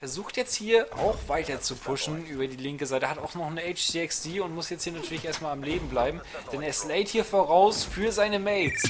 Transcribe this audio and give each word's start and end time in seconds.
versucht 0.00 0.38
jetzt 0.38 0.54
hier 0.54 0.86
auch 0.96 1.28
weiter 1.28 1.60
zu 1.60 1.76
pushen 1.76 2.24
über 2.24 2.46
die 2.46 2.56
linke 2.56 2.86
Seite. 2.86 3.10
Hat 3.10 3.18
auch 3.18 3.34
noch 3.34 3.48
eine 3.48 3.60
HCXD 3.60 4.40
und 4.40 4.54
muss 4.54 4.70
jetzt 4.70 4.84
hier 4.84 4.94
natürlich 4.94 5.26
erstmal 5.26 5.52
am 5.52 5.62
Leben 5.62 5.90
bleiben. 5.90 6.22
Denn 6.50 6.62
er 6.62 6.72
slayt 6.72 7.08
hier 7.08 7.22
voraus 7.22 7.84
für 7.84 8.10
seine 8.10 8.38
Mates. 8.38 8.82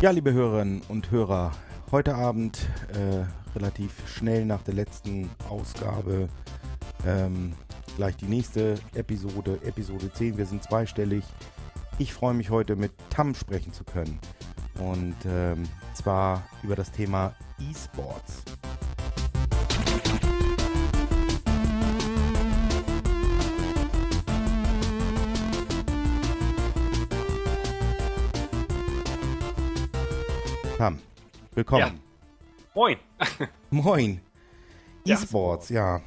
Ja, 0.00 0.10
liebe 0.10 0.32
Hörerinnen 0.32 0.82
und 0.88 1.12
Hörer, 1.12 1.52
heute 1.92 2.16
Abend 2.16 2.58
äh, 2.94 3.24
relativ 3.56 3.92
schnell 4.08 4.44
nach 4.44 4.62
der 4.62 4.74
letzten 4.74 5.30
Ausgabe 5.48 6.28
ähm, 7.06 7.54
gleich 7.96 8.16
die 8.16 8.26
nächste 8.26 8.78
Episode, 8.94 9.58
Episode 9.64 10.12
10. 10.12 10.36
Wir 10.36 10.44
sind 10.44 10.62
zweistellig. 10.62 11.24
Ich 11.98 12.12
freue 12.12 12.34
mich 12.34 12.50
heute 12.50 12.76
mit 12.76 12.92
Tam 13.08 13.34
sprechen 13.34 13.72
zu 13.72 13.84
können. 13.84 14.20
Und 14.78 15.16
ähm, 15.24 15.66
zwar 15.94 16.46
über 16.62 16.76
das 16.76 16.92
Thema 16.92 17.34
E-Sports. 17.58 18.42
Tam, 30.76 30.98
willkommen. 31.54 31.80
Ja. 31.80 31.92
Moin. 32.74 32.98
Moin. 33.70 34.20
E-Sports, 35.06 35.70
ja. 35.70 36.02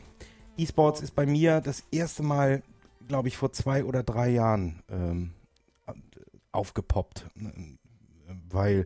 E-Sports 0.60 1.02
ist 1.02 1.16
bei 1.16 1.26
mir 1.26 1.62
das 1.62 1.84
erste 1.92 2.22
Mal, 2.22 2.64
glaube 3.08 3.30
ich, 3.30 3.38
vor 3.38 3.54
zwei 3.54 3.86
oder 3.86 4.04
drei 4.04 4.30
Jahren 4.30 4.84
ähm, 4.90 5.32
aufgepoppt. 6.52 7.28
Weil 8.50 8.86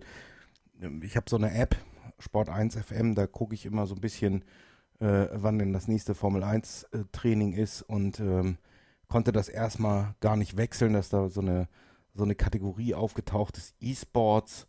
ähm, 0.81 1.01
ich 1.03 1.15
habe 1.15 1.29
so 1.29 1.35
eine 1.35 1.53
App, 1.53 1.75
Sport 2.19 2.49
1 2.49 2.75
FM, 2.75 3.15
da 3.15 3.27
gucke 3.27 3.55
ich 3.55 3.65
immer 3.65 3.87
so 3.87 3.95
ein 3.95 4.01
bisschen, 4.01 4.43
äh, 4.99 5.27
wann 5.31 5.57
denn 5.57 5.73
das 5.73 5.87
nächste 5.87 6.13
Formel 6.13 6.43
1 6.43 6.83
äh, 6.91 6.99
Training 7.11 7.53
ist 7.53 7.81
und 7.81 8.19
ähm, 8.19 8.57
konnte 9.07 9.31
das 9.31 9.49
erstmal 9.49 10.15
gar 10.21 10.37
nicht 10.37 10.57
wechseln, 10.57 10.93
dass 10.93 11.09
da 11.09 11.29
so 11.29 11.41
eine, 11.41 11.67
so 12.13 12.23
eine 12.23 12.35
Kategorie 12.35 12.93
aufgetaucht 12.93 13.57
ist, 13.57 13.75
E-Sports 13.79 14.67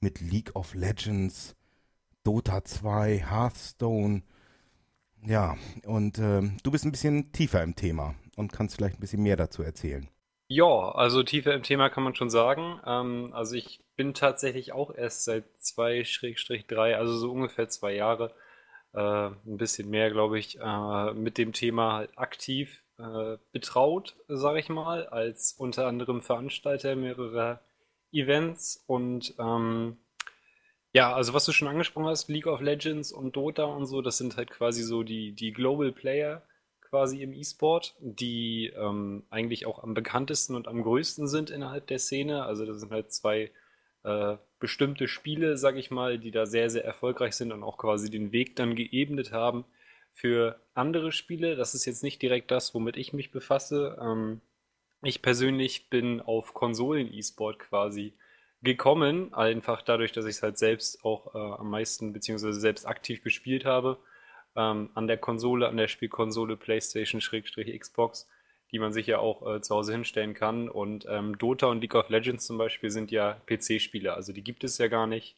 mit 0.00 0.20
League 0.20 0.54
of 0.54 0.74
Legends, 0.74 1.56
Dota 2.22 2.64
2, 2.64 3.24
Hearthstone. 3.28 4.22
Ja, 5.26 5.56
und 5.86 6.18
ähm, 6.18 6.58
du 6.62 6.70
bist 6.70 6.84
ein 6.84 6.92
bisschen 6.92 7.32
tiefer 7.32 7.62
im 7.62 7.74
Thema 7.74 8.14
und 8.36 8.52
kannst 8.52 8.76
vielleicht 8.76 8.98
ein 8.98 9.00
bisschen 9.00 9.22
mehr 9.22 9.36
dazu 9.36 9.62
erzählen. 9.62 10.08
Ja, 10.48 10.90
also 10.92 11.22
tiefer 11.22 11.54
im 11.54 11.62
Thema 11.62 11.88
kann 11.88 12.04
man 12.04 12.14
schon 12.14 12.28
sagen. 12.28 12.80
Ähm, 12.86 13.30
also 13.32 13.54
ich 13.54 13.80
bin 13.96 14.12
tatsächlich 14.12 14.72
auch 14.72 14.94
erst 14.94 15.24
seit 15.24 15.44
zwei 15.58 16.04
Schrägstrich 16.04 16.66
drei, 16.66 16.96
also 16.96 17.16
so 17.16 17.32
ungefähr 17.32 17.68
zwei 17.68 17.94
Jahre, 17.94 18.34
äh, 18.92 19.00
ein 19.00 19.56
bisschen 19.56 19.88
mehr, 19.88 20.10
glaube 20.10 20.38
ich, 20.38 20.58
äh, 20.60 21.14
mit 21.14 21.38
dem 21.38 21.52
Thema 21.52 22.06
aktiv 22.16 22.82
äh, 22.98 23.38
betraut, 23.52 24.16
sage 24.28 24.60
ich 24.60 24.68
mal, 24.68 25.06
als 25.06 25.52
unter 25.52 25.86
anderem 25.86 26.20
Veranstalter 26.20 26.94
mehrerer 26.96 27.60
Events 28.12 28.84
und 28.86 29.34
ähm, 29.38 29.96
ja, 30.94 31.12
also 31.12 31.34
was 31.34 31.44
du 31.44 31.52
schon 31.52 31.68
angesprochen 31.68 32.06
hast, 32.06 32.28
League 32.28 32.46
of 32.46 32.60
Legends 32.60 33.12
und 33.12 33.34
Dota 33.34 33.64
und 33.64 33.86
so, 33.86 34.00
das 34.00 34.16
sind 34.16 34.36
halt 34.36 34.50
quasi 34.50 34.82
so 34.82 35.02
die, 35.02 35.32
die 35.32 35.52
Global 35.52 35.90
Player 35.92 36.42
quasi 36.88 37.20
im 37.22 37.32
E-Sport, 37.32 37.96
die 37.98 38.72
ähm, 38.76 39.24
eigentlich 39.28 39.66
auch 39.66 39.82
am 39.82 39.94
bekanntesten 39.94 40.54
und 40.54 40.68
am 40.68 40.84
größten 40.84 41.26
sind 41.26 41.50
innerhalb 41.50 41.88
der 41.88 41.98
Szene. 41.98 42.44
Also 42.44 42.64
das 42.64 42.78
sind 42.78 42.92
halt 42.92 43.12
zwei 43.12 43.50
äh, 44.04 44.36
bestimmte 44.60 45.08
Spiele, 45.08 45.56
sag 45.56 45.74
ich 45.74 45.90
mal, 45.90 46.20
die 46.20 46.30
da 46.30 46.46
sehr, 46.46 46.70
sehr 46.70 46.84
erfolgreich 46.84 47.34
sind 47.34 47.50
und 47.50 47.64
auch 47.64 47.78
quasi 47.78 48.08
den 48.08 48.30
Weg 48.30 48.54
dann 48.54 48.76
geebnet 48.76 49.32
haben 49.32 49.64
für 50.12 50.60
andere 50.74 51.10
Spiele. 51.10 51.56
Das 51.56 51.74
ist 51.74 51.86
jetzt 51.86 52.04
nicht 52.04 52.22
direkt 52.22 52.52
das, 52.52 52.72
womit 52.72 52.96
ich 52.96 53.12
mich 53.12 53.32
befasse. 53.32 53.98
Ähm, 54.00 54.40
ich 55.02 55.22
persönlich 55.22 55.90
bin 55.90 56.20
auf 56.20 56.54
Konsolen-E-Sport 56.54 57.58
quasi 57.58 58.14
gekommen, 58.64 59.32
einfach 59.34 59.82
dadurch, 59.82 60.12
dass 60.12 60.24
ich 60.24 60.36
es 60.36 60.42
halt 60.42 60.58
selbst 60.58 61.04
auch 61.04 61.34
äh, 61.34 61.38
am 61.38 61.70
meisten 61.70 62.12
beziehungsweise 62.12 62.58
selbst 62.58 62.86
aktiv 62.86 63.22
gespielt 63.22 63.64
habe, 63.64 63.98
ähm, 64.56 64.90
an 64.94 65.06
der 65.06 65.18
Konsole, 65.18 65.68
an 65.68 65.76
der 65.76 65.88
Spielkonsole 65.88 66.56
PlayStation 66.56 67.20
Schrägstrich 67.20 67.78
Xbox, 67.78 68.28
die 68.72 68.78
man 68.78 68.92
sich 68.92 69.06
ja 69.06 69.18
auch 69.18 69.54
äh, 69.54 69.60
zu 69.60 69.74
Hause 69.74 69.92
hinstellen 69.92 70.34
kann. 70.34 70.68
Und 70.68 71.06
ähm, 71.08 71.38
Dota 71.38 71.66
und 71.66 71.80
League 71.80 71.94
of 71.94 72.08
Legends 72.08 72.46
zum 72.46 72.58
Beispiel 72.58 72.90
sind 72.90 73.10
ja 73.10 73.40
PC-Spiele, 73.46 74.14
also 74.14 74.32
die 74.32 74.42
gibt 74.42 74.64
es 74.64 74.78
ja 74.78 74.88
gar 74.88 75.06
nicht 75.06 75.36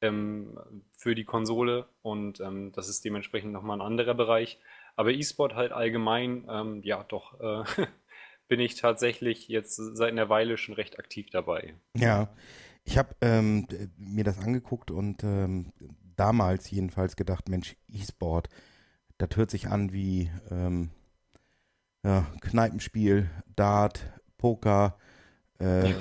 ähm, 0.00 0.58
für 0.96 1.14
die 1.14 1.24
Konsole 1.24 1.86
und 2.02 2.40
ähm, 2.40 2.72
das 2.72 2.88
ist 2.88 3.04
dementsprechend 3.04 3.52
nochmal 3.52 3.78
ein 3.78 3.86
anderer 3.86 4.14
Bereich. 4.14 4.58
Aber 4.96 5.12
E-Sport 5.12 5.54
halt 5.54 5.72
allgemein, 5.72 6.46
ähm, 6.48 6.80
ja 6.82 7.04
doch, 7.04 7.40
äh, 7.40 7.64
bin 8.48 8.60
ich 8.60 8.76
tatsächlich 8.76 9.48
jetzt 9.48 9.76
seit 9.76 10.12
einer 10.12 10.28
Weile 10.28 10.56
schon 10.56 10.74
recht 10.74 10.98
aktiv 10.98 11.30
dabei. 11.30 11.74
Ja, 11.96 12.28
ich 12.84 12.98
habe 12.98 13.16
ähm, 13.20 13.66
mir 13.96 14.24
das 14.24 14.38
angeguckt 14.38 14.90
und 14.90 15.24
ähm, 15.24 15.72
damals 16.16 16.70
jedenfalls 16.70 17.16
gedacht, 17.16 17.48
Mensch, 17.48 17.76
E-Sport, 17.88 18.48
das 19.18 19.30
hört 19.36 19.50
sich 19.50 19.68
an 19.68 19.92
wie 19.92 20.30
ähm, 20.50 20.90
ja, 22.04 22.26
Kneipenspiel, 22.40 23.30
Dart, 23.56 24.12
Poker, 24.36 24.98
äh, 25.58 25.94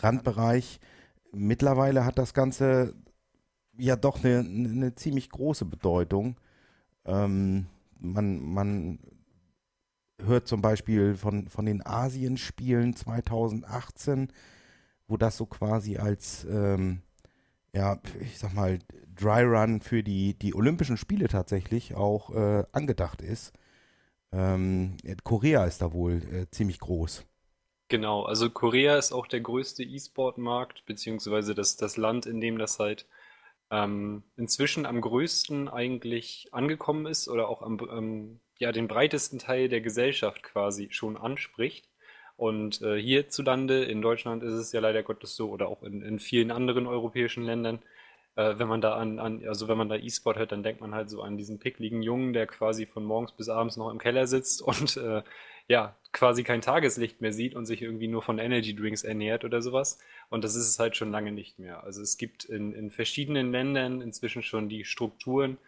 Randbereich. 0.00 0.80
Mittlerweile 1.32 2.04
hat 2.04 2.18
das 2.18 2.34
Ganze 2.34 2.94
ja 3.78 3.96
doch 3.96 4.22
eine, 4.22 4.40
eine 4.40 4.94
ziemlich 4.94 5.30
große 5.30 5.64
Bedeutung. 5.64 6.38
Ähm, 7.04 7.66
man, 7.98 8.40
man 8.40 8.98
hört 10.22 10.48
zum 10.48 10.60
Beispiel 10.62 11.14
von, 11.14 11.48
von 11.48 11.66
den 11.66 11.84
Asienspielen 11.84 12.94
2018, 12.94 14.28
wo 15.08 15.16
das 15.16 15.36
so 15.36 15.46
quasi 15.46 15.96
als, 15.96 16.44
ähm, 16.44 17.02
ja, 17.72 17.98
ich 18.20 18.38
sag 18.38 18.54
mal, 18.54 18.78
Dry 19.14 19.42
Run 19.42 19.80
für 19.80 20.02
die, 20.02 20.34
die 20.34 20.54
Olympischen 20.54 20.96
Spiele 20.96 21.28
tatsächlich 21.28 21.94
auch 21.94 22.34
äh, 22.34 22.64
angedacht 22.72 23.22
ist. 23.22 23.52
Ähm, 24.32 24.96
Korea 25.24 25.64
ist 25.64 25.80
da 25.80 25.92
wohl 25.92 26.22
äh, 26.32 26.50
ziemlich 26.50 26.78
groß. 26.80 27.24
Genau, 27.88 28.24
also 28.24 28.50
Korea 28.50 28.98
ist 28.98 29.12
auch 29.12 29.28
der 29.28 29.40
größte 29.40 29.84
E-Sport-Markt, 29.84 30.84
beziehungsweise 30.86 31.54
das, 31.54 31.76
das 31.76 31.96
Land, 31.96 32.26
in 32.26 32.40
dem 32.40 32.58
das 32.58 32.78
halt 32.80 33.06
ähm, 33.70 34.24
inzwischen 34.36 34.86
am 34.86 35.00
größten 35.00 35.68
eigentlich 35.68 36.48
angekommen 36.52 37.06
ist 37.06 37.28
oder 37.28 37.48
auch 37.48 37.62
am, 37.62 37.78
ähm, 37.90 38.40
ja, 38.58 38.72
den 38.72 38.88
breitesten 38.88 39.38
Teil 39.38 39.68
der 39.68 39.80
Gesellschaft 39.80 40.42
quasi 40.42 40.88
schon 40.90 41.16
anspricht. 41.16 41.88
Und 42.36 42.82
äh, 42.82 43.00
hierzulande, 43.00 43.84
in 43.84 44.02
Deutschland 44.02 44.42
ist 44.42 44.52
es 44.52 44.72
ja 44.72 44.80
leider 44.80 45.02
Gottes 45.02 45.36
so, 45.36 45.50
oder 45.50 45.68
auch 45.68 45.82
in, 45.82 46.02
in 46.02 46.18
vielen 46.18 46.50
anderen 46.50 46.86
europäischen 46.86 47.44
Ländern, 47.44 47.78
äh, 48.36 48.58
wenn 48.58 48.68
man 48.68 48.82
da 48.82 48.94
an, 48.96 49.18
an, 49.18 49.42
also 49.48 49.68
wenn 49.68 49.78
man 49.78 49.88
da 49.88 49.96
E-Sport 49.96 50.36
hört, 50.36 50.52
dann 50.52 50.62
denkt 50.62 50.82
man 50.82 50.94
halt 50.94 51.08
so 51.08 51.22
an 51.22 51.38
diesen 51.38 51.58
pickligen 51.58 52.02
Jungen, 52.02 52.34
der 52.34 52.46
quasi 52.46 52.84
von 52.84 53.04
morgens 53.04 53.32
bis 53.32 53.48
abends 53.48 53.78
noch 53.78 53.90
im 53.90 53.98
Keller 53.98 54.26
sitzt 54.26 54.60
und 54.62 54.98
äh, 54.98 55.22
ja, 55.68 55.96
quasi 56.12 56.44
kein 56.44 56.60
Tageslicht 56.60 57.20
mehr 57.20 57.32
sieht 57.32 57.54
und 57.54 57.66
sich 57.66 57.82
irgendwie 57.82 58.06
nur 58.06 58.22
von 58.22 58.38
Energy 58.38 58.76
Drinks 58.76 59.02
ernährt 59.02 59.44
oder 59.44 59.62
sowas. 59.62 59.98
Und 60.28 60.44
das 60.44 60.54
ist 60.54 60.68
es 60.68 60.78
halt 60.78 60.96
schon 60.96 61.10
lange 61.10 61.32
nicht 61.32 61.58
mehr. 61.58 61.82
Also 61.82 62.02
es 62.02 62.18
gibt 62.18 62.44
in, 62.44 62.72
in 62.72 62.90
verschiedenen 62.90 63.50
Ländern 63.50 64.00
inzwischen 64.00 64.42
schon 64.42 64.68
die 64.68 64.84
Strukturen, 64.84 65.58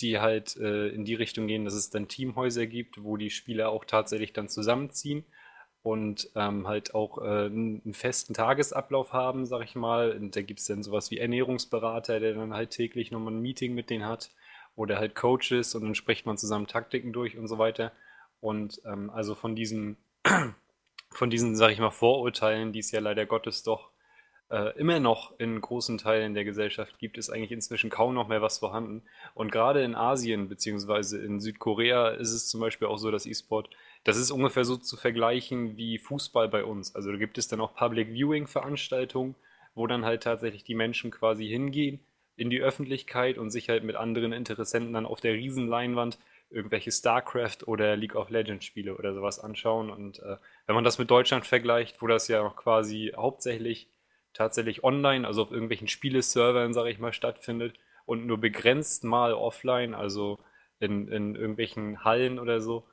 die 0.00 0.18
halt 0.18 0.56
äh, 0.56 0.88
in 0.88 1.04
die 1.04 1.14
Richtung 1.14 1.46
gehen, 1.46 1.64
dass 1.64 1.74
es 1.74 1.90
dann 1.90 2.08
Teamhäuser 2.08 2.66
gibt, 2.66 3.04
wo 3.04 3.16
die 3.16 3.30
Spieler 3.30 3.68
auch 3.68 3.84
tatsächlich 3.84 4.32
dann 4.32 4.48
zusammenziehen 4.48 5.24
und 5.84 6.30
ähm, 6.34 6.66
halt 6.66 6.94
auch 6.94 7.18
äh, 7.18 7.44
einen 7.44 7.92
festen 7.92 8.32
Tagesablauf 8.32 9.12
haben, 9.12 9.44
sag 9.44 9.64
ich 9.64 9.74
mal. 9.74 10.12
Und 10.12 10.34
da 10.34 10.40
gibt 10.40 10.60
es 10.60 10.66
dann 10.66 10.82
sowas 10.82 11.10
wie 11.10 11.18
Ernährungsberater, 11.18 12.20
der 12.20 12.32
dann 12.32 12.54
halt 12.54 12.70
täglich 12.70 13.10
nochmal 13.10 13.34
ein 13.34 13.42
Meeting 13.42 13.74
mit 13.74 13.90
denen 13.90 14.06
hat. 14.06 14.30
Oder 14.76 14.98
halt 14.98 15.14
Coaches 15.14 15.74
und 15.74 15.82
dann 15.82 15.94
spricht 15.94 16.24
man 16.24 16.38
zusammen 16.38 16.66
Taktiken 16.66 17.12
durch 17.12 17.36
und 17.36 17.48
so 17.48 17.58
weiter. 17.58 17.92
Und 18.40 18.80
ähm, 18.86 19.10
also 19.10 19.34
von 19.34 19.54
diesen, 19.54 19.98
von 21.10 21.28
diesen, 21.28 21.54
sag 21.54 21.70
ich 21.70 21.78
mal, 21.78 21.90
Vorurteilen, 21.90 22.72
die 22.72 22.78
es 22.78 22.90
ja 22.90 23.00
leider 23.00 23.26
Gottes 23.26 23.62
doch 23.62 23.90
äh, 24.50 24.78
immer 24.78 25.00
noch 25.00 25.38
in 25.38 25.60
großen 25.60 25.98
Teilen 25.98 26.32
der 26.32 26.44
Gesellschaft 26.44 26.98
gibt, 26.98 27.18
ist 27.18 27.28
eigentlich 27.28 27.52
inzwischen 27.52 27.90
kaum 27.90 28.14
noch 28.14 28.28
mehr 28.28 28.40
was 28.40 28.58
vorhanden. 28.58 29.02
Und 29.34 29.52
gerade 29.52 29.82
in 29.82 29.94
Asien 29.94 30.48
beziehungsweise 30.48 31.22
in 31.22 31.40
Südkorea 31.40 32.08
ist 32.08 32.32
es 32.32 32.48
zum 32.48 32.60
Beispiel 32.60 32.88
auch 32.88 32.98
so, 32.98 33.10
dass 33.10 33.26
E-Sport, 33.26 33.68
das 34.04 34.16
ist 34.16 34.30
ungefähr 34.30 34.64
so 34.64 34.76
zu 34.76 34.96
vergleichen 34.96 35.76
wie 35.76 35.98
Fußball 35.98 36.48
bei 36.48 36.64
uns. 36.64 36.94
Also 36.94 37.10
da 37.10 37.18
gibt 37.18 37.38
es 37.38 37.48
dann 37.48 37.60
auch 37.60 37.74
Public 37.74 38.08
Viewing 38.08 38.46
Veranstaltungen, 38.46 39.34
wo 39.74 39.86
dann 39.86 40.04
halt 40.04 40.22
tatsächlich 40.22 40.64
die 40.64 40.74
Menschen 40.74 41.10
quasi 41.10 41.46
hingehen 41.48 42.00
in 42.36 42.50
die 42.50 42.60
Öffentlichkeit 42.60 43.38
und 43.38 43.50
sich 43.50 43.68
halt 43.68 43.84
mit 43.84 43.96
anderen 43.96 44.32
Interessenten 44.32 44.92
dann 44.92 45.06
auf 45.06 45.20
der 45.20 45.34
Riesenleinwand 45.34 46.18
irgendwelche 46.50 46.92
StarCraft 46.92 47.66
oder 47.66 47.96
League 47.96 48.14
of 48.14 48.30
Legends 48.30 48.64
Spiele 48.64 48.96
oder 48.96 49.14
sowas 49.14 49.38
anschauen. 49.38 49.90
Und 49.90 50.20
äh, 50.20 50.36
wenn 50.66 50.74
man 50.74 50.84
das 50.84 50.98
mit 50.98 51.10
Deutschland 51.10 51.46
vergleicht, 51.46 52.00
wo 52.00 52.06
das 52.06 52.28
ja 52.28 52.42
noch 52.42 52.56
quasi 52.56 53.12
hauptsächlich 53.16 53.88
tatsächlich 54.34 54.84
online, 54.84 55.26
also 55.26 55.42
auf 55.42 55.52
irgendwelchen 55.52 55.88
Spieleservern, 55.88 56.74
sage 56.74 56.90
ich 56.90 56.98
mal, 56.98 57.12
stattfindet 57.12 57.74
und 58.04 58.26
nur 58.26 58.38
begrenzt 58.38 59.04
mal 59.04 59.32
offline, 59.32 59.94
also 59.94 60.38
in, 60.80 61.08
in 61.08 61.34
irgendwelchen 61.34 62.04
Hallen 62.04 62.38
oder 62.38 62.60
so. 62.60 62.84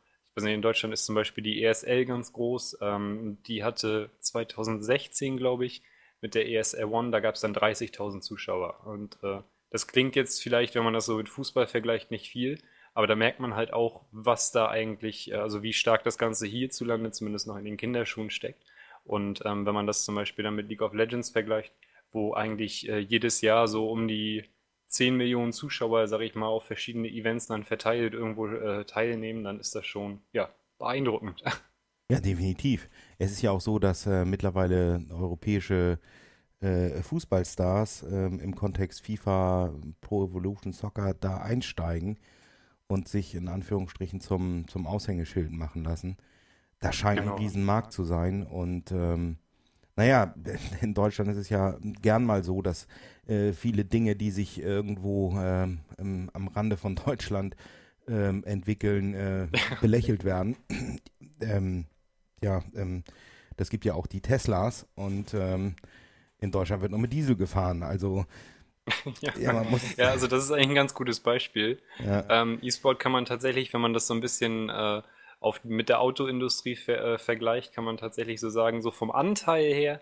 Nicht, 0.43 0.53
in 0.53 0.61
Deutschland 0.61 0.93
ist 0.93 1.05
zum 1.05 1.15
Beispiel 1.15 1.43
die 1.43 1.63
ESL 1.63 2.05
ganz 2.05 2.33
groß. 2.33 2.77
Ähm, 2.81 3.37
die 3.47 3.63
hatte 3.63 4.09
2016, 4.19 5.37
glaube 5.37 5.65
ich, 5.65 5.81
mit 6.21 6.35
der 6.35 6.49
ESL 6.49 6.85
One, 6.85 7.11
da 7.11 7.19
gab 7.19 7.35
es 7.35 7.41
dann 7.41 7.55
30.000 7.55 8.21
Zuschauer. 8.21 8.85
Und 8.85 9.17
äh, 9.23 9.39
das 9.69 9.87
klingt 9.87 10.15
jetzt 10.15 10.41
vielleicht, 10.41 10.75
wenn 10.75 10.83
man 10.83 10.93
das 10.93 11.05
so 11.05 11.17
mit 11.17 11.29
Fußball 11.29 11.67
vergleicht, 11.67 12.11
nicht 12.11 12.29
viel. 12.29 12.59
Aber 12.93 13.07
da 13.07 13.15
merkt 13.15 13.39
man 13.39 13.55
halt 13.55 13.73
auch, 13.73 14.01
was 14.11 14.51
da 14.51 14.67
eigentlich, 14.67 15.31
äh, 15.31 15.35
also 15.35 15.63
wie 15.63 15.73
stark 15.73 16.03
das 16.03 16.17
Ganze 16.17 16.45
hierzulande 16.45 17.11
zumindest 17.11 17.47
noch 17.47 17.57
in 17.57 17.65
den 17.65 17.77
Kinderschuhen 17.77 18.29
steckt. 18.29 18.63
Und 19.03 19.41
ähm, 19.45 19.65
wenn 19.65 19.73
man 19.73 19.87
das 19.87 20.05
zum 20.05 20.15
Beispiel 20.15 20.43
dann 20.43 20.55
mit 20.55 20.69
League 20.69 20.81
of 20.81 20.93
Legends 20.93 21.31
vergleicht, 21.31 21.73
wo 22.11 22.33
eigentlich 22.33 22.87
äh, 22.89 22.99
jedes 22.99 23.41
Jahr 23.41 23.67
so 23.67 23.89
um 23.89 24.07
die 24.07 24.45
10 24.91 25.15
Millionen 25.17 25.53
Zuschauer, 25.53 26.07
sage 26.07 26.25
ich 26.25 26.35
mal, 26.35 26.47
auf 26.47 26.65
verschiedene 26.65 27.09
Events 27.09 27.47
dann 27.47 27.63
verteilt 27.63 28.13
irgendwo 28.13 28.47
äh, 28.47 28.85
teilnehmen, 28.85 29.43
dann 29.43 29.59
ist 29.59 29.73
das 29.75 29.85
schon, 29.85 30.21
ja, 30.33 30.49
beeindruckend. 30.77 31.43
Ja, 32.11 32.19
definitiv. 32.19 32.89
Es 33.19 33.31
ist 33.31 33.41
ja 33.41 33.51
auch 33.51 33.61
so, 33.61 33.79
dass 33.79 34.05
äh, 34.05 34.25
mittlerweile 34.25 35.01
europäische 35.11 35.97
äh, 36.59 37.01
Fußballstars 37.01 38.03
ähm, 38.11 38.39
im 38.41 38.53
Kontext 38.55 39.05
FIFA, 39.05 39.73
Pro 40.01 40.25
Evolution 40.25 40.73
Soccer 40.73 41.13
da 41.13 41.37
einsteigen 41.37 42.19
und 42.87 43.07
sich 43.07 43.33
in 43.33 43.47
Anführungsstrichen 43.47 44.19
zum, 44.19 44.67
zum 44.67 44.87
Aushängeschild 44.87 45.51
machen 45.51 45.83
lassen. 45.85 46.17
Da 46.79 46.91
scheint 46.91 47.21
Genau. 47.21 47.35
ein 47.35 47.41
Riesenmarkt 47.41 47.93
zu 47.93 48.03
sein 48.03 48.43
und 48.43 48.91
ähm, 48.91 49.37
naja, 49.95 50.33
in 50.81 50.93
Deutschland 50.93 51.31
ist 51.31 51.37
es 51.37 51.49
ja 51.49 51.77
gern 52.01 52.25
mal 52.25 52.43
so, 52.43 52.61
dass 52.61 52.87
äh, 53.27 53.53
viele 53.53 53.85
Dinge, 53.85 54.15
die 54.15 54.31
sich 54.31 54.61
irgendwo 54.61 55.37
ähm, 55.37 55.79
im, 55.97 56.29
am 56.33 56.47
Rande 56.47 56.77
von 56.77 56.95
Deutschland 56.95 57.55
ähm, 58.07 58.43
entwickeln, 58.45 59.13
äh, 59.13 59.47
belächelt 59.81 60.23
werden. 60.23 60.57
ähm, 61.41 61.85
ja, 62.43 62.63
ähm, 62.75 63.03
das 63.57 63.69
gibt 63.69 63.85
ja 63.85 63.93
auch 63.93 64.07
die 64.07 64.21
Teslas 64.21 64.87
und 64.95 65.33
ähm, 65.33 65.75
in 66.39 66.51
Deutschland 66.51 66.81
wird 66.81 66.91
nur 66.91 66.99
mit 66.99 67.13
Diesel 67.13 67.35
gefahren. 67.35 67.83
Also 67.83 68.25
Ja. 69.21 69.33
ja, 69.39 69.65
Ja, 69.97 70.09
also 70.09 70.27
das 70.27 70.43
ist 70.43 70.51
eigentlich 70.51 70.69
ein 70.69 70.75
ganz 70.75 70.93
gutes 70.93 71.19
Beispiel. 71.19 71.79
ja, 71.99 72.23
Ähm, 72.29 72.59
E-Sport 72.61 72.99
kann 72.99 73.11
man 73.11 73.25
tatsächlich, 73.25 73.73
wenn 73.73 73.81
man 73.81 73.93
das 73.93 74.07
so 74.07 74.13
ein 74.13 74.21
bisschen 74.21 74.69
äh, 74.69 75.01
auf, 75.41 75.63
mit 75.65 75.89
der 75.89 75.99
Autoindustrie 75.99 76.77
ver, 76.77 77.03
äh, 77.03 77.17
vergleicht, 77.17 77.73
kann 77.73 77.83
man 77.83 77.97
tatsächlich 77.97 78.39
so 78.39 78.49
sagen, 78.49 78.81
so 78.81 78.91
vom 78.91 79.11
Anteil 79.11 79.73
her 79.73 79.99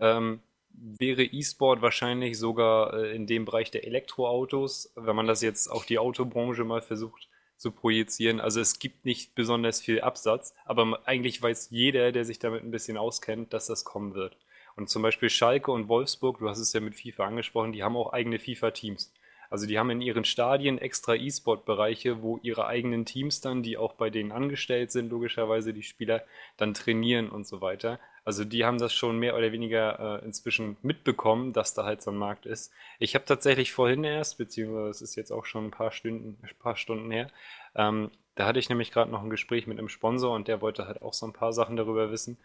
ähm, 0.00 0.40
wäre 0.72 1.22
E-Sport 1.22 1.82
wahrscheinlich 1.82 2.38
sogar 2.38 2.94
äh, 2.94 3.14
in 3.14 3.26
dem 3.26 3.44
Bereich 3.44 3.70
der 3.70 3.86
Elektroautos, 3.86 4.92
wenn 4.96 5.14
man 5.14 5.26
das 5.26 5.42
jetzt 5.42 5.68
auf 5.68 5.86
die 5.86 5.98
Autobranche 5.98 6.64
mal 6.64 6.82
versucht 6.82 7.28
zu 7.56 7.70
projizieren. 7.70 8.40
Also 8.40 8.60
es 8.60 8.78
gibt 8.78 9.04
nicht 9.04 9.34
besonders 9.34 9.80
viel 9.80 10.00
Absatz, 10.00 10.54
aber 10.64 11.00
eigentlich 11.04 11.42
weiß 11.42 11.68
jeder, 11.70 12.10
der 12.12 12.24
sich 12.24 12.38
damit 12.38 12.62
ein 12.62 12.70
bisschen 12.70 12.96
auskennt, 12.96 13.52
dass 13.52 13.66
das 13.66 13.84
kommen 13.84 14.14
wird. 14.14 14.36
Und 14.76 14.88
zum 14.88 15.02
Beispiel 15.02 15.28
Schalke 15.28 15.72
und 15.72 15.88
Wolfsburg, 15.88 16.38
du 16.38 16.48
hast 16.48 16.60
es 16.60 16.72
ja 16.72 16.80
mit 16.80 16.94
FIFA 16.94 17.26
angesprochen, 17.26 17.72
die 17.72 17.82
haben 17.82 17.96
auch 17.96 18.12
eigene 18.12 18.38
FIFA-Teams. 18.38 19.12
Also 19.50 19.66
die 19.66 19.78
haben 19.78 19.90
in 19.90 20.00
ihren 20.00 20.24
Stadien 20.24 20.78
extra 20.78 21.14
E-Sport-Bereiche, 21.14 22.22
wo 22.22 22.38
ihre 22.42 22.66
eigenen 22.66 23.04
Teams 23.04 23.40
dann, 23.40 23.62
die 23.62 23.76
auch 23.76 23.94
bei 23.94 24.10
denen 24.10 24.32
angestellt 24.32 24.92
sind, 24.92 25.10
logischerweise 25.10 25.72
die 25.72 25.82
Spieler, 25.82 26.22
dann 26.56 26.74
trainieren 26.74 27.30
und 27.30 27.46
so 27.46 27.60
weiter. 27.60 27.98
Also 28.24 28.44
die 28.44 28.64
haben 28.64 28.78
das 28.78 28.92
schon 28.92 29.18
mehr 29.18 29.36
oder 29.36 29.52
weniger 29.52 30.20
äh, 30.20 30.24
inzwischen 30.24 30.76
mitbekommen, 30.82 31.52
dass 31.52 31.72
da 31.72 31.84
halt 31.84 32.02
so 32.02 32.10
ein 32.10 32.16
Markt 32.16 32.44
ist. 32.44 32.72
Ich 32.98 33.14
habe 33.14 33.24
tatsächlich 33.24 33.72
vorhin 33.72 34.04
erst, 34.04 34.36
beziehungsweise 34.36 34.90
es 34.90 35.00
ist 35.02 35.16
jetzt 35.16 35.30
auch 35.30 35.46
schon 35.46 35.66
ein 35.66 35.70
paar 35.70 35.92
Stunden, 35.92 36.38
paar 36.58 36.76
Stunden 36.76 37.10
her, 37.10 37.30
ähm, 37.74 38.10
da 38.38 38.46
hatte 38.46 38.60
ich 38.60 38.68
nämlich 38.68 38.92
gerade 38.92 39.10
noch 39.10 39.24
ein 39.24 39.30
Gespräch 39.30 39.66
mit 39.66 39.80
einem 39.80 39.88
Sponsor 39.88 40.32
und 40.32 40.46
der 40.46 40.60
wollte 40.60 40.86
halt 40.86 41.02
auch 41.02 41.12
so 41.12 41.26
ein 41.26 41.32
paar 41.32 41.52
Sachen 41.52 41.76
darüber 41.76 42.12
wissen. 42.12 42.38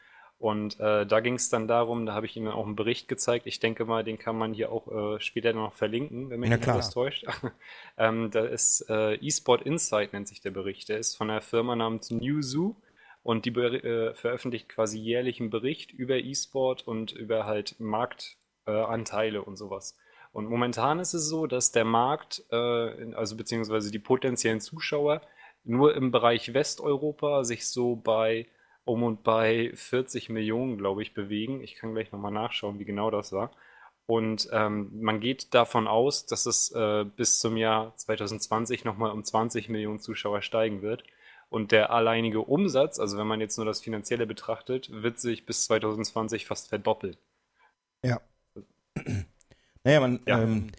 Und 0.43 0.77
äh, 0.81 1.05
da 1.05 1.21
ging 1.21 1.35
es 1.35 1.47
dann 1.47 1.69
darum, 1.69 2.05
da 2.05 2.15
habe 2.15 2.25
ich 2.25 2.33
dann 2.33 2.49
auch 2.49 2.65
einen 2.65 2.75
Bericht 2.75 3.07
gezeigt. 3.07 3.47
Ich 3.47 3.61
denke 3.61 3.85
mal, 3.85 4.03
den 4.03 4.19
kann 4.19 4.37
man 4.37 4.53
hier 4.53 4.73
auch 4.73 5.15
äh, 5.15 5.21
später 5.21 5.53
noch 5.53 5.71
verlinken, 5.71 6.29
wenn 6.29 6.41
mich 6.41 6.49
Ja, 6.49 6.57
nicht 6.57 6.63
klar. 6.65 6.75
alles 6.75 6.89
täuscht. 6.89 7.25
ähm, 7.97 8.29
da 8.29 8.43
ist 8.43 8.85
äh, 8.89 9.25
eSport 9.25 9.61
Insight 9.61 10.11
nennt 10.11 10.27
sich 10.27 10.41
der 10.41 10.51
Bericht. 10.51 10.89
Der 10.89 10.97
ist 10.97 11.15
von 11.15 11.29
einer 11.29 11.39
Firma 11.39 11.77
namens 11.77 12.11
Newzoo 12.11 12.75
und 13.23 13.45
die 13.45 13.51
äh, 13.51 14.13
veröffentlicht 14.15 14.67
quasi 14.67 14.99
jährlich 14.99 15.39
einen 15.39 15.49
Bericht 15.49 15.93
über 15.93 16.17
eSport 16.21 16.85
und 16.85 17.13
über 17.13 17.45
halt 17.45 17.79
Marktanteile 17.79 18.89
Anteile 18.89 19.43
und 19.43 19.55
sowas. 19.55 19.95
Und 20.33 20.49
momentan 20.49 20.99
ist 20.99 21.13
es 21.13 21.29
so, 21.29 21.47
dass 21.47 21.71
der 21.71 21.85
Markt, 21.85 22.43
äh, 22.51 23.13
also 23.13 23.37
beziehungsweise 23.37 23.91
die 23.91 23.99
potenziellen 23.99 24.59
Zuschauer, 24.59 25.21
nur 25.63 25.95
im 25.95 26.11
Bereich 26.11 26.53
Westeuropa 26.53 27.45
sich 27.45 27.65
so 27.65 27.95
bei 27.95 28.45
um 28.85 29.03
und 29.03 29.23
bei 29.23 29.71
40 29.75 30.29
Millionen, 30.29 30.77
glaube 30.77 31.01
ich, 31.01 31.13
bewegen. 31.13 31.61
Ich 31.63 31.75
kann 31.75 31.93
gleich 31.93 32.11
nochmal 32.11 32.31
nachschauen, 32.31 32.79
wie 32.79 32.85
genau 32.85 33.11
das 33.11 33.31
war. 33.31 33.51
Und 34.05 34.49
ähm, 34.51 34.91
man 35.01 35.19
geht 35.21 35.53
davon 35.53 35.87
aus, 35.87 36.25
dass 36.25 36.45
es 36.45 36.71
äh, 36.73 37.05
bis 37.05 37.39
zum 37.39 37.55
Jahr 37.57 37.95
2020 37.95 38.83
nochmal 38.85 39.11
um 39.11 39.23
20 39.23 39.69
Millionen 39.69 39.99
Zuschauer 39.99 40.41
steigen 40.41 40.81
wird. 40.81 41.03
Und 41.49 41.71
der 41.71 41.91
alleinige 41.91 42.41
Umsatz, 42.41 42.99
also 42.99 43.17
wenn 43.17 43.27
man 43.27 43.39
jetzt 43.39 43.57
nur 43.57 43.65
das 43.65 43.81
Finanzielle 43.81 44.25
betrachtet, 44.27 44.89
wird 44.91 45.19
sich 45.19 45.45
bis 45.45 45.65
2020 45.65 46.45
fast 46.45 46.67
verdoppeln. 46.69 47.15
ja. 48.03 48.19
Naja, 49.83 49.99
man 49.99 50.19
Ja. 50.25 50.43
ähm, 50.43 50.71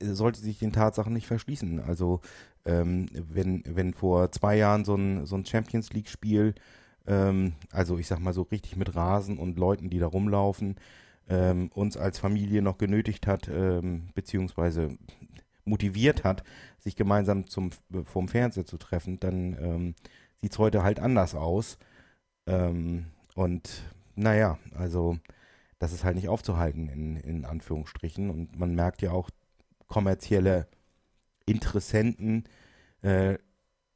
sollte 0.00 0.40
sich 0.40 0.58
den 0.58 0.72
Tatsachen 0.72 1.12
nicht 1.12 1.26
verschließen. 1.26 1.80
Also 1.80 2.20
ähm, 2.64 3.06
wenn, 3.12 3.62
wenn 3.66 3.94
vor 3.94 4.30
zwei 4.32 4.56
Jahren 4.56 4.84
so 4.84 4.94
ein, 4.96 5.26
so 5.26 5.36
ein 5.36 5.46
Champions 5.46 5.92
League-Spiel, 5.92 6.54
ähm, 7.06 7.54
also 7.72 7.98
ich 7.98 8.06
sag 8.06 8.20
mal 8.20 8.32
so 8.32 8.42
richtig 8.42 8.76
mit 8.76 8.94
Rasen 8.94 9.38
und 9.38 9.58
Leuten, 9.58 9.90
die 9.90 9.98
da 9.98 10.06
rumlaufen, 10.06 10.76
ähm, 11.28 11.70
uns 11.74 11.96
als 11.96 12.18
Familie 12.18 12.62
noch 12.62 12.78
genötigt 12.78 13.26
hat, 13.26 13.48
ähm, 13.48 14.10
beziehungsweise 14.14 14.96
motiviert 15.64 16.24
hat, 16.24 16.42
sich 16.78 16.96
gemeinsam 16.96 17.46
zum, 17.46 17.70
vorm 18.04 18.28
Fernseher 18.28 18.66
zu 18.66 18.78
treffen, 18.78 19.20
dann 19.20 19.56
ähm, 19.60 19.94
sieht 20.40 20.52
es 20.52 20.58
heute 20.58 20.82
halt 20.82 21.00
anders 21.00 21.34
aus. 21.34 21.78
Ähm, 22.46 23.06
und 23.34 23.82
naja, 24.16 24.58
also 24.74 25.18
das 25.78 25.92
ist 25.92 26.04
halt 26.04 26.16
nicht 26.16 26.28
aufzuhalten 26.28 26.88
in, 26.88 27.16
in 27.16 27.44
Anführungsstrichen. 27.44 28.30
Und 28.30 28.58
man 28.58 28.74
merkt 28.74 29.02
ja 29.02 29.12
auch, 29.12 29.30
kommerzielle 29.86 30.68
Interessenten 31.46 32.44
äh, 33.02 33.38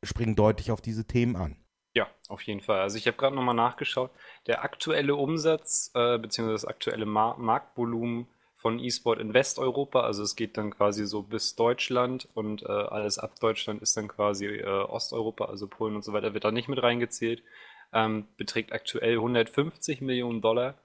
springen 0.03 0.35
deutlich 0.35 0.71
auf 0.71 0.81
diese 0.81 1.05
Themen 1.05 1.37
an. 1.37 1.57
Ja, 1.95 2.09
auf 2.29 2.43
jeden 2.43 2.61
Fall. 2.61 2.81
Also 2.81 2.99
ich 2.99 3.07
habe 3.07 3.17
gerade 3.17 3.37
nochmal 3.37 3.55
nachgeschaut. 3.55 4.11
Der 4.47 4.65
aktuelle 4.65 5.15
Umsatz 5.15 5.93
äh, 5.95 6.19
beziehungsweise 6.19 6.55
das 6.55 6.65
aktuelle 6.65 7.07
Mar 7.07 7.39
Marktvolumen 7.39 8.27
von 8.57 8.79
E-Sport 8.81 9.21
in 9.21 9.35
Westeuropa, 9.35 10.01
also 10.01 10.23
es 10.23 10.37
geht 10.37 10.57
dann 10.57 10.71
quasi 10.71 11.07
so 11.07 11.23
bis 11.23 11.55
Deutschland 11.55 12.29
und 12.35 12.63
äh, 12.63 12.67
alles 12.67 13.19
ab 13.19 13.39
Deutschland 13.39 13.83
ist 13.83 13.97
dann 13.97 14.09
quasi 14.09 14.47
äh, 14.47 14.65
Osteuropa, 14.65 15.45
also 15.45 15.67
Polen 15.69 15.95
und 15.97 16.03
so 16.03 16.15
weiter, 16.15 16.33
wird 16.33 16.45
da 16.45 16.51
nicht 16.51 16.69
mit 16.69 16.83
reingezählt, 16.83 17.43
ähm, 17.93 18.27
beträgt 18.39 18.73
aktuell 18.73 19.17
150 19.17 20.01
Millionen 20.01 20.41
Dollar 20.41 20.77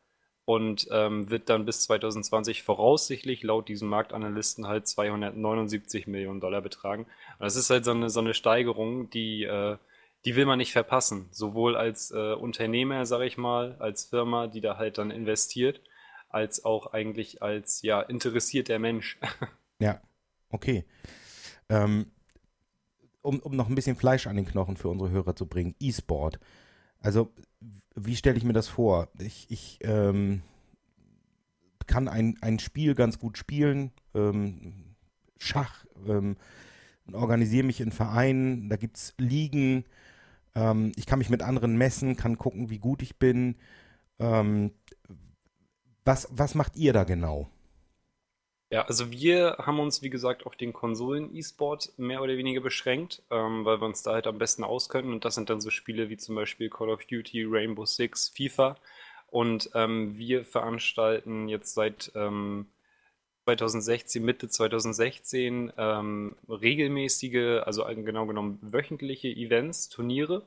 und 0.46 0.88
ähm, 0.92 1.30
wird 1.30 1.50
dann 1.50 1.66
bis 1.66 1.84
2020 1.84 2.64
voraussichtlich 2.64 3.44
laut 3.44 3.70
diesem 3.70 3.88
Marktanalysten 3.88 4.68
halt 4.68 4.88
279 4.88 6.06
Millionen 6.06 6.42
Dollar 6.42 6.62
betragen. 6.62 7.04
Und 7.04 7.46
das 7.46 7.56
ist 7.56 7.70
halt 7.70 7.86
so 7.86 7.92
eine, 7.92 8.10
so 8.10 8.20
eine 8.20 8.34
Steigerung, 8.34 9.10
die, 9.10 9.44
äh, 9.44 9.78
die 10.26 10.36
will 10.36 10.46
man 10.46 10.58
nicht 10.58 10.74
verpassen. 10.74 11.30
Sowohl 11.32 11.76
als 11.76 12.12
äh, 12.12 12.34
Unternehmer, 12.34 13.06
sage 13.06 13.26
ich 13.26 13.38
mal, 13.38 13.76
als 13.80 14.06
Firma, 14.06 14.48
die 14.48 14.62
da 14.62 14.78
halt 14.78 14.98
dann 14.98 15.12
investiert, 15.12 15.82
als 16.30 16.66
auch 16.66 16.88
eigentlich 16.94 17.42
als 17.42 17.82
ja 17.82 18.02
interessierter 18.02 18.80
Mensch. 18.80 19.20
Ja, 19.82 20.02
okay. 20.50 20.84
Ähm, 21.70 22.12
um, 23.22 23.40
um 23.40 23.56
noch 23.56 23.70
ein 23.70 23.76
bisschen 23.76 23.96
Fleisch 23.96 24.28
an 24.28 24.36
den 24.36 24.46
Knochen 24.46 24.76
für 24.76 24.90
unsere 24.90 25.10
Hörer 25.10 25.38
zu 25.38 25.46
bringen, 25.46 25.74
E-Sport. 25.80 26.38
Also, 27.00 27.32
wie 27.96 28.18
stelle 28.18 28.38
ich 28.38 28.44
mir 28.44 28.52
das 28.52 28.68
vor? 28.68 29.08
Ich, 29.20 29.50
ich 29.50 29.80
ähm, 29.84 30.42
kann 31.88 32.10
ein, 32.10 32.38
ein 32.42 32.60
Spiel 32.60 32.94
ganz 32.94 33.20
gut 33.20 33.38
spielen, 33.38 33.92
ähm, 34.14 34.96
Schach, 35.38 35.86
ähm, 36.06 36.36
organisiere 37.12 37.66
mich 37.66 37.82
in 37.82 37.92
Vereinen, 37.92 38.70
da 38.70 38.76
gibt 38.76 38.98
es 38.98 39.14
Ligen, 39.18 39.86
ähm, 40.56 40.92
ich 40.96 41.06
kann 41.06 41.20
mich 41.20 41.30
mit 41.30 41.42
anderen 41.42 41.78
messen, 41.78 42.16
kann 42.16 42.38
gucken, 42.38 42.70
wie 42.70 42.80
gut 42.80 43.02
ich 43.02 43.18
bin. 43.18 43.56
Ähm, 44.20 44.72
was, 46.06 46.28
was 46.32 46.56
macht 46.56 46.76
ihr 46.76 46.94
da 46.94 47.04
genau? 47.04 47.50
Ja, 48.72 48.84
also 48.86 49.12
wir 49.12 49.58
haben 49.58 49.80
uns, 49.80 50.04
wie 50.04 50.12
gesagt, 50.12 50.46
auf 50.46 50.56
den 50.56 50.74
Konsolen-E-Sport 50.74 51.94
mehr 51.98 52.22
oder 52.22 52.38
weniger 52.38 52.62
beschränkt, 52.62 53.24
ähm, 53.32 53.66
weil 53.66 53.82
wir 53.82 53.86
uns 53.86 54.04
da 54.04 54.14
halt 54.14 54.28
am 54.28 54.38
besten 54.38 54.64
auskönnen. 54.64 55.12
Und 55.12 55.26
das 55.26 55.36
sind 55.36 55.50
dann 55.50 55.60
so 55.60 55.72
Spiele 55.72 56.10
wie 56.10 56.18
zum 56.18 56.36
Beispiel 56.36 56.70
Call 56.70 56.90
of 56.90 57.04
Duty, 57.06 57.46
Rainbow 57.48 57.86
Six, 57.86 58.30
FIFA. 58.30 58.78
Und 59.28 59.72
ähm, 59.74 60.18
wir 60.18 60.46
veranstalten 60.46 61.48
jetzt 61.48 61.74
seit 61.74 62.12
ähm, 62.16 62.68
2016, 63.58 64.24
Mitte 64.24 64.50
2016, 64.50 65.74
ähm, 65.78 66.36
regelmäßige, 66.48 67.62
also 67.66 67.86
genau 67.86 68.26
genommen 68.26 68.60
wöchentliche 68.62 69.30
Events, 69.30 69.90
Turniere 69.90 70.44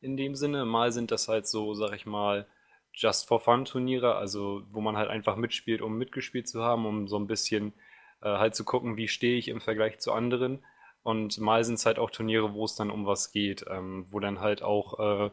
in 0.00 0.16
dem 0.16 0.34
Sinne. 0.34 0.64
Mal 0.64 0.92
sind 0.92 1.10
das 1.10 1.28
halt 1.28 1.46
so, 1.46 1.74
sag 1.74 1.94
ich 1.94 2.06
mal, 2.06 2.46
Just 2.94 3.26
for 3.26 3.40
Fun 3.40 3.64
Turniere, 3.64 4.16
also 4.16 4.62
wo 4.70 4.80
man 4.80 4.96
halt 4.96 5.08
einfach 5.08 5.36
mitspielt, 5.36 5.80
um 5.80 5.96
mitgespielt 5.96 6.46
zu 6.46 6.62
haben, 6.62 6.84
um 6.84 7.08
so 7.08 7.16
ein 7.16 7.26
bisschen 7.26 7.72
äh, 8.20 8.26
halt 8.26 8.54
zu 8.54 8.64
gucken, 8.64 8.96
wie 8.96 9.08
stehe 9.08 9.38
ich 9.38 9.48
im 9.48 9.60
Vergleich 9.60 9.98
zu 9.98 10.12
anderen. 10.12 10.62
Und 11.02 11.40
mal 11.40 11.64
sind 11.64 11.76
es 11.76 11.86
halt 11.86 11.98
auch 11.98 12.10
Turniere, 12.10 12.54
wo 12.54 12.64
es 12.64 12.76
dann 12.76 12.90
um 12.90 13.06
was 13.06 13.32
geht, 13.32 13.64
ähm, 13.68 14.06
wo 14.10 14.20
dann 14.20 14.40
halt 14.40 14.62
auch 14.62 15.26
äh, 15.26 15.30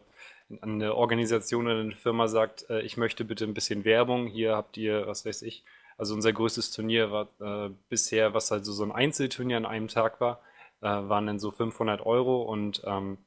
eine 0.62 0.96
Organisation 0.96 1.68
oder 1.68 1.80
eine 1.80 1.96
Firma 1.96 2.28
sagt, 2.28 2.70
äh, 2.70 2.82
ich 2.82 2.98
möchte 2.98 3.26
bitte 3.26 3.46
ein 3.46 3.54
bisschen 3.54 3.86
Werbung, 3.86 4.28
hier 4.28 4.56
habt 4.56 4.78
ihr, 4.78 5.06
was 5.06 5.26
weiß 5.26 5.42
ich. 5.44 5.64
Also 6.00 6.16
unser 6.16 6.32
größtes 6.32 6.72
Turnier 6.72 7.12
war 7.12 7.28
äh, 7.42 7.72
bisher, 7.90 8.34
was 8.34 8.52
halt 8.52 8.66
so, 8.66 8.84
ein 8.84 8.94
Einzelturnier 8.94 9.58
an 9.58 9.66
einem 9.66 9.90
Tag 9.90 10.22
war, 10.22 10.42
äh, 10.80 10.86
waren 10.88 11.28
dann 11.28 11.40
so 11.40 11.52
500 11.52 12.06
Euro 12.06 12.44
und 12.44 12.82
ähm, 12.86 13.18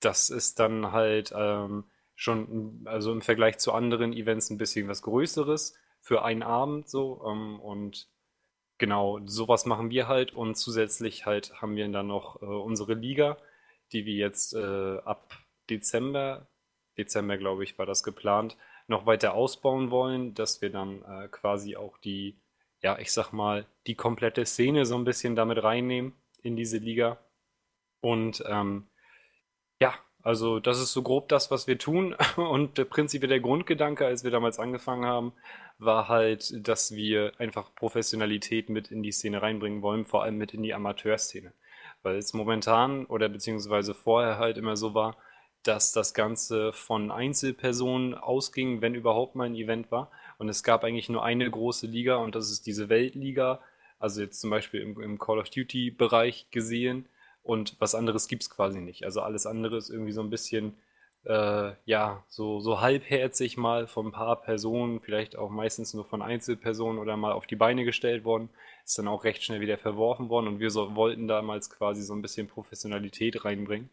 das 0.00 0.30
ist 0.30 0.58
dann 0.60 0.92
halt 0.92 1.30
ähm, 1.36 1.84
schon, 2.14 2.82
also 2.86 3.12
im 3.12 3.20
Vergleich 3.20 3.58
zu 3.58 3.72
anderen 3.74 4.14
Events 4.14 4.48
ein 4.48 4.56
bisschen 4.56 4.88
was 4.88 5.02
Größeres 5.02 5.74
für 6.00 6.24
einen 6.24 6.42
Abend 6.42 6.88
so. 6.88 7.22
Ähm, 7.26 7.60
und 7.60 8.08
genau, 8.78 9.20
sowas 9.26 9.66
machen 9.66 9.90
wir 9.90 10.08
halt. 10.08 10.32
Und 10.32 10.56
zusätzlich 10.56 11.26
halt 11.26 11.60
haben 11.60 11.76
wir 11.76 11.86
dann 11.90 12.06
noch 12.06 12.40
äh, 12.40 12.46
unsere 12.46 12.94
Liga, 12.94 13.36
die 13.92 14.06
wir 14.06 14.14
jetzt 14.14 14.54
äh, 14.54 14.98
ab 15.04 15.38
Dezember, 15.68 16.48
Dezember 16.96 17.36
glaube 17.36 17.62
ich, 17.64 17.78
war 17.78 17.86
das 17.86 18.02
geplant, 18.02 18.56
noch 18.90 19.06
weiter 19.06 19.34
ausbauen 19.34 19.90
wollen, 19.90 20.34
dass 20.34 20.60
wir 20.60 20.70
dann 20.70 21.02
äh, 21.04 21.28
quasi 21.28 21.76
auch 21.76 21.96
die, 21.98 22.36
ja, 22.82 22.98
ich 22.98 23.12
sag 23.12 23.32
mal, 23.32 23.64
die 23.86 23.94
komplette 23.94 24.44
Szene 24.44 24.84
so 24.84 24.96
ein 24.96 25.04
bisschen 25.04 25.36
damit 25.36 25.62
reinnehmen 25.62 26.12
in 26.42 26.56
diese 26.56 26.78
Liga. 26.78 27.18
Und 28.00 28.42
ähm, 28.48 28.88
ja, 29.80 29.94
also 30.22 30.58
das 30.58 30.80
ist 30.80 30.92
so 30.92 31.02
grob 31.02 31.28
das, 31.28 31.50
was 31.52 31.68
wir 31.68 31.78
tun. 31.78 32.16
Und 32.36 32.78
der 32.78 32.84
prinzipiell 32.84 33.28
der 33.28 33.40
Grundgedanke, 33.40 34.04
als 34.04 34.24
wir 34.24 34.32
damals 34.32 34.58
angefangen 34.58 35.06
haben, 35.06 35.32
war 35.78 36.08
halt, 36.08 36.66
dass 36.66 36.94
wir 36.94 37.32
einfach 37.38 37.72
Professionalität 37.76 38.68
mit 38.68 38.90
in 38.90 39.04
die 39.04 39.12
Szene 39.12 39.40
reinbringen 39.40 39.82
wollen, 39.82 40.04
vor 40.04 40.24
allem 40.24 40.36
mit 40.36 40.52
in 40.52 40.64
die 40.64 40.74
Amateurszene. 40.74 41.52
Weil 42.02 42.16
es 42.16 42.34
momentan 42.34 43.06
oder 43.06 43.28
beziehungsweise 43.28 43.94
vorher 43.94 44.38
halt 44.38 44.56
immer 44.58 44.76
so 44.76 44.94
war, 44.94 45.16
dass 45.62 45.92
das 45.92 46.14
Ganze 46.14 46.72
von 46.72 47.10
Einzelpersonen 47.10 48.14
ausging, 48.14 48.80
wenn 48.80 48.94
überhaupt 48.94 49.34
mal 49.34 49.44
ein 49.44 49.54
Event 49.54 49.90
war. 49.90 50.10
Und 50.38 50.48
es 50.48 50.62
gab 50.62 50.84
eigentlich 50.84 51.08
nur 51.08 51.22
eine 51.22 51.50
große 51.50 51.86
Liga 51.86 52.16
und 52.16 52.34
das 52.34 52.50
ist 52.50 52.66
diese 52.66 52.88
Weltliga. 52.88 53.60
Also 53.98 54.22
jetzt 54.22 54.40
zum 54.40 54.50
Beispiel 54.50 54.80
im, 54.80 55.00
im 55.00 55.18
Call 55.18 55.38
of 55.38 55.50
Duty-Bereich 55.50 56.50
gesehen 56.50 57.06
und 57.42 57.76
was 57.78 57.94
anderes 57.94 58.28
gibt 58.28 58.42
es 58.42 58.50
quasi 58.50 58.80
nicht. 58.80 59.04
Also 59.04 59.20
alles 59.20 59.46
andere 59.46 59.76
ist 59.76 59.90
irgendwie 59.90 60.12
so 60.12 60.22
ein 60.22 60.30
bisschen, 60.30 60.74
äh, 61.24 61.72
ja, 61.84 62.24
so, 62.28 62.60
so 62.60 62.80
halbherzig 62.80 63.58
mal 63.58 63.86
von 63.86 64.06
ein 64.06 64.12
paar 64.12 64.40
Personen, 64.40 65.00
vielleicht 65.00 65.36
auch 65.36 65.50
meistens 65.50 65.92
nur 65.92 66.06
von 66.06 66.22
Einzelpersonen 66.22 66.98
oder 66.98 67.18
mal 67.18 67.32
auf 67.32 67.46
die 67.46 67.56
Beine 67.56 67.84
gestellt 67.84 68.24
worden, 68.24 68.48
ist 68.86 68.98
dann 68.98 69.08
auch 69.08 69.24
recht 69.24 69.42
schnell 69.42 69.60
wieder 69.60 69.76
verworfen 69.76 70.30
worden 70.30 70.48
und 70.48 70.60
wir 70.60 70.70
so, 70.70 70.94
wollten 70.96 71.28
damals 71.28 71.68
quasi 71.68 72.02
so 72.02 72.14
ein 72.14 72.22
bisschen 72.22 72.48
Professionalität 72.48 73.44
reinbringen 73.44 73.90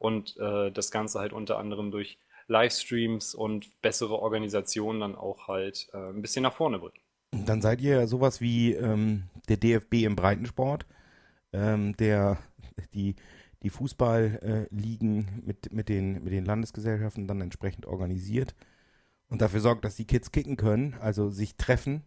und 0.00 0.36
äh, 0.38 0.72
das 0.72 0.90
Ganze 0.90 1.20
halt 1.20 1.32
unter 1.32 1.58
anderem 1.58 1.92
durch 1.92 2.18
Livestreams 2.48 3.34
und 3.34 3.80
bessere 3.82 4.18
Organisationen 4.18 5.00
dann 5.00 5.14
auch 5.14 5.46
halt 5.46 5.88
äh, 5.92 6.08
ein 6.08 6.22
bisschen 6.22 6.42
nach 6.42 6.54
vorne 6.54 6.80
bringen. 6.80 6.98
Dann 7.46 7.62
seid 7.62 7.80
ihr 7.80 8.08
sowas 8.08 8.40
wie 8.40 8.72
ähm, 8.72 9.24
der 9.48 9.58
DFB 9.58 10.02
im 10.02 10.16
Breitensport, 10.16 10.86
ähm, 11.52 11.96
der 11.96 12.38
die, 12.94 13.14
die 13.62 13.70
Fußballligen 13.70 15.18
äh, 15.28 15.46
mit, 15.46 15.72
mit, 15.72 15.88
den, 15.88 16.24
mit 16.24 16.32
den 16.32 16.44
Landesgesellschaften 16.44 17.28
dann 17.28 17.40
entsprechend 17.40 17.86
organisiert 17.86 18.56
und 19.28 19.42
dafür 19.42 19.60
sorgt, 19.60 19.84
dass 19.84 19.96
die 19.96 20.06
Kids 20.06 20.32
kicken 20.32 20.56
können, 20.56 20.94
also 21.00 21.30
sich 21.30 21.56
treffen 21.56 22.02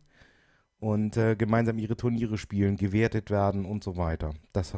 und 0.80 1.16
äh, 1.16 1.36
gemeinsam 1.38 1.78
ihre 1.78 1.96
Turniere 1.96 2.38
spielen, 2.38 2.76
gewertet 2.76 3.30
werden 3.30 3.64
und 3.64 3.84
so 3.84 3.96
weiter. 3.96 4.34
Das, 4.52 4.78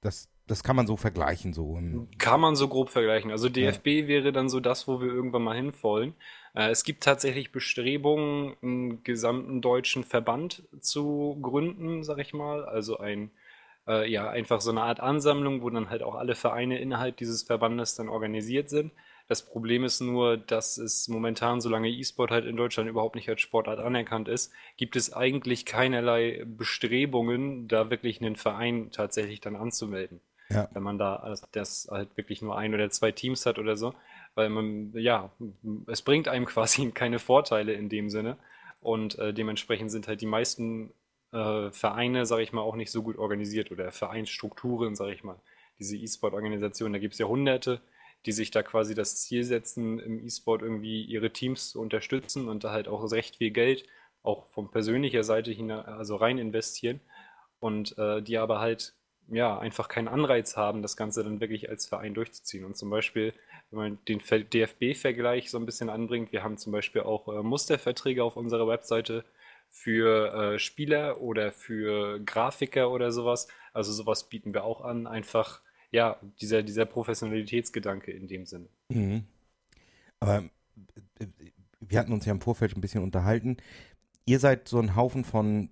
das, 0.00 0.28
das 0.48 0.62
kann 0.62 0.76
man 0.76 0.86
so 0.86 0.96
vergleichen, 0.96 1.52
so. 1.52 1.78
Kann 2.18 2.40
man 2.40 2.56
so 2.56 2.68
grob 2.68 2.90
vergleichen. 2.90 3.30
Also 3.30 3.48
DFB 3.48 3.86
ja. 3.86 4.08
wäre 4.08 4.32
dann 4.32 4.48
so 4.48 4.60
das, 4.60 4.88
wo 4.88 5.00
wir 5.00 5.08
irgendwann 5.08 5.42
mal 5.42 5.56
hinwollen. 5.56 6.14
Äh, 6.54 6.70
es 6.70 6.84
gibt 6.84 7.04
tatsächlich 7.04 7.52
Bestrebungen, 7.52 8.56
einen 8.62 9.04
gesamten 9.04 9.60
deutschen 9.60 10.04
Verband 10.04 10.62
zu 10.80 11.38
gründen, 11.40 12.02
sag 12.02 12.18
ich 12.18 12.32
mal. 12.32 12.64
Also 12.64 12.98
ein 12.98 13.30
äh, 13.88 14.08
ja, 14.10 14.28
einfach 14.28 14.60
so 14.60 14.70
eine 14.70 14.82
Art 14.82 15.00
Ansammlung, 15.00 15.62
wo 15.62 15.70
dann 15.70 15.90
halt 15.90 16.02
auch 16.02 16.14
alle 16.14 16.34
Vereine 16.34 16.78
innerhalb 16.78 17.16
dieses 17.16 17.42
Verbandes 17.42 17.94
dann 17.94 18.08
organisiert 18.08 18.68
sind. 18.68 18.92
Das 19.28 19.44
Problem 19.44 19.84
ist 19.84 20.00
nur, 20.00 20.36
dass 20.36 20.78
es 20.78 21.08
momentan, 21.08 21.60
solange 21.60 21.90
E-Sport 21.90 22.30
halt 22.30 22.46
in 22.46 22.56
Deutschland 22.56 22.88
überhaupt 22.88 23.14
nicht 23.14 23.28
als 23.28 23.40
Sportart 23.40 23.78
anerkannt 23.78 24.28
ist, 24.28 24.52
gibt 24.76 24.96
es 24.96 25.12
eigentlich 25.12 25.66
keinerlei 25.66 26.44
Bestrebungen, 26.46 27.68
da 27.68 27.90
wirklich 27.90 28.20
einen 28.20 28.36
Verein 28.36 28.90
tatsächlich 28.90 29.40
dann 29.40 29.56
anzumelden. 29.56 30.20
Ja. 30.50 30.68
Wenn 30.72 30.82
man 30.82 30.98
da 30.98 31.34
das 31.52 31.88
halt 31.90 32.16
wirklich 32.16 32.40
nur 32.40 32.56
ein 32.56 32.74
oder 32.74 32.88
zwei 32.90 33.12
Teams 33.12 33.44
hat 33.46 33.58
oder 33.58 33.76
so. 33.76 33.94
Weil 34.34 34.48
man, 34.48 34.92
ja, 34.94 35.30
es 35.86 36.02
bringt 36.02 36.28
einem 36.28 36.46
quasi 36.46 36.90
keine 36.90 37.18
Vorteile 37.18 37.72
in 37.72 37.88
dem 37.88 38.08
Sinne. 38.10 38.36
Und 38.80 39.18
äh, 39.18 39.34
dementsprechend 39.34 39.90
sind 39.90 40.08
halt 40.08 40.20
die 40.20 40.26
meisten 40.26 40.92
äh, 41.32 41.70
Vereine, 41.70 42.26
sage 42.26 42.42
ich 42.42 42.52
mal, 42.52 42.62
auch 42.62 42.76
nicht 42.76 42.90
so 42.90 43.02
gut 43.02 43.18
organisiert 43.18 43.70
oder 43.70 43.90
Vereinsstrukturen, 43.92 44.94
sage 44.94 45.12
ich 45.12 45.24
mal. 45.24 45.40
Diese 45.78 45.96
E-Sport-Organisationen, 45.96 46.92
da 46.92 46.98
gibt 46.98 47.14
es 47.14 47.18
ja 47.18 47.26
hunderte, 47.26 47.80
die 48.26 48.32
sich 48.32 48.50
da 48.50 48.62
quasi 48.62 48.94
das 48.94 49.16
Ziel 49.22 49.44
setzen, 49.44 49.98
im 50.00 50.24
E-Sport 50.24 50.62
irgendwie 50.62 51.02
ihre 51.02 51.32
Teams 51.32 51.70
zu 51.70 51.80
unterstützen 51.80 52.48
und 52.48 52.64
da 52.64 52.72
halt 52.72 52.88
auch 52.88 53.10
recht 53.12 53.36
viel 53.36 53.50
Geld, 53.50 53.84
auch 54.22 54.46
von 54.46 54.70
persönlicher 54.70 55.22
Seite 55.22 55.50
hin, 55.52 55.70
also 55.70 56.16
rein 56.16 56.38
investieren 56.38 57.00
und 57.60 57.96
äh, 57.98 58.22
die 58.22 58.38
aber 58.38 58.60
halt 58.60 58.94
ja 59.30 59.58
einfach 59.58 59.88
keinen 59.88 60.08
Anreiz 60.08 60.56
haben, 60.56 60.82
das 60.82 60.96
Ganze 60.96 61.22
dann 61.22 61.40
wirklich 61.40 61.68
als 61.68 61.86
Verein 61.86 62.14
durchzuziehen. 62.14 62.64
Und 62.64 62.76
zum 62.76 62.90
Beispiel, 62.90 63.34
wenn 63.70 63.78
man 63.78 63.98
den 64.06 64.20
DFB-Vergleich 64.20 65.50
so 65.50 65.58
ein 65.58 65.66
bisschen 65.66 65.90
anbringt, 65.90 66.32
wir 66.32 66.42
haben 66.42 66.56
zum 66.56 66.72
Beispiel 66.72 67.02
auch 67.02 67.28
äh, 67.28 67.42
Musterverträge 67.42 68.24
auf 68.24 68.36
unserer 68.36 68.66
Webseite 68.66 69.24
für 69.68 70.54
äh, 70.54 70.58
Spieler 70.58 71.20
oder 71.20 71.52
für 71.52 72.20
Grafiker 72.20 72.90
oder 72.90 73.12
sowas. 73.12 73.48
Also 73.72 73.92
sowas 73.92 74.28
bieten 74.28 74.54
wir 74.54 74.64
auch 74.64 74.80
an. 74.80 75.06
Einfach, 75.06 75.60
ja, 75.90 76.18
dieser, 76.40 76.62
dieser 76.62 76.86
Professionalitätsgedanke 76.86 78.10
in 78.10 78.28
dem 78.28 78.46
Sinne. 78.46 78.68
Mhm. 78.88 79.24
Aber 80.20 80.44
äh, 81.18 81.26
wir 81.80 81.98
hatten 81.98 82.12
uns 82.12 82.24
ja 82.24 82.32
im 82.32 82.40
Vorfeld 82.40 82.76
ein 82.76 82.80
bisschen 82.80 83.02
unterhalten. 83.02 83.58
Ihr 84.24 84.40
seid 84.40 84.68
so 84.68 84.78
ein 84.78 84.96
Haufen 84.96 85.24
von 85.24 85.70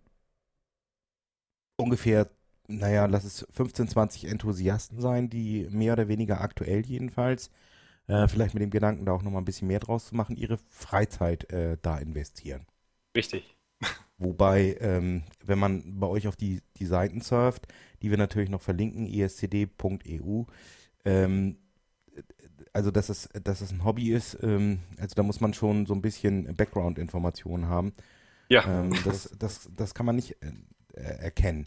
ungefähr, 1.77 2.31
naja, 2.69 3.07
lass 3.07 3.25
es 3.25 3.47
15, 3.51 3.89
20 3.89 4.25
Enthusiasten 4.27 5.01
sein, 5.01 5.31
die 5.31 5.67
mehr 5.71 5.95
oder 5.95 6.09
weniger 6.09 6.41
aktuell 6.41 6.85
jedenfalls, 6.85 7.51
äh, 8.09 8.29
vielleicht 8.29 8.55
mit 8.55 8.63
dem 8.63 8.71
Gedanken, 8.71 9.07
da 9.07 9.13
auch 9.13 9.23
nochmal 9.23 9.43
ein 9.43 9.47
bisschen 9.47 9.69
mehr 9.69 9.81
draus 9.81 10.07
zu 10.07 10.15
machen, 10.15 10.37
ihre 10.37 10.59
Freizeit 10.69 11.51
äh, 11.53 11.77
da 11.83 11.99
investieren. 11.99 12.67
Richtig. 13.17 13.57
Wobei, 14.19 14.77
ähm, 14.81 15.25
wenn 15.45 15.59
man 15.59 15.99
bei 15.99 16.07
euch 16.07 16.29
auf 16.29 16.37
die, 16.37 16.63
die 16.77 16.87
Seiten 16.87 17.21
surft, 17.21 17.67
die 18.03 18.11
wir 18.11 18.19
natürlich 18.19 18.51
noch 18.51 18.63
verlinken, 18.63 19.07
escd.eu, 19.07 20.45
ähm, 21.05 21.59
also 22.73 22.91
dass 22.91 23.09
es, 23.09 23.29
dass 23.43 23.61
es 23.61 23.73
ein 23.73 23.85
Hobby 23.85 24.13
ist, 24.13 24.39
ähm, 24.43 24.81
also 24.99 25.15
da 25.15 25.23
muss 25.23 25.41
man 25.41 25.55
schon 25.55 25.87
so 25.87 25.95
ein 25.95 26.03
bisschen 26.03 26.55
Background-Informationen 26.55 27.69
haben. 27.69 27.93
Ja. 28.49 28.81
Ähm, 28.81 28.95
das, 29.05 29.35
das, 29.39 29.71
das 29.75 29.95
kann 29.95 30.07
man 30.07 30.17
nicht 30.17 30.37
äh, 30.43 31.01
erkennen. 31.01 31.67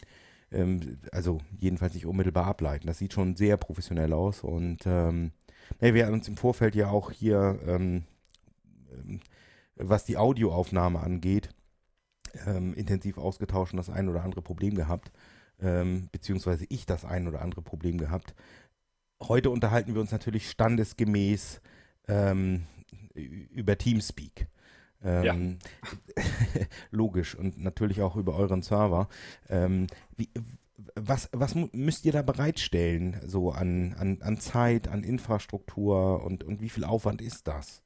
Ähm, 0.52 0.98
also 1.12 1.40
jedenfalls 1.58 1.94
nicht 1.94 2.06
unmittelbar 2.06 2.46
ableiten. 2.46 2.86
Das 2.86 2.98
sieht 2.98 3.12
schon 3.12 3.36
sehr 3.36 3.56
professionell 3.56 4.12
aus 4.12 4.42
und 4.42 4.78
ähm, 4.86 5.32
wir 5.78 6.06
haben 6.06 6.14
uns 6.14 6.28
im 6.28 6.36
Vorfeld 6.36 6.74
ja 6.74 6.88
auch 6.88 7.12
hier, 7.12 7.60
ähm, 7.66 8.04
ähm, 8.92 9.20
was 9.76 10.04
die 10.04 10.16
Audioaufnahme 10.16 11.00
angeht, 11.00 11.50
ähm, 12.46 12.74
intensiv 12.74 13.18
ausgetauscht 13.18 13.72
und 13.72 13.78
das 13.78 13.90
ein 13.90 14.08
oder 14.08 14.24
andere 14.24 14.42
Problem 14.42 14.74
gehabt, 14.74 15.12
ähm, 15.60 16.08
beziehungsweise 16.10 16.66
ich 16.68 16.86
das 16.86 17.04
ein 17.04 17.28
oder 17.28 17.42
andere 17.42 17.62
Problem 17.62 17.98
gehabt. 17.98 18.34
Heute 19.22 19.50
unterhalten 19.50 19.94
wir 19.94 20.00
uns 20.00 20.12
natürlich 20.12 20.50
standesgemäß 20.50 21.60
über 23.14 23.78
Teamspeak. 23.78 24.48
Ähm, 25.02 25.58
logisch 26.90 27.34
und 27.34 27.58
natürlich 27.62 28.02
auch 28.02 28.16
über 28.16 28.36
euren 28.36 28.62
Server. 28.62 29.08
Ähm, 29.48 29.86
wie, 30.16 30.28
was, 30.94 31.28
was 31.32 31.54
müsst 31.72 32.04
ihr 32.04 32.12
da 32.12 32.22
bereitstellen, 32.22 33.20
so 33.26 33.50
an, 33.50 33.94
an, 33.98 34.22
an 34.22 34.38
Zeit, 34.38 34.88
an 34.88 35.04
Infrastruktur 35.04 36.22
und, 36.24 36.44
und 36.44 36.60
wie 36.60 36.70
viel 36.70 36.84
Aufwand 36.84 37.22
ist 37.22 37.48
das? 37.48 37.82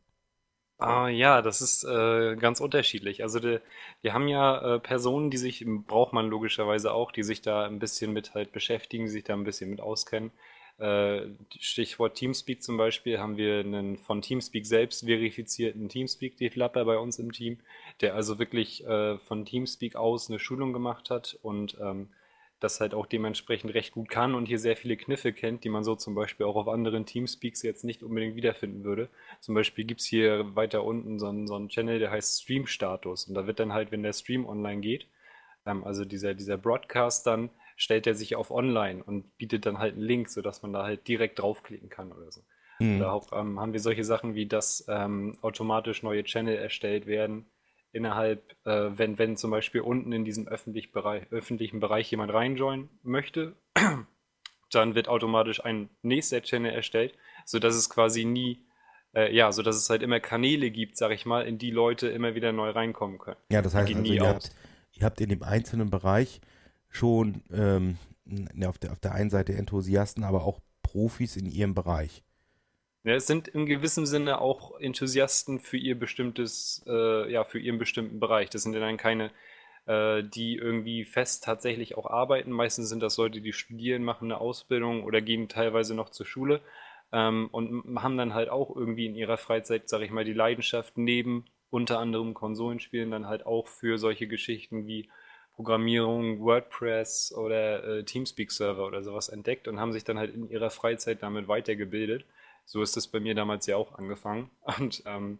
Ah, 0.78 1.08
ja, 1.08 1.40
das 1.40 1.62
ist 1.62 1.84
äh, 1.84 2.36
ganz 2.36 2.60
unterschiedlich. 2.60 3.22
Also 3.22 3.38
de, 3.38 3.60
wir 4.02 4.12
haben 4.12 4.28
ja 4.28 4.76
äh, 4.76 4.80
Personen, 4.80 5.30
die 5.30 5.36
sich, 5.36 5.64
braucht 5.66 6.12
man 6.12 6.28
logischerweise 6.28 6.92
auch, 6.92 7.12
die 7.12 7.22
sich 7.22 7.40
da 7.42 7.64
ein 7.64 7.78
bisschen 7.78 8.12
mit 8.12 8.34
halt 8.34 8.52
beschäftigen, 8.52 9.08
sich 9.08 9.24
da 9.24 9.34
ein 9.34 9.44
bisschen 9.44 9.70
mit 9.70 9.80
auskennen. 9.80 10.32
Äh, 10.78 11.28
Stichwort 11.60 12.16
Teamspeak 12.16 12.62
zum 12.62 12.76
Beispiel, 12.76 13.18
haben 13.18 13.36
wir 13.36 13.60
einen 13.60 13.96
von 13.96 14.22
Teamspeak 14.22 14.66
selbst 14.66 15.04
verifizierten 15.04 15.88
Teamspeak-Developer 15.88 16.84
bei 16.84 16.98
uns 16.98 17.18
im 17.18 17.32
Team, 17.32 17.58
der 18.00 18.14
also 18.14 18.38
wirklich 18.38 18.84
äh, 18.84 19.18
von 19.18 19.44
Teamspeak 19.44 19.94
aus 19.94 20.28
eine 20.28 20.40
Schulung 20.40 20.72
gemacht 20.72 21.10
hat 21.10 21.38
und 21.42 21.76
ähm, 21.80 22.08
das 22.64 22.80
halt 22.80 22.94
auch 22.94 23.06
dementsprechend 23.06 23.74
recht 23.74 23.92
gut 23.92 24.08
kann 24.08 24.34
und 24.34 24.46
hier 24.46 24.58
sehr 24.58 24.76
viele 24.76 24.96
Kniffe 24.96 25.32
kennt, 25.32 25.64
die 25.64 25.68
man 25.68 25.84
so 25.84 25.94
zum 25.94 26.14
Beispiel 26.14 26.46
auch 26.46 26.56
auf 26.56 26.66
anderen 26.66 27.06
Teamspeaks 27.06 27.62
jetzt 27.62 27.84
nicht 27.84 28.02
unbedingt 28.02 28.36
wiederfinden 28.36 28.84
würde. 28.84 29.08
Zum 29.40 29.54
Beispiel 29.54 29.84
gibt 29.84 30.00
es 30.00 30.06
hier 30.06 30.56
weiter 30.56 30.82
unten 30.82 31.18
so 31.18 31.26
einen, 31.26 31.46
so 31.46 31.54
einen 31.54 31.68
Channel, 31.68 31.98
der 31.98 32.10
heißt 32.10 32.42
Stream-Status. 32.42 33.28
Und 33.28 33.34
da 33.34 33.46
wird 33.46 33.60
dann 33.60 33.72
halt, 33.72 33.92
wenn 33.92 34.02
der 34.02 34.14
Stream 34.14 34.46
online 34.46 34.80
geht, 34.80 35.06
ähm, 35.66 35.84
also 35.84 36.04
dieser, 36.04 36.34
dieser 36.34 36.56
Broadcast 36.56 37.26
dann, 37.26 37.50
stellt 37.76 38.06
er 38.06 38.14
sich 38.14 38.36
auf 38.36 38.50
online 38.50 39.02
und 39.02 39.36
bietet 39.36 39.66
dann 39.66 39.78
halt 39.78 39.94
einen 39.94 40.02
Link, 40.02 40.28
sodass 40.28 40.62
man 40.62 40.72
da 40.72 40.84
halt 40.84 41.08
direkt 41.08 41.38
draufklicken 41.38 41.88
kann 41.88 42.12
oder 42.12 42.30
so. 42.30 42.42
Hm. 42.78 42.96
Oder 42.96 43.12
auch 43.12 43.32
ähm, 43.32 43.60
haben 43.60 43.72
wir 43.72 43.80
solche 43.80 44.04
Sachen 44.04 44.34
wie, 44.34 44.46
dass 44.46 44.84
ähm, 44.88 45.38
automatisch 45.42 46.02
neue 46.02 46.24
Channel 46.24 46.56
erstellt 46.56 47.06
werden 47.06 47.46
innerhalb, 47.94 48.56
äh, 48.64 48.90
wenn, 48.96 49.18
wenn 49.18 49.36
zum 49.36 49.52
Beispiel 49.52 49.80
unten 49.80 50.12
in 50.12 50.24
diesen 50.24 50.48
öffentlich 50.48 50.92
Bereich, 50.92 51.30
öffentlichen 51.30 51.80
Bereich 51.80 52.10
jemand 52.10 52.32
reinjoinen 52.32 52.90
möchte, 53.02 53.54
dann 54.72 54.94
wird 54.96 55.08
automatisch 55.08 55.64
ein 55.64 55.88
nächster 56.02 56.42
Channel 56.42 56.72
erstellt, 56.72 57.14
sodass 57.44 57.76
es 57.76 57.88
quasi 57.88 58.24
nie, 58.24 58.66
äh, 59.14 59.32
ja, 59.34 59.52
sodass 59.52 59.76
es 59.76 59.88
halt 59.88 60.02
immer 60.02 60.18
Kanäle 60.18 60.70
gibt, 60.70 60.96
sag 60.96 61.12
ich 61.12 61.24
mal, 61.24 61.46
in 61.46 61.58
die 61.58 61.70
Leute 61.70 62.08
immer 62.08 62.34
wieder 62.34 62.52
neu 62.52 62.70
reinkommen 62.70 63.18
können. 63.18 63.38
Ja, 63.50 63.62
das 63.62 63.74
heißt 63.74 63.88
also, 63.88 64.00
nie 64.00 64.16
ihr 64.16 64.26
habt, 64.26 64.50
ihr 64.92 65.04
habt 65.04 65.20
in 65.20 65.28
dem 65.28 65.44
einzelnen 65.44 65.90
Bereich 65.90 66.40
schon 66.94 67.42
ähm, 67.52 67.98
ne, 68.24 68.68
auf, 68.68 68.78
der, 68.78 68.92
auf 68.92 69.00
der 69.00 69.12
einen 69.12 69.30
Seite 69.30 69.54
Enthusiasten, 69.54 70.24
aber 70.24 70.44
auch 70.44 70.60
Profis 70.82 71.36
in 71.36 71.46
ihrem 71.46 71.74
Bereich. 71.74 72.22
Ja, 73.02 73.14
es 73.14 73.26
sind 73.26 73.48
im 73.48 73.66
gewissen 73.66 74.06
Sinne 74.06 74.40
auch 74.40 74.78
Enthusiasten 74.80 75.58
für 75.58 75.76
ihr 75.76 75.98
bestimmtes, 75.98 76.82
äh, 76.86 77.30
ja, 77.30 77.44
für 77.44 77.58
ihren 77.58 77.78
bestimmten 77.78 78.18
Bereich. 78.18 78.48
Das 78.48 78.62
sind 78.62 78.72
ja 78.72 78.80
dann 78.80 78.96
keine, 78.96 79.30
äh, 79.86 80.22
die 80.22 80.56
irgendwie 80.56 81.04
fest 81.04 81.44
tatsächlich 81.44 81.98
auch 81.98 82.06
arbeiten. 82.06 82.50
Meistens 82.50 82.88
sind 82.88 83.02
das 83.02 83.18
Leute, 83.18 83.42
die 83.42 83.52
studieren, 83.52 84.04
machen 84.04 84.30
eine 84.30 84.40
Ausbildung 84.40 85.04
oder 85.04 85.20
gehen 85.20 85.48
teilweise 85.48 85.94
noch 85.94 86.08
zur 86.08 86.24
Schule, 86.24 86.62
ähm, 87.14 87.48
und 87.52 88.02
haben 88.02 88.18
dann 88.18 88.34
halt 88.34 88.48
auch 88.48 88.74
irgendwie 88.74 89.06
in 89.06 89.14
ihrer 89.14 89.36
Freizeit, 89.36 89.88
sag 89.88 90.02
ich 90.02 90.10
mal, 90.10 90.24
die 90.24 90.32
Leidenschaft 90.32 90.98
neben 90.98 91.44
unter 91.70 91.98
anderem 92.00 92.34
Konsolenspielen 92.34 93.10
dann 93.10 93.28
halt 93.28 93.46
auch 93.46 93.68
für 93.68 93.98
solche 93.98 94.26
Geschichten 94.26 94.86
wie 94.86 95.08
Programmierung, 95.56 96.40
WordPress 96.40 97.32
oder 97.36 97.84
äh, 97.84 98.04
Teamspeak-Server 98.04 98.86
oder 98.86 99.02
sowas 99.02 99.28
entdeckt 99.28 99.68
und 99.68 99.78
haben 99.78 99.92
sich 99.92 100.04
dann 100.04 100.18
halt 100.18 100.34
in 100.34 100.48
ihrer 100.50 100.70
Freizeit 100.70 101.22
damit 101.22 101.46
weitergebildet. 101.48 102.24
So 102.64 102.82
ist 102.82 102.96
das 102.96 103.06
bei 103.06 103.20
mir 103.20 103.34
damals 103.34 103.66
ja 103.66 103.76
auch 103.76 103.96
angefangen. 103.98 104.50
Und 104.78 105.02
ähm, 105.06 105.38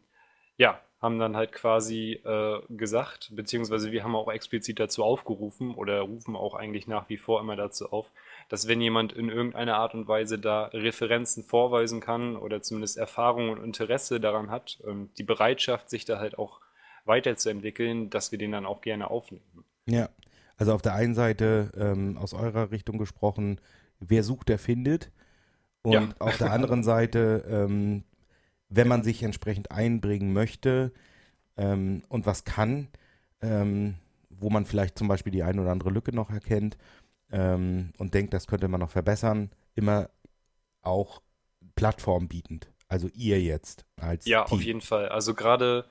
ja, 0.57 0.81
haben 1.01 1.19
dann 1.19 1.37
halt 1.37 1.53
quasi 1.53 2.13
äh, 2.25 2.61
gesagt, 2.71 3.31
beziehungsweise 3.35 3.93
wir 3.93 4.05
haben 4.05 4.15
auch 4.15 4.31
explizit 4.31 4.79
dazu 4.81 5.05
aufgerufen 5.05 5.75
oder 5.75 6.01
rufen 6.01 6.37
auch 6.37 6.55
eigentlich 6.55 6.87
nach 6.87 7.09
wie 7.09 7.19
vor 7.19 7.41
immer 7.41 7.57
dazu 7.57 7.91
auf, 7.91 8.11
dass 8.49 8.69
wenn 8.69 8.81
jemand 8.81 9.13
in 9.13 9.29
irgendeiner 9.29 9.77
Art 9.77 9.95
und 9.95 10.09
Weise 10.09 10.39
da 10.39 10.67
Referenzen 10.67 11.45
vorweisen 11.45 12.01
kann 12.01 12.37
oder 12.37 12.63
zumindest 12.63 12.97
Erfahrung 12.97 13.51
und 13.51 13.63
Interesse 13.63 14.21
daran 14.21 14.51
hat, 14.51 14.79
ähm, 14.87 15.11
die 15.19 15.25
Bereitschaft, 15.25 15.91
sich 15.91 16.05
da 16.05 16.19
halt 16.19 16.39
auch 16.39 16.61
weiterzuentwickeln, 17.05 18.09
dass 18.09 18.33
wir 18.33 18.39
den 18.39 18.53
dann 18.53 18.65
auch 18.65 18.81
gerne 18.81 19.11
aufnehmen. 19.11 19.65
Ja, 19.89 20.09
also 20.57 20.73
auf 20.73 20.83
der 20.83 20.95
einen 20.95 21.15
Seite 21.15 21.73
ähm, 21.77 22.17
aus 22.17 22.33
eurer 22.35 22.71
Richtung 22.71 22.99
gesprochen, 22.99 23.61
wer 24.01 24.23
sucht, 24.23 24.49
der 24.49 24.59
findet. 24.59 25.11
Und 25.83 26.21
Ja. 26.21 26.21
auf 26.21 26.39
der 26.39 26.51
anderen 26.51 26.83
Seite, 26.85 27.45
ähm, 27.49 28.05
wenn 28.71 28.89
man 28.89 29.03
sich 29.05 29.23
entsprechend 29.23 29.71
einbringen 29.73 30.33
möchte 30.33 30.93
ähm, 31.57 32.05
und 32.09 32.27
was 32.27 32.45
kann, 32.45 32.89
ähm, 33.43 33.97
wo 34.31 34.51
man 34.51 34.67
vielleicht 34.67 34.99
zum 34.99 35.09
Beispiel 35.09 35.33
die 35.33 35.43
eine 35.45 35.63
oder 35.63 35.73
andere 35.73 35.91
Lücke 35.91 36.15
noch 36.15 36.31
erkennt 36.31 36.79
ähm, 37.33 37.93
und 37.99 38.15
denkt, 38.15 38.35
das 38.35 38.47
könnte 38.49 38.69
man 38.69 38.81
noch 38.81 38.91
verbessern, 38.91 39.51
immer 39.75 40.11
auch 40.83 41.23
Plattform 41.77 42.29
bietend. 42.29 42.73
Also 42.89 43.09
ihr 43.15 43.41
jetzt 43.43 43.87
als 43.97 44.25
Ja, 44.27 44.45
Team. 44.45 44.51
auf 44.51 44.65
jeden 44.65 44.81
Fall. 44.81 45.09
Also 45.09 45.35
gerade, 45.35 45.87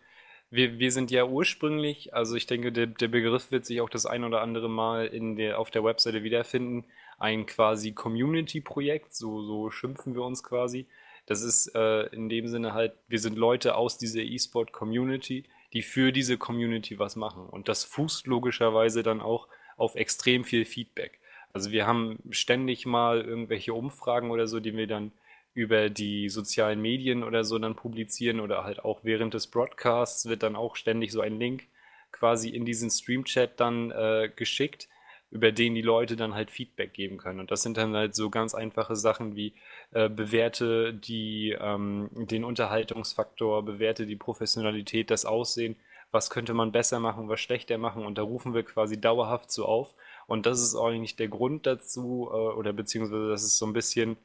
wir, 0.53 0.77
wir 0.77 0.91
sind 0.91 1.09
ja 1.09 1.25
ursprünglich, 1.25 2.13
also 2.13 2.35
ich 2.35 2.45
denke, 2.45 2.71
der, 2.71 2.85
der 2.85 3.07
Begriff 3.07 3.51
wird 3.51 3.65
sich 3.65 3.81
auch 3.81 3.89
das 3.89 4.05
ein 4.05 4.23
oder 4.23 4.41
andere 4.41 4.69
Mal 4.69 5.07
in 5.07 5.35
der, 5.35 5.57
auf 5.57 5.71
der 5.71 5.83
Webseite 5.83 6.23
wiederfinden. 6.23 6.85
Ein 7.17 7.47
quasi 7.47 7.93
Community-Projekt, 7.93 9.15
so, 9.15 9.41
so 9.41 9.71
schimpfen 9.71 10.13
wir 10.13 10.21
uns 10.21 10.43
quasi. 10.43 10.85
Das 11.25 11.41
ist 11.41 11.73
äh, 11.73 12.03
in 12.07 12.29
dem 12.29 12.47
Sinne 12.47 12.73
halt, 12.73 12.93
wir 13.07 13.19
sind 13.19 13.35
Leute 13.35 13.75
aus 13.75 13.97
dieser 13.97 14.21
E-Sport-Community, 14.21 15.45
die 15.73 15.81
für 15.81 16.11
diese 16.11 16.37
Community 16.37 16.99
was 16.99 17.15
machen. 17.15 17.47
Und 17.47 17.67
das 17.67 17.83
fußt 17.83 18.27
logischerweise 18.27 19.01
dann 19.01 19.21
auch 19.21 19.47
auf 19.75 19.95
extrem 19.95 20.43
viel 20.43 20.65
Feedback. 20.65 21.19
Also 21.51 21.71
wir 21.71 21.87
haben 21.87 22.19
ständig 22.29 22.85
mal 22.85 23.21
irgendwelche 23.21 23.73
Umfragen 23.73 24.29
oder 24.29 24.45
so, 24.45 24.59
die 24.59 24.75
wir 24.75 24.87
dann 24.87 25.11
über 25.53 25.89
die 25.89 26.29
sozialen 26.29 26.81
Medien 26.81 27.23
oder 27.23 27.43
so 27.43 27.59
dann 27.59 27.75
publizieren 27.75 28.39
oder 28.39 28.63
halt 28.63 28.83
auch 28.83 29.01
während 29.03 29.33
des 29.33 29.47
Broadcasts 29.47 30.27
wird 30.27 30.43
dann 30.43 30.55
auch 30.55 30.75
ständig 30.75 31.11
so 31.11 31.21
ein 31.21 31.37
Link 31.37 31.63
quasi 32.11 32.49
in 32.49 32.65
diesen 32.65 32.89
Stream-Chat 32.89 33.59
dann 33.59 33.91
äh, 33.91 34.31
geschickt, 34.35 34.87
über 35.29 35.51
den 35.51 35.75
die 35.75 35.81
Leute 35.81 36.15
dann 36.15 36.35
halt 36.35 36.51
Feedback 36.51 36.93
geben 36.93 37.17
können. 37.17 37.39
Und 37.39 37.51
das 37.51 37.63
sind 37.63 37.77
dann 37.77 37.95
halt 37.95 38.15
so 38.15 38.29
ganz 38.29 38.53
einfache 38.53 38.95
Sachen 38.95 39.35
wie 39.35 39.53
äh, 39.91 40.09
bewerte 40.09 40.93
die, 40.93 41.57
ähm, 41.59 42.09
den 42.13 42.43
Unterhaltungsfaktor, 42.43 43.65
bewerte 43.65 44.05
die 44.05 44.15
Professionalität, 44.15 45.09
das 45.09 45.25
Aussehen, 45.25 45.75
was 46.11 46.29
könnte 46.29 46.53
man 46.53 46.71
besser 46.71 46.99
machen, 46.99 47.29
was 47.29 47.39
schlechter 47.39 47.79
machen. 47.79 48.05
Und 48.05 48.19
da 48.19 48.21
rufen 48.21 48.53
wir 48.53 48.63
quasi 48.63 49.01
dauerhaft 49.01 49.51
so 49.51 49.65
auf. 49.65 49.95
Und 50.27 50.45
das 50.45 50.61
ist 50.61 50.75
eigentlich 50.75 51.15
der 51.15 51.29
Grund 51.29 51.65
dazu, 51.65 52.29
äh, 52.31 52.35
oder 52.35 52.71
beziehungsweise 52.71 53.29
das 53.29 53.43
ist 53.43 53.57
so 53.57 53.65
ein 53.65 53.73
bisschen, 53.73 54.17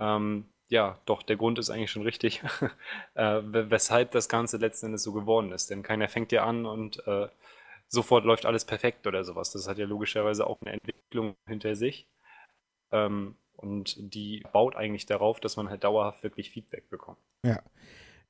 ähm, 0.00 0.46
ja, 0.68 0.98
doch, 1.06 1.22
der 1.22 1.36
Grund 1.36 1.58
ist 1.58 1.70
eigentlich 1.70 1.90
schon 1.90 2.02
richtig, 2.02 2.42
äh, 3.14 3.40
we- 3.42 3.70
weshalb 3.70 4.10
das 4.12 4.28
Ganze 4.28 4.58
letzten 4.58 4.86
Endes 4.86 5.02
so 5.02 5.12
geworden 5.12 5.52
ist. 5.52 5.70
Denn 5.70 5.82
keiner 5.82 6.08
fängt 6.08 6.32
ja 6.32 6.44
an 6.44 6.66
und 6.66 7.06
äh, 7.06 7.28
sofort 7.88 8.24
läuft 8.24 8.46
alles 8.46 8.64
perfekt 8.64 9.06
oder 9.06 9.24
sowas. 9.24 9.52
Das 9.52 9.68
hat 9.68 9.78
ja 9.78 9.86
logischerweise 9.86 10.46
auch 10.46 10.60
eine 10.62 10.72
Entwicklung 10.72 11.36
hinter 11.46 11.74
sich. 11.76 12.06
Ähm, 12.92 13.36
und 13.56 13.96
die 14.14 14.44
baut 14.52 14.76
eigentlich 14.76 15.06
darauf, 15.06 15.40
dass 15.40 15.56
man 15.56 15.70
halt 15.70 15.84
dauerhaft 15.84 16.22
wirklich 16.24 16.50
Feedback 16.50 16.90
bekommt. 16.90 17.18
Ja, 17.44 17.62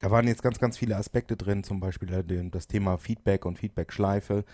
da 0.00 0.10
waren 0.10 0.28
jetzt 0.28 0.42
ganz, 0.42 0.58
ganz 0.60 0.78
viele 0.78 0.96
Aspekte 0.96 1.36
drin, 1.36 1.64
zum 1.64 1.80
Beispiel 1.80 2.08
das 2.52 2.68
Thema 2.68 2.98
Feedback 2.98 3.44
und 3.46 3.58
Feedback-Schleife. 3.58 4.44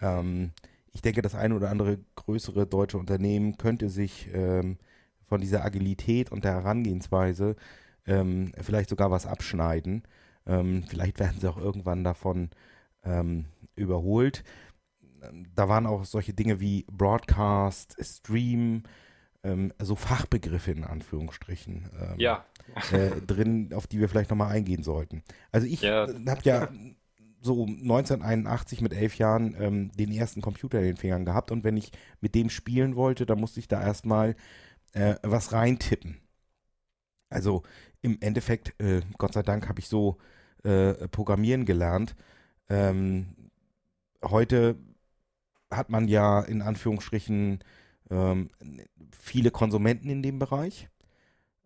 Ähm, 0.00 0.52
ich 0.92 1.02
denke, 1.02 1.22
das 1.22 1.34
eine 1.34 1.56
oder 1.56 1.70
andere 1.70 2.00
größere 2.16 2.66
deutsche 2.66 2.98
Unternehmen 2.98 3.58
könnte 3.58 3.90
sich 3.90 4.28
ähm, 4.34 4.78
von 5.32 5.40
dieser 5.40 5.64
Agilität 5.64 6.30
und 6.30 6.44
der 6.44 6.52
Herangehensweise 6.52 7.56
ähm, 8.06 8.52
vielleicht 8.60 8.90
sogar 8.90 9.10
was 9.10 9.24
abschneiden. 9.26 10.02
Ähm, 10.46 10.84
vielleicht 10.86 11.18
werden 11.20 11.40
sie 11.40 11.48
auch 11.48 11.56
irgendwann 11.56 12.04
davon 12.04 12.50
ähm, 13.02 13.46
überholt. 13.74 14.44
Ähm, 15.22 15.46
Da 15.54 15.68
waren 15.70 15.86
auch 15.86 16.04
solche 16.04 16.34
Dinge 16.34 16.60
wie 16.60 16.84
Broadcast, 16.90 17.96
Stream, 18.00 18.82
ähm, 19.42 19.72
so 19.80 19.96
Fachbegriffe 19.96 20.72
in 20.72 20.84
Anführungsstrichen. 20.84 21.90
Ähm, 21.98 22.20
Ja, 22.20 22.44
äh, 22.92 23.22
drin, 23.26 23.72
auf 23.74 23.86
die 23.86 24.00
wir 24.00 24.08
vielleicht 24.10 24.30
nochmal 24.30 24.52
eingehen 24.52 24.82
sollten. 24.82 25.22
Also 25.50 25.66
ich 25.66 25.80
Ja. 25.82 26.08
habe 26.28 26.40
ja 26.44 26.68
so 27.40 27.66
1981 27.66 28.80
mit 28.80 28.92
elf 28.92 29.18
Jahren 29.18 29.56
ähm, 29.58 29.90
den 29.92 30.12
ersten 30.12 30.40
Computer 30.42 30.78
in 30.78 30.84
den 30.84 30.96
Fingern 30.96 31.24
gehabt 31.24 31.50
und 31.50 31.64
wenn 31.64 31.76
ich 31.76 31.90
mit 32.20 32.34
dem 32.34 32.50
spielen 32.50 32.94
wollte, 32.96 33.26
dann 33.26 33.40
musste 33.40 33.60
ich 33.60 33.68
da 33.68 33.82
erstmal 33.82 34.36
äh, 34.92 35.16
was 35.22 35.52
reintippen. 35.52 36.18
Also 37.28 37.62
im 38.02 38.18
Endeffekt, 38.20 38.78
äh, 38.80 39.02
Gott 39.18 39.32
sei 39.34 39.42
Dank, 39.42 39.68
habe 39.68 39.80
ich 39.80 39.88
so 39.88 40.18
äh, 40.64 41.08
Programmieren 41.08 41.64
gelernt. 41.64 42.14
Ähm, 42.68 43.34
heute 44.22 44.76
hat 45.70 45.88
man 45.88 46.08
ja 46.08 46.40
in 46.40 46.62
Anführungsstrichen 46.62 47.60
ähm, 48.10 48.50
viele 49.18 49.50
Konsumenten 49.50 50.10
in 50.10 50.22
dem 50.22 50.38
Bereich 50.38 50.88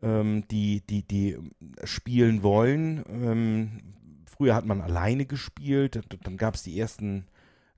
ähm, 0.02 0.46
die, 0.48 0.82
die, 0.86 1.02
die 1.02 1.36
spielen 1.84 2.42
wollen. 2.42 3.04
Ähm, 3.08 3.94
früher 4.26 4.54
hat 4.54 4.66
man 4.66 4.80
alleine 4.80 5.26
gespielt, 5.26 6.00
dann 6.22 6.36
gab 6.36 6.54
es 6.54 6.62
die 6.62 6.78
ersten 6.78 7.26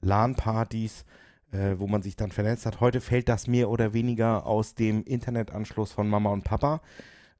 LAN-Partys, 0.01 1.05
äh, 1.53 1.79
wo 1.79 1.87
man 1.87 2.03
sich 2.03 2.17
dann 2.17 2.31
vernetzt 2.31 2.67
hat. 2.67 2.81
Heute 2.81 3.01
fällt 3.01 3.29
das 3.29 3.47
mehr 3.47 3.71
oder 3.71 3.93
weniger 3.93 4.47
aus 4.47 4.75
dem 4.75 5.05
Internetanschluss 5.05 5.93
von 5.93 6.09
Mama 6.09 6.31
und 6.31 6.45
Papa. 6.45 6.81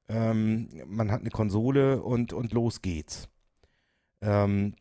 Ähm, 0.07 0.69
man 0.87 1.11
hat 1.11 1.21
eine 1.21 1.29
Konsole 1.29 2.01
und, 2.01 2.33
und 2.33 2.51
los 2.53 2.81
geht's. 2.81 3.29
Ähm, 4.21 4.73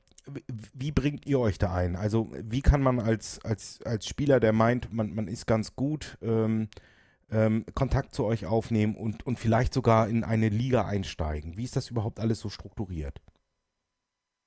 wie 0.75 0.93
bringt 0.93 1.27
ihr 1.27 1.41
euch 1.41 1.59
da 1.59 1.75
ein? 1.75 1.97
Also 1.97 2.31
wie 2.43 2.61
kann 2.61 2.83
man 2.83 3.01
als, 3.01 3.43
als, 3.45 3.81
als 3.85 4.07
Spieler, 4.07 4.41
der 4.41 4.53
meint, 4.53 4.93
man, 4.93 5.15
man 5.15 5.29
ist 5.29 5.47
ganz 5.47 5.75
gut, 5.75 6.19
ähm, 6.23 6.69
ähm, 7.31 7.65
Kontakt 7.75 8.15
zu 8.15 8.25
euch 8.25 8.47
aufnehmen 8.47 8.95
und, 8.95 9.27
und 9.27 9.39
vielleicht 9.39 9.73
sogar 9.73 10.09
in 10.09 10.25
eine 10.25 10.49
Liga 10.49 10.87
einsteigen? 10.87 11.57
Wie 11.57 11.65
ist 11.65 11.77
das 11.77 11.91
überhaupt 11.91 12.21
alles 12.21 12.41
so 12.41 12.49
strukturiert? 12.49 13.21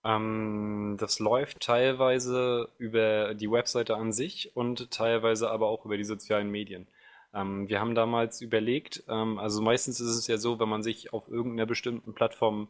Ähm, 0.04 0.98
das 1.00 1.20
läuft 1.20 1.62
teilweise 1.62 2.70
über 2.78 3.34
die 3.36 3.52
Webseite 3.52 3.96
an 3.98 4.12
sich 4.12 4.56
und 4.56 4.92
teilweise 4.92 5.52
aber 5.52 5.68
auch 5.68 5.86
über 5.86 5.98
die 5.98 6.04
sozialen 6.04 6.50
Medien. 6.50 6.88
Ähm, 7.34 7.70
wir 7.70 7.80
haben 7.80 7.96
damals 7.96 8.42
überlegt, 8.42 9.04
ähm, 9.08 9.40
also 9.40 9.62
meistens 9.62 10.00
ist 10.00 10.16
es 10.18 10.28
ja 10.28 10.38
so, 10.38 10.60
wenn 10.60 10.70
man 10.70 10.84
sich 10.84 11.14
auf 11.14 11.28
irgendeiner 11.30 11.66
bestimmten 11.68 12.14
Plattform, 12.14 12.68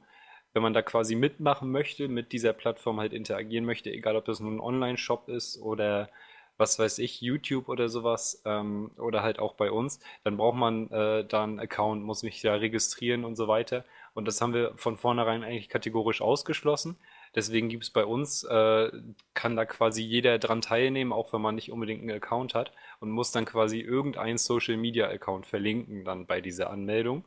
wenn 0.54 0.62
man 0.64 0.74
da 0.74 0.82
quasi 0.82 1.16
mitmachen 1.16 1.72
möchte, 1.72 2.08
mit 2.10 2.32
dieser 2.34 2.54
Plattform 2.54 3.00
halt 3.00 3.14
interagieren 3.14 3.66
möchte, 3.66 3.92
egal 3.92 4.16
ob 4.18 4.26
das 4.26 4.40
nun 4.40 4.58
ein 4.58 4.60
Online-Shop 4.60 5.30
ist 5.30 5.60
oder 5.62 6.10
was 6.58 6.78
weiß 6.78 7.00
ich, 7.00 7.22
YouTube 7.22 7.70
oder 7.70 7.90
sowas 7.90 8.42
ähm, 8.46 8.92
oder 8.98 9.24
halt 9.24 9.40
auch 9.40 9.56
bei 9.56 9.72
uns, 9.72 10.00
dann 10.24 10.38
braucht 10.38 10.58
man 10.58 10.90
äh, 10.92 11.26
da 11.26 11.44
einen 11.44 11.60
Account, 11.60 12.04
muss 12.04 12.24
mich 12.24 12.44
ja 12.44 12.54
registrieren 12.56 13.26
und 13.26 13.36
so 13.36 13.48
weiter. 13.48 13.84
Und 14.14 14.28
das 14.28 14.42
haben 14.42 14.54
wir 14.54 14.74
von 14.76 14.98
vornherein 14.98 15.44
eigentlich 15.44 15.70
kategorisch 15.70 16.22
ausgeschlossen. 16.22 16.98
Deswegen 17.34 17.70
gibt 17.70 17.84
es 17.84 17.90
bei 17.90 18.06
uns, 18.06 18.44
äh, 18.44 18.92
kann 19.34 19.56
da 19.56 19.66
quasi 19.66 20.04
jeder 20.04 20.38
dran 20.38 20.62
teilnehmen, 20.62 21.14
auch 21.14 21.32
wenn 21.32 21.42
man 21.42 21.56
nicht 21.56 21.72
unbedingt 21.72 22.02
einen 22.02 22.12
Account 22.12 22.54
hat 22.54 22.74
und 23.00 23.10
muss 23.10 23.32
dann 23.32 23.46
quasi 23.46 23.80
irgendeinen 23.80 24.38
Social 24.38 24.78
Media 24.78 25.08
Account 25.08 25.46
verlinken 25.46 26.04
dann 26.04 26.26
bei 26.26 26.42
dieser 26.42 26.70
Anmeldung. 26.70 27.24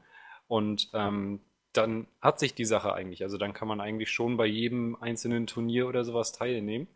Und 0.46 0.90
ähm, 0.92 1.40
dann 1.72 2.06
hat 2.20 2.38
sich 2.38 2.54
die 2.54 2.66
Sache 2.66 2.92
eigentlich. 2.92 3.22
Also 3.22 3.38
dann 3.38 3.54
kann 3.54 3.68
man 3.68 3.80
eigentlich 3.80 4.10
schon 4.10 4.36
bei 4.36 4.46
jedem 4.46 4.96
einzelnen 5.00 5.46
Turnier 5.46 5.88
oder 5.88 6.04
sowas 6.04 6.32
teilnehmen. 6.32 6.86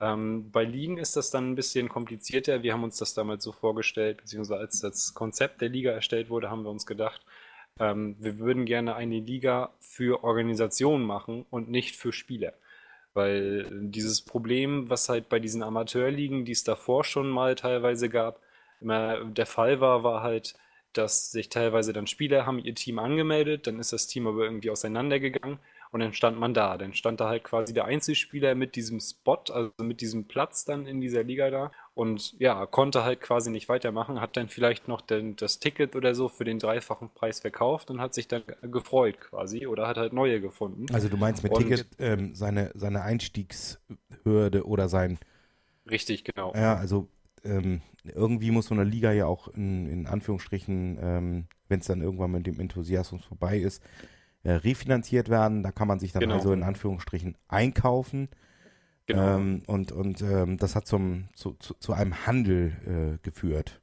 Ähm, 0.00 0.50
bei 0.50 0.64
Ligen 0.64 0.98
ist 0.98 1.16
das 1.16 1.30
dann 1.30 1.52
ein 1.52 1.54
bisschen 1.54 1.88
komplizierter. 1.88 2.62
Wir 2.62 2.72
haben 2.72 2.84
uns 2.84 2.98
das 2.98 3.14
damals 3.14 3.44
so 3.44 3.52
vorgestellt, 3.52 4.18
beziehungsweise 4.18 4.60
als 4.60 4.80
das 4.80 5.14
Konzept 5.14 5.60
der 5.60 5.68
Liga 5.68 5.92
erstellt 5.92 6.28
wurde, 6.28 6.50
haben 6.50 6.64
wir 6.64 6.70
uns 6.70 6.86
gedacht, 6.86 7.24
ähm, 7.80 8.16
wir 8.18 8.38
würden 8.38 8.64
gerne 8.64 8.96
eine 8.96 9.20
Liga 9.20 9.70
für 9.80 10.24
Organisationen 10.24 11.04
machen 11.04 11.46
und 11.50 11.70
nicht 11.70 11.96
für 11.96 12.12
Spieler. 12.12 12.54
Weil 13.14 13.66
dieses 13.70 14.20
Problem, 14.22 14.90
was 14.90 15.08
halt 15.08 15.28
bei 15.28 15.38
diesen 15.38 15.62
Amateurligen, 15.62 16.44
die 16.44 16.52
es 16.52 16.64
davor 16.64 17.04
schon 17.04 17.30
mal 17.30 17.54
teilweise 17.54 18.08
gab, 18.10 18.40
immer 18.80 19.24
der 19.24 19.46
Fall 19.46 19.80
war, 19.80 20.04
war 20.04 20.22
halt, 20.22 20.54
dass 20.92 21.30
sich 21.30 21.48
teilweise 21.48 21.92
dann 21.92 22.06
Spieler 22.06 22.46
haben 22.46 22.58
ihr 22.58 22.74
Team 22.74 22.98
angemeldet, 22.98 23.66
dann 23.66 23.78
ist 23.78 23.92
das 23.92 24.06
Team 24.06 24.26
aber 24.26 24.44
irgendwie 24.44 24.70
auseinandergegangen 24.70 25.58
und 25.96 26.00
dann 26.00 26.12
stand 26.12 26.38
man 26.38 26.52
da. 26.52 26.76
Dann 26.76 26.92
stand 26.92 27.20
da 27.20 27.30
halt 27.30 27.42
quasi 27.42 27.72
der 27.72 27.86
Einzelspieler 27.86 28.54
mit 28.54 28.76
diesem 28.76 29.00
Spot, 29.00 29.38
also 29.50 29.72
mit 29.80 30.02
diesem 30.02 30.28
Platz 30.28 30.66
dann 30.66 30.86
in 30.86 31.00
dieser 31.00 31.22
Liga 31.22 31.48
da 31.48 31.72
und 31.94 32.38
ja, 32.38 32.66
konnte 32.66 33.02
halt 33.02 33.22
quasi 33.22 33.50
nicht 33.50 33.70
weitermachen, 33.70 34.20
hat 34.20 34.36
dann 34.36 34.50
vielleicht 34.50 34.88
noch 34.88 35.00
den, 35.00 35.36
das 35.36 35.58
Ticket 35.58 35.96
oder 35.96 36.14
so 36.14 36.28
für 36.28 36.44
den 36.44 36.58
dreifachen 36.58 37.08
Preis 37.08 37.40
verkauft 37.40 37.90
und 37.90 37.98
hat 37.98 38.12
sich 38.12 38.28
dann 38.28 38.42
gefreut 38.60 39.18
quasi 39.22 39.66
oder 39.66 39.88
hat 39.88 39.96
halt 39.96 40.12
neue 40.12 40.42
gefunden. 40.42 40.84
Also 40.92 41.08
du 41.08 41.16
meinst 41.16 41.42
mit 41.42 41.52
Und- 41.52 41.62
Ticket 41.62 41.86
ähm, 41.98 42.34
seine, 42.34 42.72
seine 42.74 43.00
Einstiegshürde 43.00 44.66
oder 44.66 44.90
sein, 44.90 45.18
Richtig, 45.90 46.24
genau. 46.24 46.52
ja, 46.54 46.74
also 46.74 47.08
ähm, 47.42 47.80
irgendwie 48.14 48.50
muss 48.50 48.66
so 48.66 48.74
eine 48.74 48.84
Liga 48.84 49.12
ja 49.12 49.24
auch 49.24 49.48
in, 49.48 49.88
in 49.88 50.06
Anführungsstrichen, 50.06 50.98
ähm, 51.00 51.44
wenn 51.68 51.80
es 51.80 51.86
dann 51.86 52.02
irgendwann 52.02 52.32
mit 52.32 52.46
dem 52.46 52.60
Enthusiasmus 52.60 53.24
vorbei 53.24 53.56
ist, 53.58 53.82
äh, 54.46 54.52
refinanziert 54.52 55.28
werden. 55.28 55.62
Da 55.62 55.72
kann 55.72 55.88
man 55.88 55.98
sich 55.98 56.12
dann 56.12 56.20
Genau. 56.20 56.34
also 56.36 56.52
in 56.52 56.62
Anführungsstrichen 56.62 57.36
einkaufen. 57.48 58.28
Genau. 59.06 59.36
Ähm, 59.36 59.62
und 59.66 59.92
und 59.92 60.20
ähm, 60.22 60.56
das 60.58 60.74
hat 60.76 60.86
zum, 60.86 61.28
zu, 61.34 61.54
zu, 61.54 61.74
zu 61.74 61.92
einem 61.92 62.26
Handel 62.26 62.72
äh, 62.86 63.18
geführt. 63.24 63.80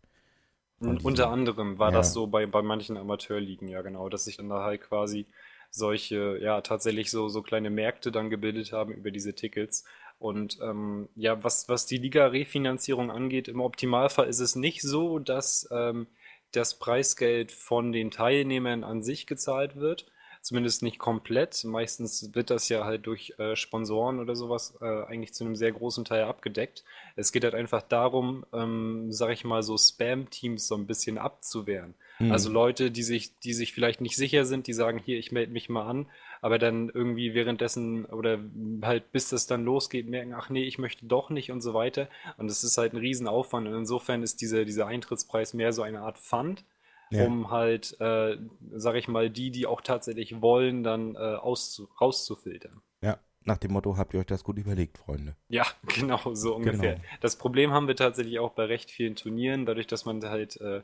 Und 0.80 1.06
unter 1.06 1.30
anderem 1.30 1.80
war 1.80 1.92
Ja. 1.92 1.98
das 1.98 2.14
so 2.14 2.28
bei, 2.28 2.46
bei 2.46 2.62
manchen 2.62 2.98
Amateurligen, 2.98 3.68
ja 3.70 3.82
genau, 3.82 4.10
dass 4.10 4.26
sich 4.26 4.38
dann 4.38 4.50
da 4.50 4.64
halt 4.64 4.82
quasi 4.82 5.28
solche, 5.72 6.38
ja, 6.42 6.62
tatsächlich 6.62 7.10
so, 7.10 7.30
so 7.30 7.42
kleine 7.42 7.70
Märkte 7.70 8.12
dann 8.12 8.30
gebildet 8.30 8.74
haben 8.74 8.94
über 8.94 9.12
diese 9.12 9.34
Tickets. 9.34 9.86
Und 10.20 10.60
ähm, 10.62 11.10
ja, 11.16 11.44
was, 11.44 11.68
was 11.70 11.86
die 11.86 11.98
Liga-Refinanzierung 11.98 13.12
angeht, 13.12 13.48
im 13.48 13.62
Optimalfall 13.62 14.28
ist 14.28 14.40
es 14.40 14.56
nicht 14.56 14.82
so, 14.82 15.20
dass 15.20 15.68
ähm, 15.72 16.08
das 16.52 16.78
Preisgeld 16.78 17.52
von 17.52 17.92
den 17.92 18.12
Teilnehmern 18.12 18.84
an 18.84 19.02
sich 19.02 19.26
gezahlt 19.26 19.76
wird. 19.78 20.06
Zumindest 20.44 20.84
nicht 20.84 21.00
komplett. 21.00 21.64
Meistens 21.64 22.36
wird 22.36 22.50
das 22.50 22.68
ja 22.68 22.84
halt 22.84 23.08
durch 23.08 23.34
äh, 23.38 23.56
Sponsoren 23.56 24.20
oder 24.20 24.36
sowas 24.36 24.78
äh, 24.82 25.06
eigentlich 25.06 25.34
zu 25.34 25.46
einem 25.46 25.56
sehr 25.56 25.72
großen 25.72 26.04
Teil 26.04 26.26
abgedeckt. 26.26 26.84
Es 27.16 27.32
geht 27.32 27.46
halt 27.46 27.56
einfach 27.56 27.82
darum, 27.82 28.46
ähm, 28.52 29.10
sag 29.10 29.32
ich 29.32 29.46
mal, 29.46 29.64
so 29.64 29.78
Spam-Teams 29.78 30.68
so 30.68 30.76
ein 30.76 30.86
bisschen 30.86 31.18
abzuwehren. 31.18 31.94
Hm. 32.18 32.34
Also 32.34 32.52
Leute, 32.52 32.92
die 32.92 33.04
sich, 33.04 33.40
die 33.40 33.54
sich 33.54 33.72
vielleicht 33.72 34.02
nicht 34.02 34.18
sicher 34.18 34.44
sind, 34.44 34.68
die 34.68 34.74
sagen, 34.74 35.00
hier, 35.00 35.18
ich 35.18 35.32
melde 35.32 35.54
mich 35.54 35.70
mal 35.70 35.88
an, 35.88 36.08
aber 36.42 36.60
dann 36.60 36.90
irgendwie 36.90 37.34
währenddessen 37.34 38.04
oder 38.04 38.38
halt 38.82 39.14
bis 39.14 39.30
das 39.30 39.48
dann 39.48 39.64
losgeht, 39.64 40.10
merken, 40.10 40.34
ach 40.34 40.50
nee, 40.50 40.66
ich 40.66 40.78
möchte 40.78 41.06
doch 41.06 41.30
nicht 41.30 41.54
und 41.54 41.62
so 41.62 41.74
weiter. 41.74 42.10
Und 42.36 42.50
das 42.50 42.66
ist 42.66 42.78
halt 42.78 42.92
ein 42.92 42.98
Riesenaufwand. 42.98 43.66
Und 43.66 43.76
insofern 43.76 44.22
ist 44.24 44.42
dieser, 44.42 44.66
dieser 44.66 44.88
Eintrittspreis 44.88 45.54
mehr 45.54 45.72
so 45.72 45.84
eine 45.84 46.02
Art 46.02 46.18
Pfand, 46.18 46.66
Ja. 47.10 47.26
um 47.26 47.52
halt, 47.52 47.96
äh, 48.00 48.38
sag 48.72 48.96
ich 48.96 49.08
mal, 49.08 49.30
die, 49.30 49.52
die 49.52 49.68
auch 49.68 49.82
tatsächlich 49.82 50.42
wollen, 50.42 50.84
dann 50.84 51.16
äh, 51.16 51.20
auszu 51.20 51.88
rauszufiltern. 52.02 52.82
ja, 53.02 53.20
nach 53.46 53.58
dem 53.58 53.74
Motto, 53.74 53.98
habt 53.98 54.14
ihr 54.14 54.22
euch 54.22 54.26
das 54.26 54.44
gut 54.44 54.58
überlegt, 54.58 54.98
Freunde. 54.98 55.36
Ja, 55.50 55.66
genau, 55.96 56.34
so 56.34 56.56
ungefähr. 56.56 56.96
Genau. 56.96 57.06
Das 57.22 57.36
Problem 57.36 57.72
haben 57.72 57.88
wir 57.88 57.96
tatsächlich 57.96 58.40
auch 58.40 58.52
bei 58.52 58.66
recht 58.66 58.90
vielen 58.90 59.16
Turnieren, 59.16 59.66
dadurch, 59.66 59.88
dass 59.88 60.06
man 60.06 60.24
halt 60.24 60.60
äh, 60.62 60.82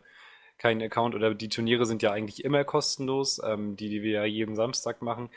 keinen 0.57 0.81
Account 0.81 1.15
oder 1.15 1.33
die 1.33 1.49
Turniere 1.49 1.85
sind 1.85 2.03
ja 2.03 2.11
eigentlich 2.11 2.43
immer 2.43 2.63
kostenlos, 2.63 3.41
ähm, 3.43 3.75
die, 3.75 3.89
die 3.89 4.03
wir 4.03 4.11
ja 4.11 4.25
jeden 4.25 4.55
Samstag 4.55 5.01
machen. 5.01 5.29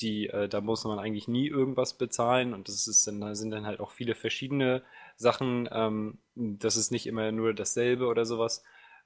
Die, 0.00 0.26
äh, 0.26 0.48
da 0.48 0.60
muss 0.60 0.84
man 0.84 0.98
eigentlich 0.98 1.28
nie 1.28 1.46
irgendwas 1.46 1.96
bezahlen 1.96 2.52
und 2.52 2.66
das 2.66 2.88
ist 2.88 3.06
dann, 3.06 3.20
da 3.20 3.36
sind 3.36 3.52
dann 3.52 3.64
halt 3.64 3.78
auch 3.78 3.92
viele 3.92 4.16
verschiedene 4.16 4.82
Sachen. 5.16 5.68
Ähm, 5.70 6.18
das 6.34 6.76
ist 6.76 6.90
nicht 6.90 7.06
immer 7.06 7.30
nur 7.30 7.54
dasselbe 7.54 8.08
oder 8.08 8.26
sowas. 8.26 8.64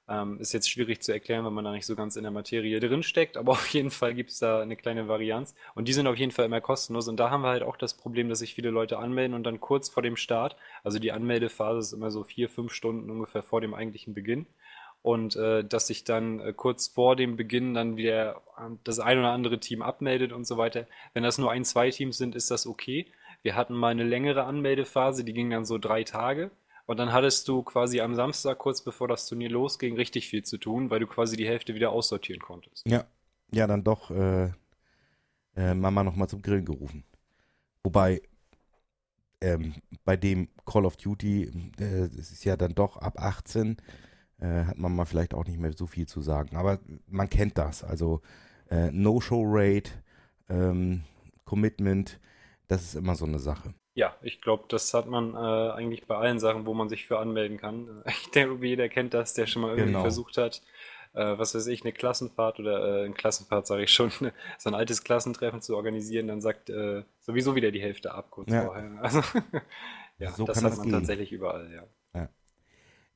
Ähm, 0.09 0.40
ist 0.40 0.55
jetzt 0.55 0.71
schwierig 0.71 1.03
zu 1.03 1.12
erklären, 1.12 1.44
wenn 1.44 1.53
man 1.53 1.64
da 1.64 1.73
nicht 1.73 1.85
so 1.85 1.94
ganz 1.94 2.16
in 2.16 2.23
der 2.23 2.33
Materie 2.33 2.81
drin 2.81 3.03
steckt, 3.03 3.37
aber 3.37 3.53
auf 3.53 3.66
jeden 3.68 3.90
Fall 3.90 4.14
gibt 4.14 4.31
es 4.31 4.38
da 4.38 4.61
eine 4.61 4.77
kleine 4.77 5.07
Varianz. 5.09 5.55
Und 5.75 5.87
die 5.88 5.92
sind 5.92 6.07
auf 6.07 6.16
jeden 6.16 6.33
Fall 6.33 6.47
immer 6.47 6.61
kostenlos. 6.61 7.09
Und 7.09 7.18
da 7.18 7.31
haben 7.31 7.42
wir 7.42 7.49
halt 7.49 7.62
auch 7.62 7.77
das 7.77 7.94
Problem, 7.94 8.29
dass 8.29 8.38
sich 8.38 8.55
viele 8.55 8.71
Leute 8.71 8.99
anmelden 8.99 9.35
und 9.35 9.44
dann 9.44 9.61
kurz 9.61 9.88
vor 9.88 10.03
dem 10.03 10.16
Start, 10.16 10.57
also 10.83 10.99
die 10.99 11.12
Anmeldephase 11.12 11.81
ist 11.81 11.92
immer 11.92 12.11
so 12.11 12.25
vier, 12.25 12.49
fünf 12.49 12.73
Stunden 12.73 13.11
ungefähr 13.11 13.42
vor 13.42 13.61
dem 13.61 13.75
eigentlichen 13.75 14.14
Beginn. 14.14 14.47
Und 15.03 15.37
äh, 15.37 15.64
dass 15.64 15.87
sich 15.87 16.05
dann 16.05 16.40
äh, 16.40 16.53
kurz 16.53 16.88
vor 16.88 17.14
dem 17.14 17.37
Beginn 17.37 17.73
dann 17.73 17.97
wieder 17.97 18.42
ähm, 18.59 18.81
das 18.85 18.99
ein 18.99 19.18
oder 19.18 19.31
andere 19.31 19.61
Team 19.61 19.81
abmeldet 19.81 20.33
und 20.33 20.47
so 20.47 20.57
weiter. 20.57 20.87
Wenn 21.14 21.23
das 21.23 21.38
nur 21.38 21.53
ein, 21.53 21.64
zwei 21.64 21.90
Teams 21.90 22.18
sind, 22.18 22.35
ist 22.35 22.51
das 22.51 22.66
okay. 22.66 23.07
Wir 23.42 23.55
hatten 23.55 23.75
mal 23.75 23.88
eine 23.88 24.05
längere 24.05 24.44
Anmeldephase, 24.44 25.25
die 25.25 25.33
ging 25.33 25.51
dann 25.51 25.64
so 25.64 25.79
drei 25.79 26.03
Tage. 26.03 26.51
Und 26.88 26.96
dann 26.96 27.12
hattest 27.12 27.46
du 27.48 27.62
quasi 27.62 28.01
am 28.01 28.14
Samstag, 28.14 28.57
kurz 28.57 28.81
bevor 28.81 29.09
das 29.09 29.27
Turnier 29.27 29.51
losging, 29.51 29.96
richtig 29.96 30.27
viel 30.27 30.42
zu 30.42 30.57
tun, 30.57 30.88
weil 30.88 31.01
du 31.01 31.07
quasi 31.07 31.37
die 31.37 31.46
Hälfte 31.46 31.74
wieder 31.74 31.90
aussortieren 31.90 32.40
konntest. 32.40 32.87
Ja, 32.88 33.05
ja, 33.53 33.66
dann 33.66 33.85
doch 33.85 34.11
äh, 34.11 34.51
äh, 35.55 35.74
Mama 35.74 36.03
nochmal 36.03 36.31
zum 36.31 36.40
Grillen 36.40 36.64
gerufen. 36.64 37.05
Wobei 37.83 38.22
ähm, 39.42 39.74
bei 40.07 40.16
dem 40.16 40.48
Call 40.64 40.87
of 40.87 40.96
Duty, 40.96 41.51
äh, 41.79 41.85
es 42.18 42.33
ist 42.33 42.44
ja 42.46 42.57
dann 42.57 42.74
doch 42.74 42.96
ab 42.96 43.20
18, 43.20 43.77
äh, 44.40 44.64
hat 44.64 44.79
Mama 44.79 45.05
vielleicht 45.05 45.35
auch 45.35 45.44
nicht 45.44 45.59
mehr 45.59 45.74
so 45.74 45.87
viel 45.87 46.07
zu 46.07 46.22
sagen. 46.22 46.57
Aber 46.57 46.79
man 47.07 47.29
kennt 47.29 47.59
das. 47.59 47.85
Also 47.85 48.22
äh, 48.70 48.90
No-Show-Rate, 48.92 49.90
ähm, 50.48 51.03
Commitment, 51.44 52.18
das 52.66 52.83
ist 52.83 52.94
immer 52.94 53.14
so 53.14 53.27
eine 53.27 53.40
Sache. 53.40 53.74
Ja, 53.99 54.15
ich 54.23 54.41
glaube, 54.41 54.65
das 54.69 54.95
hat 54.95 55.07
man 55.09 55.35
äh, 55.35 55.73
eigentlich 55.73 56.07
bei 56.07 56.17
allen 56.17 56.39
Sachen, 56.39 56.67
wo 56.67 56.75
man 56.75 56.89
sich 56.89 57.07
für 57.07 57.19
anmelden 57.19 57.59
kann. 57.59 58.03
Ich 58.23 58.31
denke, 58.31 58.65
jeder 58.65 58.89
kennt 58.89 59.13
das, 59.13 59.35
der 59.35 59.47
schon 59.47 59.63
mal 59.63 59.71
irgendwie 59.71 59.93
Genau. 59.93 60.03
versucht 60.03 60.37
hat, 60.39 60.63
äh, 61.15 61.37
was 61.37 61.55
weiß 61.55 61.67
ich, 61.67 61.83
eine 61.83 61.93
Klassenfahrt 61.93 62.61
oder 62.61 63.03
äh, 63.03 63.05
eine 63.07 63.15
Klassenfahrt, 63.15 63.67
sage 63.67 63.83
ich 63.85 63.93
schon, 63.93 64.11
so 64.59 64.71
ein 64.71 64.75
altes 64.75 65.03
Klassentreffen 65.03 65.63
zu 65.63 65.75
organisieren, 65.77 66.29
dann 66.29 66.41
sagt 66.41 66.71
äh, 66.71 67.03
sowieso 67.21 67.57
wieder 67.57 67.73
die 67.73 67.83
Hälfte 67.83 68.15
ab 68.15 68.31
kurz 68.31 68.53
Ja. 68.53 68.63
vorher. 68.63 68.91
Also, 69.03 69.21
ja, 70.19 70.31
So 70.37 70.47
das 70.47 70.57
kann 70.57 70.65
hat 70.65 70.77
man 70.79 70.87
gehen. 70.87 70.93
tatsächlich 70.93 71.33
überall, 71.33 71.69
ja. 71.73 71.83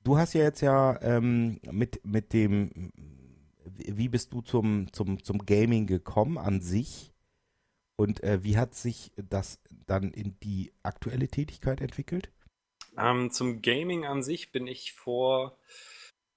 Du 0.05 0.19
hast 0.19 0.33
ja 0.35 0.43
jetzt 0.43 0.61
ja 0.61 1.01
ähm, 1.03 1.61
mit, 1.71 2.01
mit 2.05 2.33
dem, 2.33 2.93
wie 3.65 4.09
bist 4.09 4.33
du 4.33 4.41
zum, 4.41 4.93
zum, 4.93 5.23
zum 5.23 5.39
Gaming 5.47 5.87
gekommen 5.87 6.39
an 6.39 6.61
sich? 6.61 7.12
Und 7.97 8.23
äh, 8.23 8.43
wie 8.43 8.57
hat 8.57 8.75
sich 8.75 9.13
das 9.17 9.61
dann 9.87 10.11
in 10.13 10.39
die 10.41 10.73
aktuelle 10.83 11.29
Tätigkeit 11.29 11.81
entwickelt? 11.81 12.31
Ähm, 12.99 13.31
zum 13.31 13.63
Gaming 13.63 14.05
an 14.05 14.23
sich 14.23 14.53
bin 14.53 14.67
ich 14.67 14.93
vor 14.93 15.59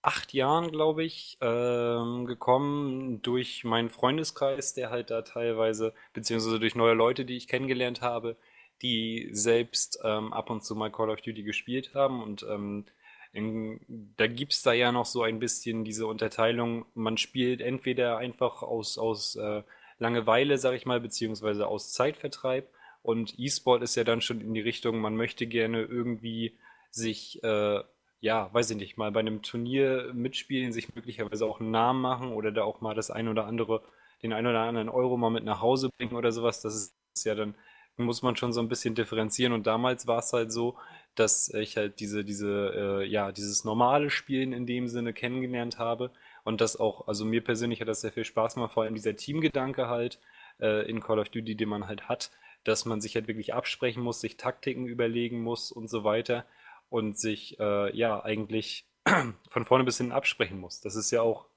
acht 0.01 0.33
Jahren, 0.33 0.71
glaube 0.71 1.03
ich, 1.03 1.37
ähm, 1.41 2.25
gekommen 2.25 3.21
durch 3.21 3.63
meinen 3.63 3.89
Freundeskreis, 3.89 4.73
der 4.73 4.91
halt 4.91 5.09
da 5.09 5.23
teilweise, 5.23 5.93
beziehungsweise 6.13 6.59
durch 6.59 6.75
neue 6.75 6.93
Leute, 6.93 7.25
die 7.25 7.35
ich 7.35 7.47
kennengelernt 7.47 8.01
habe, 8.01 8.37
die 8.81 9.29
selbst 9.31 9.99
ähm, 10.03 10.31
ab 10.31 10.49
und 10.49 10.63
zu 10.63 10.75
mal 10.75 10.91
Call 10.91 11.09
of 11.09 11.21
Duty 11.21 11.43
gespielt 11.43 11.95
haben. 11.95 12.21
Und 12.21 12.43
ähm, 12.43 12.85
in, 13.33 14.13
da 14.15 14.27
gibt's 14.27 14.61
da 14.61 14.73
ja 14.73 14.91
noch 14.91 15.05
so 15.05 15.23
ein 15.23 15.39
bisschen 15.39 15.83
diese 15.83 16.05
Unterteilung, 16.07 16.85
man 16.93 17.17
spielt 17.17 17.61
entweder 17.61 18.17
einfach 18.17 18.61
aus, 18.61 18.97
aus 18.97 19.35
äh, 19.35 19.63
Langeweile, 19.97 20.57
sag 20.57 20.73
ich 20.73 20.85
mal, 20.85 20.99
beziehungsweise 20.99 21.67
aus 21.67 21.93
Zeitvertreib. 21.93 22.67
Und 23.01 23.37
E-Sport 23.37 23.83
ist 23.83 23.95
ja 23.95 24.03
dann 24.03 24.21
schon 24.21 24.41
in 24.41 24.53
die 24.53 24.61
Richtung, 24.61 24.99
man 24.99 25.15
möchte 25.15 25.45
gerne 25.47 25.83
irgendwie 25.83 26.57
sich, 26.89 27.43
äh, 27.43 27.81
ja, 28.19 28.53
weiß 28.53 28.71
ich 28.71 28.77
nicht, 28.77 28.97
mal 28.97 29.11
bei 29.11 29.19
einem 29.19 29.41
Turnier 29.43 30.11
mitspielen, 30.13 30.73
sich 30.73 30.95
möglicherweise 30.95 31.45
auch 31.45 31.59
einen 31.59 31.71
Namen 31.71 32.01
machen 32.01 32.33
oder 32.33 32.51
da 32.51 32.63
auch 32.63 32.81
mal 32.81 32.95
das 32.95 33.11
ein 33.11 33.27
oder 33.27 33.45
andere, 33.45 33.83
den 34.23 34.33
ein 34.33 34.47
oder 34.47 34.61
anderen 34.61 34.89
Euro 34.89 35.17
mal 35.17 35.29
mit 35.29 35.43
nach 35.43 35.61
Hause 35.61 35.89
bringen 35.97 36.15
oder 36.15 36.31
sowas. 36.31 36.61
Das 36.61 36.75
ist 36.75 37.25
ja 37.25 37.35
dann, 37.35 37.55
muss 37.97 38.23
man 38.23 38.35
schon 38.35 38.53
so 38.53 38.59
ein 38.59 38.69
bisschen 38.69 38.95
differenzieren. 38.95 39.53
Und 39.53 39.67
damals 39.67 40.07
war 40.07 40.19
es 40.19 40.33
halt 40.33 40.51
so, 40.51 40.77
dass 41.13 41.49
ich 41.53 41.77
halt 41.77 41.99
diese, 41.99 42.25
diese, 42.25 43.01
äh, 43.03 43.07
ja, 43.07 43.31
dieses 43.31 43.63
normale 43.63 44.09
Spielen 44.09 44.51
in 44.51 44.65
dem 44.65 44.87
Sinne 44.87 45.13
kennengelernt 45.13 45.77
habe 45.77 46.11
und 46.45 46.61
das 46.61 46.79
auch, 46.79 47.07
also 47.07 47.25
mir 47.25 47.43
persönlich 47.43 47.81
hat 47.81 47.87
das 47.87 48.01
sehr 48.01 48.11
viel 48.11 48.23
Spaß 48.23 48.53
gemacht, 48.53 48.71
vor 48.71 48.83
allem 48.83 48.93
dieser 48.93 49.15
Teamgedanke 49.15 49.89
halt 49.89 50.19
äh, 50.61 50.87
in 50.87 51.01
Call 51.01 51.19
of 51.19 51.29
Duty, 51.29 51.55
den 51.55 51.67
man 51.67 51.87
halt 51.87 52.07
hat, 52.07 52.31
dass 52.63 52.85
man 52.85 53.01
sich 53.01 53.15
halt 53.15 53.27
wirklich 53.27 53.53
absprechen 53.53 54.03
muss, 54.03 54.21
sich 54.21 54.37
Taktiken 54.37 54.85
überlegen 54.85 55.41
muss 55.41 55.71
und 55.71 55.89
so 55.89 56.03
weiter 56.03 56.45
und 56.89 57.17
sich 57.17 57.59
äh, 57.59 57.95
ja 57.97 58.23
eigentlich 58.23 58.87
von 59.49 59.65
vorne 59.65 59.83
bis 59.83 59.97
hinten 59.97 60.13
absprechen 60.13 60.59
muss. 60.59 60.81
Das 60.81 60.95
ist 60.95 61.09
ja 61.09 61.23
auch 61.23 61.47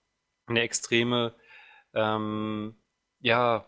eine 0.46 0.62
extreme, 0.62 1.34
ähm, 1.92 2.74
ja, 3.20 3.66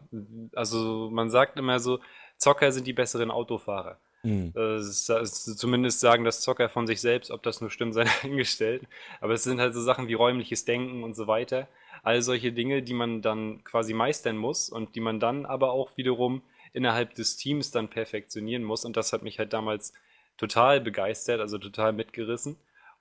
also 0.55 1.11
man 1.11 1.29
sagt 1.29 1.59
immer 1.59 1.81
so, 1.81 2.01
Zocker 2.39 2.73
sind 2.73 2.87
die 2.87 2.95
besseren 2.95 3.31
Autofahrer. 3.31 4.01
Mhm. 4.23 4.53
Äh, 4.55 4.83
zumindest 4.83 6.01
sagen 6.01 6.25
das 6.25 6.43
Zocker 6.43 6.69
von 6.69 6.87
sich 6.87 7.01
selbst, 7.01 7.31
ob 7.31 7.43
das 7.43 7.61
nur 7.61 7.71
stimmt, 7.71 7.95
sei 7.95 8.05
dahingestellt. 8.05 8.83
Aber 9.21 9.35
es 9.35 9.45
sind 9.45 9.61
halt 9.61 9.75
so 9.75 9.83
Sachen 9.83 10.09
wie 10.09 10.15
räumliches 10.15 10.65
Denken 10.65 11.03
und 11.03 11.15
so 11.15 11.27
weiter. 11.27 11.69
All 12.03 12.23
solche 12.23 12.53
Dinge, 12.53 12.83
die 12.83 12.95
man 12.95 13.23
dann 13.23 13.63
quasi 13.65 13.93
meistern 13.93 14.37
muss 14.37 14.71
und 14.71 14.95
die 14.95 15.01
man 15.01 15.21
dann 15.21 15.45
aber 15.47 15.73
auch 15.73 15.97
wiederum 15.97 16.43
innerhalb 16.73 17.15
des 17.15 17.37
Teams 17.37 17.71
dann 17.71 17.89
perfektionieren 17.89 18.65
muss. 18.65 18.85
Und 18.85 18.97
das 18.97 19.13
hat 19.13 19.23
mich 19.23 19.39
halt 19.39 19.53
damals 19.53 19.93
total 20.37 20.81
begeistert, 20.81 21.41
also 21.41 21.59
total 21.59 21.93
mitgerissen. 21.93 22.57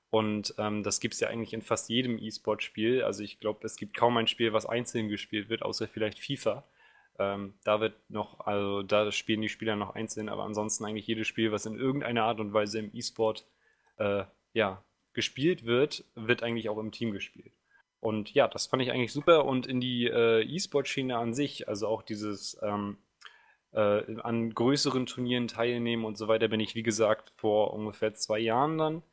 Und 0.09 0.55
ähm, 0.57 0.83
das 0.83 0.99
gibt 0.99 1.13
es 1.13 1.19
ja 1.19 1.27
eigentlich 1.27 1.53
in 1.53 1.61
fast 1.61 1.89
jedem 1.89 2.17
E-Sport-Spiel. 2.17 3.03
Also 3.03 3.23
ich 3.23 3.39
glaube, 3.39 3.59
es 3.63 3.75
gibt 3.75 3.95
kaum 3.95 4.17
ein 4.17 4.27
Spiel, 4.27 4.53
was 4.53 4.65
einzeln 4.65 5.07
gespielt 5.07 5.49
wird, 5.49 5.61
außer 5.61 5.87
vielleicht 5.87 6.19
FIFA. 6.19 6.63
Ähm, 7.19 7.53
da 7.65 7.81
wird 7.81 7.93
noch, 8.09 8.39
also 8.39 8.81
da 8.81 9.11
spielen 9.11 9.41
die 9.41 9.49
Spieler 9.49 9.75
noch 9.75 9.93
einzeln, 9.93 10.29
aber 10.29 10.43
ansonsten 10.43 10.85
eigentlich 10.85 11.05
jedes 11.05 11.27
Spiel, 11.27 11.51
was 11.51 11.65
in 11.65 11.77
irgendeiner 11.77 12.23
Art 12.23 12.39
und 12.39 12.53
Weise 12.53 12.79
im 12.79 12.91
E-Sport 12.93 13.45
äh, 13.97 14.23
ja, 14.53 14.83
gespielt 15.13 15.65
wird, 15.65 16.05
wird 16.15 16.43
eigentlich 16.43 16.69
auch 16.69 16.77
im 16.77 16.91
Team 16.91 17.11
gespielt. 17.11 17.51
Und 17.99 18.33
ja, 18.33 18.47
das 18.47 18.67
fand 18.67 18.81
ich 18.81 18.91
eigentlich 18.91 19.11
super 19.11 19.45
und 19.45 19.67
in 19.67 19.81
die 19.81 20.05
äh, 20.05 20.41
E-Sport-Schiene 20.43 21.17
an 21.17 21.33
sich, 21.33 21.67
also 21.67 21.87
auch 21.87 22.01
dieses 22.01 22.57
ähm, 22.63 22.97
äh, 23.73 24.19
an 24.21 24.53
größeren 24.53 25.05
Turnieren 25.05 25.49
teilnehmen 25.49 26.05
und 26.05 26.17
so 26.17 26.29
weiter, 26.29 26.47
bin 26.47 26.61
ich 26.61 26.75
wie 26.75 26.83
gesagt 26.83 27.33
vor 27.35 27.73
ungefähr 27.73 28.13
zwei 28.13 28.39
Jahren 28.39 28.77
dann 28.77 29.03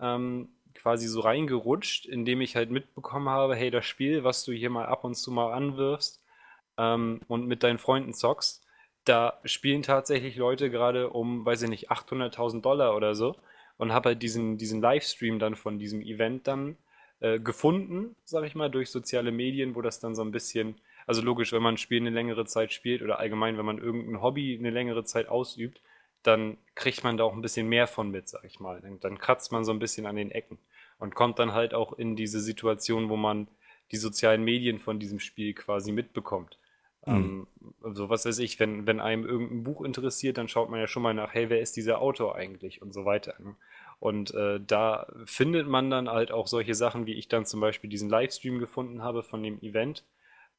ähm, 0.00 0.48
quasi 0.74 1.06
so 1.06 1.20
reingerutscht, 1.20 2.06
indem 2.06 2.40
ich 2.40 2.56
halt 2.56 2.70
mitbekommen 2.70 3.28
habe, 3.28 3.54
hey, 3.54 3.70
das 3.70 3.86
Spiel, 3.86 4.24
was 4.24 4.44
du 4.44 4.52
hier 4.52 4.70
mal 4.70 4.86
ab 4.86 5.04
und 5.04 5.14
zu 5.14 5.30
mal 5.30 5.52
anwirfst, 5.52 6.21
ähm, 6.78 7.20
und 7.28 7.46
mit 7.46 7.62
deinen 7.62 7.78
Freunden 7.78 8.14
zockst, 8.14 8.64
da 9.04 9.40
spielen 9.44 9.82
tatsächlich 9.82 10.36
Leute 10.36 10.70
gerade 10.70 11.10
um, 11.10 11.44
weiß 11.44 11.62
ich 11.62 11.70
nicht, 11.70 11.90
800.000 11.90 12.60
Dollar 12.62 12.96
oder 12.96 13.14
so 13.14 13.36
und 13.78 13.92
habe 13.92 14.10
halt 14.10 14.22
diesen, 14.22 14.58
diesen 14.58 14.80
Livestream 14.80 15.38
dann 15.38 15.56
von 15.56 15.78
diesem 15.78 16.02
Event 16.02 16.46
dann 16.46 16.76
äh, 17.20 17.40
gefunden, 17.40 18.16
sag 18.24 18.44
ich 18.44 18.54
mal, 18.54 18.70
durch 18.70 18.90
soziale 18.90 19.32
Medien, 19.32 19.74
wo 19.74 19.82
das 19.82 20.00
dann 20.00 20.14
so 20.14 20.22
ein 20.22 20.30
bisschen, 20.30 20.76
also 21.06 21.22
logisch, 21.22 21.52
wenn 21.52 21.62
man 21.62 21.74
ein 21.74 21.78
Spiel 21.78 22.00
eine 22.00 22.10
längere 22.10 22.44
Zeit 22.46 22.72
spielt 22.72 23.02
oder 23.02 23.18
allgemein, 23.18 23.58
wenn 23.58 23.66
man 23.66 23.78
irgendein 23.78 24.22
Hobby 24.22 24.56
eine 24.58 24.70
längere 24.70 25.04
Zeit 25.04 25.28
ausübt, 25.28 25.80
dann 26.22 26.56
kriegt 26.74 27.02
man 27.02 27.16
da 27.16 27.24
auch 27.24 27.32
ein 27.32 27.42
bisschen 27.42 27.68
mehr 27.68 27.86
von 27.86 28.10
mit, 28.10 28.28
sag 28.28 28.44
ich 28.44 28.60
mal. 28.60 28.80
Dann, 28.80 29.00
dann 29.00 29.18
kratzt 29.18 29.50
man 29.50 29.64
so 29.64 29.72
ein 29.72 29.78
bisschen 29.78 30.06
an 30.06 30.16
den 30.16 30.30
Ecken 30.30 30.58
und 30.98 31.14
kommt 31.14 31.38
dann 31.38 31.52
halt 31.52 31.74
auch 31.74 31.92
in 31.92 32.14
diese 32.14 32.40
Situation, 32.40 33.08
wo 33.08 33.16
man 33.16 33.48
die 33.90 33.96
sozialen 33.96 34.44
Medien 34.44 34.78
von 34.78 35.00
diesem 35.00 35.18
Spiel 35.18 35.54
quasi 35.54 35.92
mitbekommt. 35.92 36.58
Mhm. 37.06 37.14
Ähm, 37.14 37.46
also 37.82 38.08
was 38.08 38.24
weiß 38.24 38.38
ich, 38.38 38.60
wenn, 38.60 38.86
wenn 38.86 39.00
einem 39.00 39.24
irgendein 39.24 39.64
Buch 39.64 39.82
interessiert, 39.82 40.38
dann 40.38 40.48
schaut 40.48 40.70
man 40.70 40.80
ja 40.80 40.86
schon 40.86 41.02
mal 41.02 41.14
nach, 41.14 41.34
hey, 41.34 41.50
wer 41.50 41.60
ist 41.60 41.76
dieser 41.76 42.00
Autor 42.00 42.36
eigentlich 42.36 42.82
und 42.82 42.92
so 42.92 43.04
weiter. 43.04 43.34
Ne? 43.38 43.56
Und 43.98 44.34
äh, 44.34 44.60
da 44.60 45.06
findet 45.26 45.68
man 45.68 45.90
dann 45.90 46.08
halt 46.08 46.32
auch 46.32 46.46
solche 46.46 46.74
Sachen, 46.74 47.06
wie 47.06 47.14
ich 47.14 47.28
dann 47.28 47.46
zum 47.46 47.60
Beispiel 47.60 47.88
diesen 47.90 48.10
Livestream 48.10 48.58
gefunden 48.58 49.02
habe 49.02 49.22
von 49.22 49.42
dem 49.42 49.60
Event, 49.62 50.04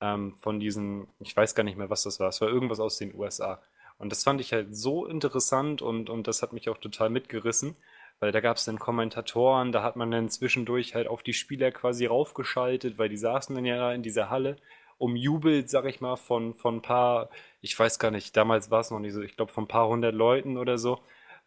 ähm, 0.02 0.36
von 0.40 0.60
diesen, 0.60 1.08
ich 1.20 1.36
weiß 1.36 1.56
gar 1.56 1.64
nicht 1.64 1.78
mehr, 1.78 1.90
was 1.90 2.04
das 2.04 2.20
war, 2.20 2.30
es 2.30 2.42
war 2.42 2.50
irgendwas 2.50 2.80
aus 2.80 2.98
den 2.98 3.14
USA. 3.16 3.62
Und 3.98 4.12
das 4.12 4.24
fand 4.24 4.42
ich 4.42 4.54
halt 4.54 4.76
so 4.76 5.06
interessant 5.06 5.82
und, 5.82 6.10
und 6.10 6.28
das 6.28 6.42
hat 6.42 6.54
mich 6.54 6.70
auch 6.70 6.78
total 6.78 7.10
mitgerissen, 7.10 7.76
weil 8.20 8.32
da 8.32 8.40
gab 8.40 8.58
es 8.58 8.66
dann 8.66 8.80
Kommentatoren, 8.80 9.72
da 9.72 9.84
hat 9.84 9.96
man 9.96 10.12
dann 10.12 10.30
zwischendurch 10.30 10.96
halt 10.96 11.08
auf 11.08 11.24
die 11.24 11.34
Spieler 11.34 11.72
quasi 11.72 12.06
raufgeschaltet, 12.06 12.98
weil 12.98 13.10
die 13.10 13.18
saßen 13.18 13.56
dann 13.56 13.66
ja 13.66 13.92
in 13.94 14.04
dieser 14.04 14.30
Halle 14.30 14.58
umjubelt, 15.04 15.70
sag 15.70 15.86
ich 15.86 16.00
mal, 16.00 16.16
von, 16.16 16.56
von 16.56 16.78
ein 16.78 16.82
paar, 16.82 17.30
ich 17.60 17.78
weiß 17.78 18.00
gar 18.00 18.10
nicht, 18.10 18.38
damals 18.38 18.72
war 18.72 18.80
es 18.80 18.90
noch 18.90 19.00
nicht 19.00 19.12
so, 19.12 19.22
ich 19.22 19.36
glaube 19.36 19.52
von 19.52 19.66
ein 19.66 19.68
paar 19.68 19.90
hundert 19.90 20.16
Leuten 20.16 20.58
oder 20.58 20.78
so. 20.78 21.00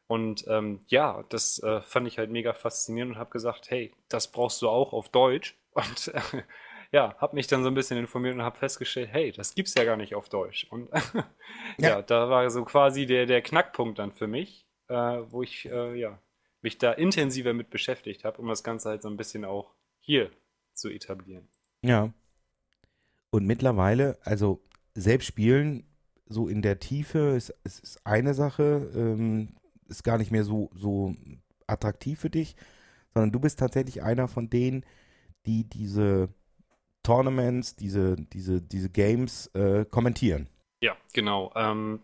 Und 0.07 0.45
ähm, 0.47 0.81
ja, 0.89 1.25
das 1.31 1.59
äh, 1.63 1.81
fand 1.81 2.07
ich 2.07 2.19
halt 2.19 2.31
mega 2.31 2.53
faszinierend 2.53 3.15
und 3.15 3.19
habe 3.19 3.31
gesagt, 3.31 3.71
hey, 3.71 3.95
das 4.11 4.31
brauchst 4.31 4.61
du 4.61 4.69
auch 4.69 4.93
auf 4.93 5.09
Deutsch. 5.09 5.57
Und 5.77 6.09
äh, 6.15 6.43
ja, 6.93 7.17
habe 7.19 7.35
mich 7.35 7.49
dann 7.49 7.63
so 7.63 7.69
ein 7.69 7.75
bisschen 7.75 7.99
informiert 7.99 8.35
und 8.35 8.43
habe 8.43 8.57
festgestellt, 8.57 9.11
hey, 9.13 9.31
das 9.31 9.55
gibt's 9.55 9.75
ja 9.75 9.85
gar 9.85 9.99
nicht 9.99 10.15
auf 10.15 10.31
Deutsch. 10.31 10.67
Und 10.71 10.89
ja. 11.79 11.89
ja. 11.89 12.03
da 12.03 12.31
war 12.31 12.49
so 12.49 12.65
quasi 12.65 13.05
der, 13.05 13.27
der 13.27 13.43
Knackpunkt 13.43 13.99
dann 13.99 14.13
für 14.13 14.27
mich, 14.27 14.67
äh, 14.89 14.95
wo 14.95 15.43
ich 15.43 15.67
äh, 15.67 15.99
ja, 15.99 16.19
mich 16.63 16.79
da 16.79 16.93
intensiver 16.93 17.53
mit 17.53 17.69
beschäftigt 17.69 18.25
habe, 18.25 18.41
um 18.41 18.49
das 18.49 18.65
Ganze 18.65 18.89
halt 18.89 19.03
so 19.03 19.11
ein 19.11 19.19
bisschen 19.19 19.45
auch 19.45 19.75
hier 20.01 20.31
zu 20.73 20.89
etablieren. 20.89 21.49
Ja, 21.83 22.15
und 23.31 23.47
mittlerweile, 23.47 24.19
also 24.23 24.63
selbst 24.95 25.27
spielen, 25.27 25.85
so 26.27 26.49
in 26.49 26.63
der 26.63 26.79
Tiefe, 26.79 27.35
ist, 27.37 27.51
ist 27.65 28.01
eine 28.05 28.35
Sache, 28.35 28.91
ähm, 28.95 29.57
ist 29.89 30.03
gar 30.03 30.19
nicht 30.19 30.33
mehr 30.33 30.45
so, 30.45 30.71
so 30.75 31.15
attraktiv 31.67 32.19
für 32.19 32.31
dich, 32.31 32.57
sondern 33.15 33.33
du 33.33 33.41
bist 33.41 33.59
tatsächlich 33.59 34.03
einer 34.03 34.29
von 34.29 34.51
denen, 34.51 34.85
die 35.47 35.69
diese 35.69 36.29
Tournaments, 37.03 37.77
diese, 37.77 38.17
diese, 38.17 38.61
diese 38.61 38.91
Games 38.91 39.47
äh, 39.55 39.85
kommentieren. 39.85 40.49
Ja, 40.81 40.97
genau. 41.13 41.53
Ähm, 41.55 42.03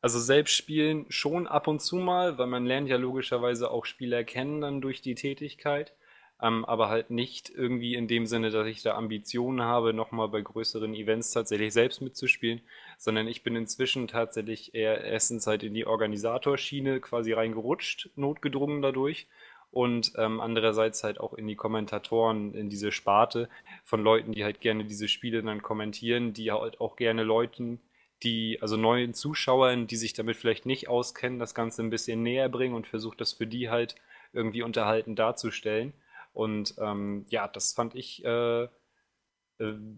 also 0.00 0.18
selbst 0.18 0.54
spielen 0.56 1.04
schon 1.10 1.46
ab 1.46 1.68
und 1.68 1.80
zu 1.82 1.96
mal, 1.96 2.38
weil 2.38 2.46
man 2.46 2.64
lernt 2.64 2.88
ja 2.88 2.96
logischerweise 2.96 3.70
auch 3.70 3.84
Spieler 3.84 4.24
kennen 4.24 4.62
dann 4.62 4.80
durch 4.80 5.02
die 5.02 5.14
Tätigkeit 5.14 5.94
ähm, 6.42 6.64
aber 6.64 6.88
halt 6.88 7.10
nicht 7.10 7.50
irgendwie 7.50 7.94
in 7.94 8.08
dem 8.08 8.26
Sinne, 8.26 8.50
dass 8.50 8.66
ich 8.66 8.82
da 8.82 8.94
Ambitionen 8.94 9.62
habe, 9.62 9.92
nochmal 9.92 10.28
bei 10.28 10.40
größeren 10.40 10.94
Events 10.94 11.32
tatsächlich 11.32 11.72
selbst 11.72 12.00
mitzuspielen, 12.00 12.60
sondern 12.98 13.28
ich 13.28 13.42
bin 13.42 13.56
inzwischen 13.56 14.08
tatsächlich 14.08 14.74
eher 14.74 15.04
erstens 15.04 15.46
halt 15.46 15.62
in 15.62 15.74
die 15.74 15.86
Organisatorschiene 15.86 17.00
quasi 17.00 17.32
reingerutscht, 17.32 18.10
notgedrungen 18.16 18.82
dadurch 18.82 19.26
und 19.70 20.12
ähm, 20.16 20.40
andererseits 20.40 21.04
halt 21.04 21.20
auch 21.20 21.34
in 21.34 21.46
die 21.46 21.56
Kommentatoren, 21.56 22.54
in 22.54 22.70
diese 22.70 22.90
Sparte 22.90 23.48
von 23.84 24.02
Leuten, 24.02 24.32
die 24.32 24.44
halt 24.44 24.60
gerne 24.60 24.84
diese 24.84 25.08
Spiele 25.08 25.42
dann 25.42 25.62
kommentieren, 25.62 26.32
die 26.32 26.50
halt 26.50 26.80
auch 26.80 26.96
gerne 26.96 27.22
Leuten, 27.22 27.80
die, 28.22 28.58
also 28.60 28.76
neuen 28.76 29.14
Zuschauern, 29.14 29.86
die 29.86 29.96
sich 29.96 30.12
damit 30.12 30.36
vielleicht 30.36 30.66
nicht 30.66 30.88
auskennen, 30.88 31.38
das 31.38 31.54
Ganze 31.54 31.82
ein 31.82 31.90
bisschen 31.90 32.22
näher 32.22 32.48
bringen 32.48 32.74
und 32.74 32.86
versucht 32.86 33.20
das 33.20 33.32
für 33.32 33.46
die 33.46 33.70
halt 33.70 33.94
irgendwie 34.32 34.62
unterhalten 34.62 35.16
darzustellen. 35.16 35.92
Und 36.40 36.74
ähm, 36.78 37.26
ja, 37.28 37.46
das 37.48 37.74
fand 37.74 37.94
ich, 37.94 38.24
äh, 38.24 38.62
äh, 38.62 38.68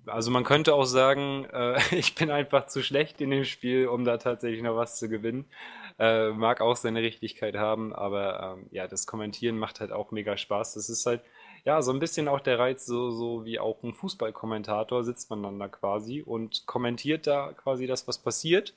also 0.06 0.32
man 0.32 0.42
könnte 0.42 0.74
auch 0.74 0.86
sagen, 0.86 1.44
äh, 1.52 1.78
ich 1.94 2.16
bin 2.16 2.32
einfach 2.32 2.66
zu 2.66 2.82
schlecht 2.82 3.20
in 3.20 3.30
dem 3.30 3.44
Spiel, 3.44 3.86
um 3.86 4.04
da 4.04 4.16
tatsächlich 4.18 4.60
noch 4.60 4.76
was 4.76 4.98
zu 4.98 5.08
gewinnen. 5.08 5.46
Äh, 6.00 6.30
mag 6.30 6.60
auch 6.60 6.74
seine 6.74 7.00
Richtigkeit 7.00 7.54
haben, 7.54 7.94
aber 7.94 8.56
ähm, 8.58 8.66
ja, 8.72 8.88
das 8.88 9.06
Kommentieren 9.06 9.56
macht 9.56 9.78
halt 9.78 9.92
auch 9.92 10.10
mega 10.10 10.36
Spaß. 10.36 10.74
Das 10.74 10.88
ist 10.88 11.06
halt, 11.06 11.22
ja, 11.64 11.80
so 11.80 11.92
ein 11.92 12.00
bisschen 12.00 12.26
auch 12.26 12.40
der 12.40 12.58
Reiz, 12.58 12.86
so, 12.86 13.12
so 13.12 13.44
wie 13.44 13.60
auch 13.60 13.80
ein 13.84 13.94
Fußballkommentator 13.94 15.04
sitzt 15.04 15.30
man 15.30 15.44
dann 15.44 15.60
da 15.60 15.68
quasi 15.68 16.22
und 16.22 16.66
kommentiert 16.66 17.28
da 17.28 17.52
quasi 17.52 17.86
das, 17.86 18.08
was 18.08 18.18
passiert 18.18 18.74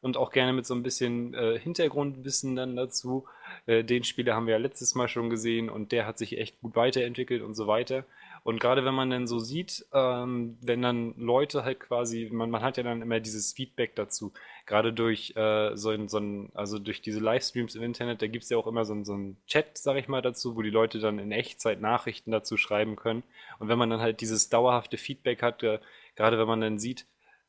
und 0.00 0.16
auch 0.16 0.30
gerne 0.30 0.52
mit 0.52 0.66
so 0.66 0.74
ein 0.74 0.84
bisschen 0.84 1.34
äh, 1.34 1.58
Hintergrundwissen 1.58 2.54
dann 2.54 2.76
dazu. 2.76 3.26
Äh, 3.68 3.84
den 3.84 4.02
Spieler 4.02 4.34
haben 4.34 4.46
wir 4.46 4.54
ja 4.54 4.58
letztes 4.58 4.94
Mal 4.94 5.08
schon 5.08 5.28
gesehen 5.28 5.68
und 5.68 5.92
der 5.92 6.06
hat 6.06 6.16
sich 6.18 6.38
echt 6.38 6.60
gut 6.60 6.74
weiterentwickelt 6.74 7.42
und 7.42 7.54
so 7.54 7.66
weiter. 7.66 8.04
Und 8.42 8.60
gerade 8.60 8.84
wenn 8.84 8.94
man 8.94 9.10
dann 9.10 9.26
so 9.26 9.38
sieht, 9.38 9.84
ähm, 9.92 10.56
wenn 10.62 10.80
dann 10.80 11.14
Leute 11.18 11.64
halt 11.64 11.80
quasi, 11.80 12.30
man, 12.32 12.50
man 12.50 12.62
hat 12.62 12.78
ja 12.78 12.82
dann 12.82 13.02
immer 13.02 13.20
dieses 13.20 13.52
Feedback 13.52 13.94
dazu, 13.94 14.32
gerade 14.64 14.92
durch 14.94 15.34
äh, 15.36 15.76
so, 15.76 15.90
ein, 15.90 16.08
so 16.08 16.18
ein, 16.18 16.50
also 16.54 16.78
durch 16.78 17.02
diese 17.02 17.20
Livestreams 17.20 17.74
im 17.74 17.82
Internet, 17.82 18.22
da 18.22 18.26
gibt 18.26 18.44
es 18.44 18.50
ja 18.50 18.56
auch 18.56 18.66
immer 18.66 18.86
so, 18.86 18.94
ein, 18.94 19.04
so 19.04 19.12
einen 19.12 19.36
Chat, 19.46 19.76
sag 19.76 19.98
ich 19.98 20.08
mal, 20.08 20.22
dazu, 20.22 20.56
wo 20.56 20.62
die 20.62 20.70
Leute 20.70 20.98
dann 20.98 21.18
in 21.18 21.30
Echtzeit 21.30 21.82
Nachrichten 21.82 22.30
dazu 22.30 22.56
schreiben 22.56 22.96
können. 22.96 23.22
Und 23.58 23.68
wenn 23.68 23.78
man 23.78 23.90
dann 23.90 24.00
halt 24.00 24.22
dieses 24.22 24.48
dauerhafte 24.48 24.96
Feedback 24.96 25.42
hat, 25.42 25.62
äh, 25.62 25.78
gerade 26.16 26.38
wenn 26.38 26.48
man 26.48 26.62
dann 26.62 26.78
sieht, 26.78 27.04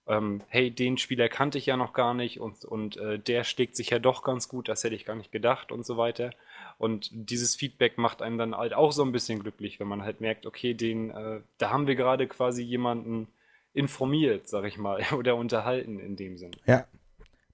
ähm, 0.09 0.41
hey, 0.47 0.71
den 0.71 0.97
Spieler 0.97 1.29
kannte 1.29 1.57
ich 1.57 1.67
ja 1.67 1.77
noch 1.77 1.93
gar 1.93 2.13
nicht 2.13 2.39
und, 2.39 2.65
und 2.65 2.97
äh, 2.97 3.19
der 3.19 3.43
schlägt 3.43 3.75
sich 3.75 3.91
ja 3.91 3.99
doch 3.99 4.23
ganz 4.23 4.49
gut, 4.49 4.67
das 4.67 4.83
hätte 4.83 4.95
ich 4.95 5.05
gar 5.05 5.15
nicht 5.15 5.31
gedacht 5.31 5.71
und 5.71 5.85
so 5.85 5.97
weiter. 5.97 6.31
Und 6.79 7.09
dieses 7.13 7.55
Feedback 7.55 7.97
macht 7.97 8.21
einen 8.21 8.37
dann 8.37 8.55
halt 8.55 8.73
auch 8.73 8.91
so 8.91 9.03
ein 9.03 9.11
bisschen 9.11 9.39
glücklich, 9.39 9.79
wenn 9.79 9.87
man 9.87 10.01
halt 10.01 10.19
merkt, 10.19 10.45
okay, 10.47 10.73
den, 10.73 11.11
äh, 11.11 11.41
da 11.59 11.69
haben 11.69 11.87
wir 11.87 11.95
gerade 11.95 12.27
quasi 12.27 12.63
jemanden 12.63 13.27
informiert, 13.73 14.47
sag 14.47 14.65
ich 14.65 14.77
mal, 14.77 15.03
oder 15.17 15.35
unterhalten 15.35 15.99
in 15.99 16.15
dem 16.15 16.37
Sinn. 16.37 16.51
Ja, 16.65 16.85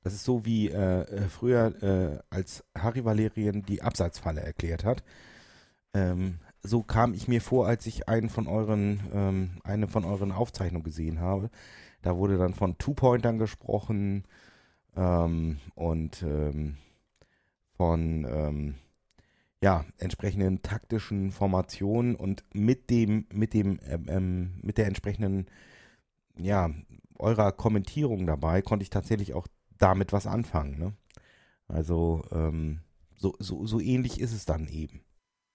das 0.03 0.13
ist 0.13 0.23
so 0.23 0.45
wie 0.45 0.69
äh, 0.69 1.01
äh, 1.01 1.21
früher, 1.29 1.73
äh, 1.83 2.19
als 2.29 2.63
Harry 2.77 3.03
Valerien 3.03 3.65
die 3.65 3.81
Abseitsfalle 3.81 4.39
erklärt 4.39 4.85
hat. 4.85 5.03
Ähm, 5.93 6.39
so 6.61 6.83
kam 6.83 7.13
ich 7.13 7.27
mir 7.27 7.41
vor, 7.41 7.67
als 7.67 7.85
ich 7.85 8.07
einen 8.07 8.29
von 8.29 8.47
euren, 8.47 9.01
ähm, 9.13 9.49
eine 9.63 9.87
von 9.87 10.05
euren 10.05 10.31
Aufzeichnungen 10.31 10.83
gesehen 10.83 11.19
habe. 11.19 11.49
Da 12.05 12.17
wurde 12.17 12.37
dann 12.37 12.53
von 12.53 12.77
Two-Pointern 12.77 13.39
gesprochen 13.39 14.25
ähm, 14.95 15.57
und 15.73 16.21
ähm, 16.21 16.77
von 17.77 18.27
ähm, 18.29 18.75
ja, 19.59 19.85
entsprechenden 19.97 20.61
taktischen 20.61 21.31
Formationen 21.31 22.15
und 22.15 22.43
mit 22.53 22.91
dem, 22.91 23.25
mit 23.33 23.55
dem, 23.55 23.79
ähm, 23.89 24.05
ähm, 24.07 24.59
mit 24.61 24.77
der 24.77 24.85
entsprechenden, 24.85 25.47
ja, 26.37 26.69
eurer 27.17 27.51
Kommentierung 27.51 28.27
dabei 28.27 28.61
konnte 28.61 28.83
ich 28.83 28.91
tatsächlich 28.91 29.33
auch 29.33 29.47
damit 29.79 30.13
was 30.13 30.27
anfangen. 30.27 30.77
Ne? 30.77 30.93
Also 31.67 32.21
ähm, 32.31 32.81
so, 33.15 33.33
so, 33.39 33.65
so 33.65 33.79
ähnlich 33.79 34.19
ist 34.19 34.33
es 34.33 34.45
dann 34.45 34.67
eben. 34.67 35.01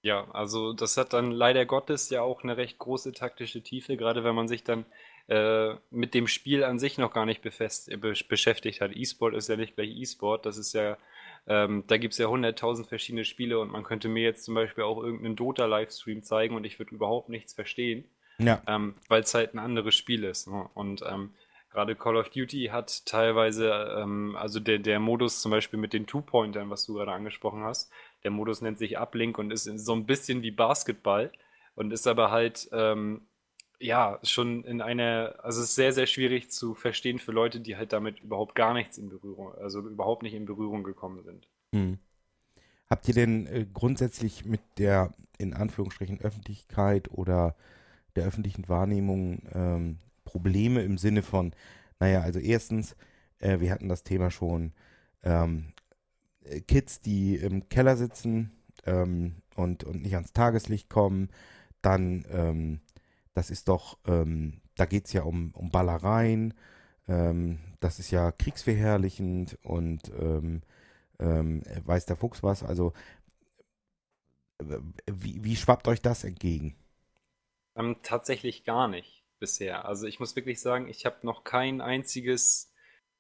Ja, 0.03 0.29
also 0.33 0.73
das 0.73 0.97
hat 0.97 1.13
dann 1.13 1.31
leider 1.31 1.65
Gottes 1.65 2.11
ja 2.11 2.23
auch 2.23 2.43
eine 2.43 2.57
recht 2.57 2.81
große 2.81 3.13
taktische 3.13 3.63
Tiefe, 3.63 3.97
gerade 3.97 4.25
wenn 4.25 4.35
man 4.35 4.49
sich 4.49 4.65
dann 4.65 4.85
äh, 5.31 5.77
mit 5.91 6.13
dem 6.15 6.27
Spiel 6.27 6.65
an 6.65 6.79
sich 6.81 6.99
noch 6.99 7.13
gar 7.13 7.25
nicht 7.25 7.41
befest, 7.41 7.89
äh, 7.91 7.97
be 7.97 8.15
beschäftigt 8.29 8.81
hat. 8.81 8.91
E-Sport 8.95 9.35
ist 9.35 9.49
ja 9.49 9.57
nicht 9.57 9.77
gleich 9.77 9.91
E-Sport, 9.91 10.45
das 10.45 10.59
ist 10.59 10.73
ja, 10.73 10.99
ähm, 11.47 11.85
da 11.87 11.97
gibt 11.99 12.13
es 12.13 12.19
ja 12.19 12.27
hunderttausend 12.27 12.89
verschiedene 12.89 13.25
Spiele 13.25 13.61
und 13.61 13.71
man 13.71 13.85
könnte 13.85 14.09
mir 14.09 14.25
jetzt 14.25 14.45
zum 14.45 14.55
Beispiel 14.55 14.85
auch 14.85 15.03
irgendeinen 15.03 15.37
Dota-Livestream 15.37 16.23
zeigen 16.23 16.57
und 16.57 16.65
ich 16.65 16.79
würde 16.79 16.95
überhaupt 16.95 17.29
nichts 17.29 17.55
verstehen, 17.55 18.05
Ja. 18.39 18.61
ähm, 18.67 18.97
weil 19.09 19.23
es 19.23 19.33
halt 19.33 19.55
ein 19.55 19.61
anderes 19.61 19.95
Spiel 19.95 20.25
ist. 20.25 20.49
Ne? 20.49 20.69
Und 20.75 21.03
ähm, 21.09 21.31
gerade 21.71 21.95
Call 21.95 22.17
of 22.17 22.31
Duty 22.31 22.71
hat 22.73 23.07
teilweise, 23.07 23.71
ähm, 23.99 24.35
also 24.37 24.59
der, 24.59 24.81
der 24.81 24.99
Modus 24.99 25.41
zum 25.41 25.53
Beispiel 25.53 25.79
mit 25.79 25.93
den 25.93 26.09
Two-Pointern, 26.09 26.71
was 26.71 26.87
du 26.87 26.95
gerade 26.95 27.13
angesprochen 27.13 27.63
hast, 27.63 27.93
der 28.25 28.33
Modus 28.33 28.61
nennt 28.63 28.79
sich 28.79 28.99
Uplink 28.99 29.39
und 29.39 29.53
ist 29.53 29.65
so 29.65 29.93
ein 29.95 30.07
bisschen 30.07 30.43
wie 30.43 30.51
Basketball 30.51 31.31
und 31.77 31.93
ist 31.93 32.09
aber 32.09 32.33
halt 32.33 32.69
ähm, 32.73 33.23
ja, 33.81 34.19
schon 34.23 34.63
in 34.65 34.83
einer, 34.83 35.37
also 35.43 35.61
es 35.61 35.71
ist 35.71 35.75
sehr, 35.75 35.93
sehr 35.93 36.07
schwierig 36.07 36.51
zu 36.51 36.75
verstehen 36.75 37.19
für 37.19 37.33
Leute, 37.33 37.61
die 37.61 37.77
halt 37.77 37.93
damit 37.93 38.21
überhaupt 38.21 38.55
gar 38.55 38.75
nichts 38.75 38.99
in 38.99 39.09
Berührung, 39.09 39.55
also 39.55 39.81
überhaupt 39.81 40.23
nicht 40.23 40.35
in 40.35 40.45
Berührung 40.45 40.85
gekommen 40.85 41.23
sind. 41.23 41.49
Hm. 41.75 41.99
Habt 42.89 43.09
ihr 43.09 43.15
denn 43.15 43.47
äh, 43.47 43.67
grundsätzlich 43.73 44.45
mit 44.45 44.61
der 44.79 45.15
in 45.39 45.55
Anführungsstrichen 45.55 46.21
Öffentlichkeit 46.21 47.11
oder 47.11 47.57
der 48.15 48.27
öffentlichen 48.27 48.69
Wahrnehmung 48.69 49.43
ähm, 49.55 49.99
Probleme 50.25 50.83
im 50.83 50.99
Sinne 50.99 51.23
von, 51.23 51.55
naja, 51.99 52.21
also 52.21 52.39
erstens, 52.39 52.97
äh, 53.39 53.61
wir 53.61 53.71
hatten 53.71 53.89
das 53.89 54.03
Thema 54.03 54.31
schon, 54.31 54.73
ähm, 55.23 55.73
äh, 56.45 56.61
Kids, 56.61 57.01
die 57.01 57.37
im 57.37 57.69
Keller 57.71 57.97
sitzen 57.97 58.51
ähm, 58.85 59.37
und, 59.57 59.85
und 59.85 60.03
nicht 60.03 60.15
ans 60.15 60.33
Tageslicht 60.33 60.91
kommen, 60.91 61.31
dann 61.81 62.27
ähm, 62.31 62.81
das 63.35 63.51
ist 63.51 63.69
doch, 63.69 63.99
ähm, 64.07 64.61
da 64.77 64.87
geht 64.87 65.07
es 65.07 65.13
ja 65.13 65.23
um, 65.23 65.53
um 65.55 65.71
Ballereien, 65.71 66.55
ähm, 67.09 67.59
das 67.81 67.99
ist 67.99 68.11
ja 68.11 68.33
kriegsverherrlichend 68.33 69.59
und 69.63 70.11
ähm, 70.19 70.63
ähm, 71.19 71.63
weiß 71.85 72.07
der 72.07 72.17
Fuchs 72.17 72.43
was. 72.43 72.63
Also, 72.63 72.93
äh, 74.59 74.79
wie, 75.11 75.45
wie 75.45 75.57
schwappt 75.57 75.89
euch 75.89 76.01
das 76.01 76.25
entgegen? 76.25 76.77
Ähm, 77.77 77.97
tatsächlich 78.03 78.65
gar 78.65 78.89
nicht 78.89 79.25
bisher. 79.39 79.87
Also 79.87 80.07
ich 80.07 80.21
muss 80.21 80.37
wirklich 80.37 80.61
sagen, 80.61 80.89
ich 80.89 81.07
habe 81.07 81.19
noch 81.23 81.45
kein 81.45 81.81
einziges 81.81 82.73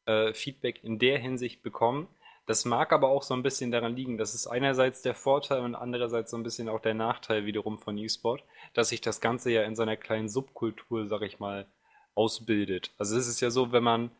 äh, 0.06 0.32
Feedback 0.34 0.84
in 0.84 0.98
der 0.98 1.18
Hinsicht 1.18 1.62
bekommen. 1.62 2.08
Das 2.46 2.64
mag 2.64 2.92
aber 2.92 3.08
auch 3.08 3.22
so 3.22 3.34
ein 3.34 3.42
bisschen 3.42 3.70
daran 3.70 3.94
liegen, 3.94 4.18
das 4.18 4.34
ist 4.34 4.46
einerseits 4.46 5.02
der 5.02 5.14
Vorteil 5.14 5.60
und 5.60 5.74
andererseits 5.74 6.30
so 6.30 6.36
ein 6.36 6.42
bisschen 6.42 6.68
auch 6.68 6.80
der 6.80 6.94
Nachteil 6.94 7.46
wiederum 7.46 7.78
von 7.78 7.96
E-Sport, 7.96 8.42
dass 8.74 8.88
sich 8.88 9.00
das 9.00 9.20
Ganze 9.20 9.52
ja 9.52 9.62
in 9.62 9.76
seiner 9.76 9.96
kleinen 9.96 10.28
Subkultur, 10.28 11.06
sag 11.06 11.22
ich 11.22 11.38
mal, 11.38 11.66
ausbildet. 12.14 12.90
Also 12.98 13.16
es 13.16 13.28
ist 13.28 13.40
ja 13.40 13.50
so, 13.50 13.72
wenn 13.72 13.84
man 13.84 14.10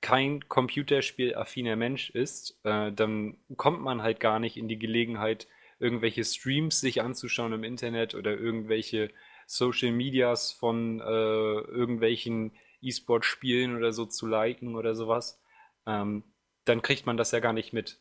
kein 0.00 0.48
computerspielaffiner 0.48 1.76
Mensch 1.76 2.10
ist, 2.10 2.58
äh, 2.64 2.92
dann 2.92 3.38
kommt 3.56 3.80
man 3.80 4.02
halt 4.02 4.20
gar 4.20 4.38
nicht 4.38 4.56
in 4.56 4.68
die 4.68 4.78
Gelegenheit, 4.78 5.46
irgendwelche 5.78 6.24
Streams 6.24 6.80
sich 6.80 7.02
anzuschauen 7.02 7.52
im 7.52 7.64
Internet 7.64 8.14
oder 8.14 8.32
irgendwelche 8.32 9.10
Social 9.46 9.92
Medias 9.92 10.52
von 10.52 11.00
äh, 11.00 11.04
irgendwelchen 11.04 12.52
E-Sport-Spielen 12.82 13.76
oder 13.76 13.92
so 13.92 14.04
zu 14.04 14.26
liken 14.26 14.76
oder 14.76 14.94
sowas. 14.94 15.40
Ähm, 15.86 16.22
dann 16.64 16.82
kriegt 16.82 17.06
man 17.06 17.16
das 17.16 17.30
ja 17.30 17.40
gar 17.40 17.52
nicht 17.52 17.72
mit. 17.72 17.98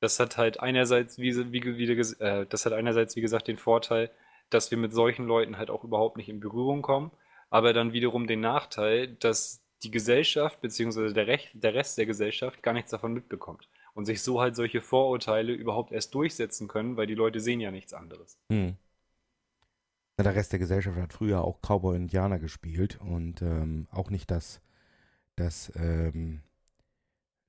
Das 0.00 0.20
hat 0.20 0.36
halt 0.36 0.60
einerseits, 0.60 1.18
wie, 1.18 1.52
wie, 1.52 1.78
wie, 1.78 1.90
äh, 2.22 2.46
das 2.46 2.66
hat 2.66 2.72
einerseits, 2.72 3.16
wie 3.16 3.20
gesagt, 3.20 3.48
den 3.48 3.58
Vorteil, 3.58 4.10
dass 4.50 4.70
wir 4.70 4.78
mit 4.78 4.92
solchen 4.92 5.26
Leuten 5.26 5.58
halt 5.58 5.70
auch 5.70 5.84
überhaupt 5.84 6.16
nicht 6.16 6.28
in 6.28 6.40
Berührung 6.40 6.82
kommen, 6.82 7.10
aber 7.50 7.72
dann 7.72 7.92
wiederum 7.92 8.26
den 8.26 8.40
Nachteil, 8.40 9.08
dass 9.08 9.62
die 9.82 9.90
Gesellschaft 9.90 10.60
bzw. 10.60 11.12
Der, 11.12 11.38
der 11.52 11.74
Rest 11.74 11.98
der 11.98 12.06
Gesellschaft 12.06 12.62
gar 12.62 12.72
nichts 12.72 12.90
davon 12.90 13.12
mitbekommt 13.12 13.68
und 13.94 14.04
sich 14.04 14.22
so 14.22 14.40
halt 14.40 14.56
solche 14.56 14.80
Vorurteile 14.80 15.52
überhaupt 15.52 15.92
erst 15.92 16.14
durchsetzen 16.14 16.68
können, 16.68 16.96
weil 16.96 17.06
die 17.06 17.14
Leute 17.14 17.40
sehen 17.40 17.60
ja 17.60 17.70
nichts 17.70 17.94
anderes. 17.94 18.38
Hm. 18.50 18.76
Ja, 20.18 20.24
der 20.24 20.34
Rest 20.34 20.52
der 20.52 20.58
Gesellschaft 20.58 20.98
hat 20.98 21.12
früher 21.12 21.42
auch 21.42 21.60
Cowboy 21.60 21.96
und 21.96 22.02
Indianer 22.02 22.38
gespielt 22.38 22.98
und 23.00 23.42
ähm, 23.42 23.86
auch 23.90 24.10
nicht 24.10 24.30
das, 24.30 24.62
das, 25.34 25.72
ähm, 25.76 26.40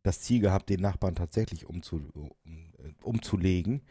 das 0.07 0.21
Ziel 0.21 0.41
gehabt, 0.41 0.69
den 0.69 0.81
Nachbarn 0.81 1.15
tatsächlich 1.15 1.65
umzu, 1.67 2.01
um, 2.13 2.31
umzulegen. 3.03 3.81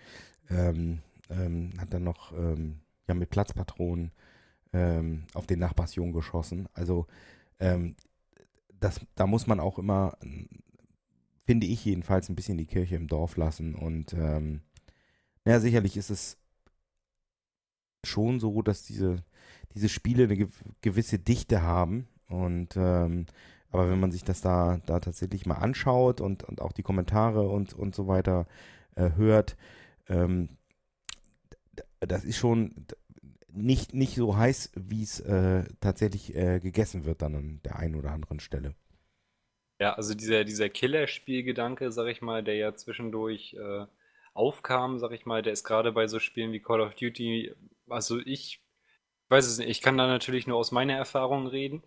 Ähm, 0.50 1.00
ähm, 1.30 1.72
hat 1.78 1.92
dann 1.92 2.04
noch 2.04 2.32
ähm, 2.32 2.80
ja, 3.08 3.14
mit 3.14 3.30
Platzpatronen 3.30 4.12
ähm, 4.72 5.24
auf 5.34 5.46
den 5.46 5.58
Nachbarsjungen 5.58 6.12
geschossen. 6.12 6.68
Also 6.72 7.06
ähm, 7.58 7.96
das, 8.80 9.00
da 9.14 9.26
muss 9.26 9.46
man 9.46 9.60
auch 9.60 9.78
immer, 9.78 10.16
finde 11.44 11.66
ich 11.66 11.84
jedenfalls, 11.84 12.28
ein 12.28 12.36
bisschen 12.36 12.58
die 12.58 12.66
Kirche 12.66 12.96
im 12.96 13.08
Dorf 13.08 13.36
lassen. 13.36 13.74
Und 13.74 14.12
ähm, 14.12 14.60
naja, 15.44 15.60
sicherlich 15.60 15.96
ist 15.96 16.10
es 16.10 16.38
schon 18.04 18.40
so, 18.40 18.62
dass 18.62 18.82
diese, 18.82 19.24
diese 19.74 19.88
Spiele 19.88 20.24
eine 20.24 20.36
gew 20.36 20.48
gewisse 20.82 21.18
Dichte 21.18 21.62
haben. 21.62 22.08
Und 22.28 22.76
ähm, 22.76 23.26
aber 23.76 23.90
wenn 23.90 24.00
man 24.00 24.12
sich 24.12 24.24
das 24.24 24.40
da, 24.40 24.80
da 24.86 25.00
tatsächlich 25.00 25.46
mal 25.46 25.56
anschaut 25.56 26.20
und, 26.20 26.42
und 26.44 26.60
auch 26.60 26.72
die 26.72 26.82
Kommentare 26.82 27.48
und, 27.48 27.74
und 27.74 27.94
so 27.94 28.06
weiter 28.06 28.46
äh, 28.94 29.10
hört, 29.16 29.56
ähm, 30.08 30.48
das 32.00 32.24
ist 32.24 32.36
schon 32.36 32.86
nicht, 33.48 33.94
nicht 33.94 34.14
so 34.14 34.36
heiß, 34.36 34.72
wie 34.74 35.02
es 35.02 35.20
äh, 35.20 35.64
tatsächlich 35.80 36.34
äh, 36.34 36.60
gegessen 36.60 37.04
wird 37.04 37.22
dann 37.22 37.34
an 37.34 37.60
der 37.64 37.76
einen 37.76 37.94
oder 37.94 38.12
anderen 38.12 38.40
Stelle. 38.40 38.74
Ja, 39.78 39.94
also 39.94 40.14
dieser, 40.14 40.44
dieser 40.44 40.68
Killerspielgedanke, 40.68 41.92
sag 41.92 42.08
ich 42.08 42.22
mal, 42.22 42.42
der 42.42 42.56
ja 42.56 42.74
zwischendurch 42.74 43.54
äh, 43.54 43.86
aufkam, 44.32 44.98
sag 44.98 45.12
ich 45.12 45.26
mal, 45.26 45.42
der 45.42 45.52
ist 45.52 45.64
gerade 45.64 45.92
bei 45.92 46.06
so 46.06 46.18
Spielen 46.18 46.52
wie 46.52 46.60
Call 46.60 46.80
of 46.80 46.94
Duty, 46.94 47.54
also 47.88 48.18
ich 48.20 48.62
weiß 49.28 49.46
es 49.46 49.58
nicht, 49.58 49.68
ich 49.68 49.82
kann 49.82 49.98
da 49.98 50.06
natürlich 50.06 50.46
nur 50.46 50.56
aus 50.56 50.72
meiner 50.72 50.94
Erfahrung 50.94 51.46
reden, 51.46 51.82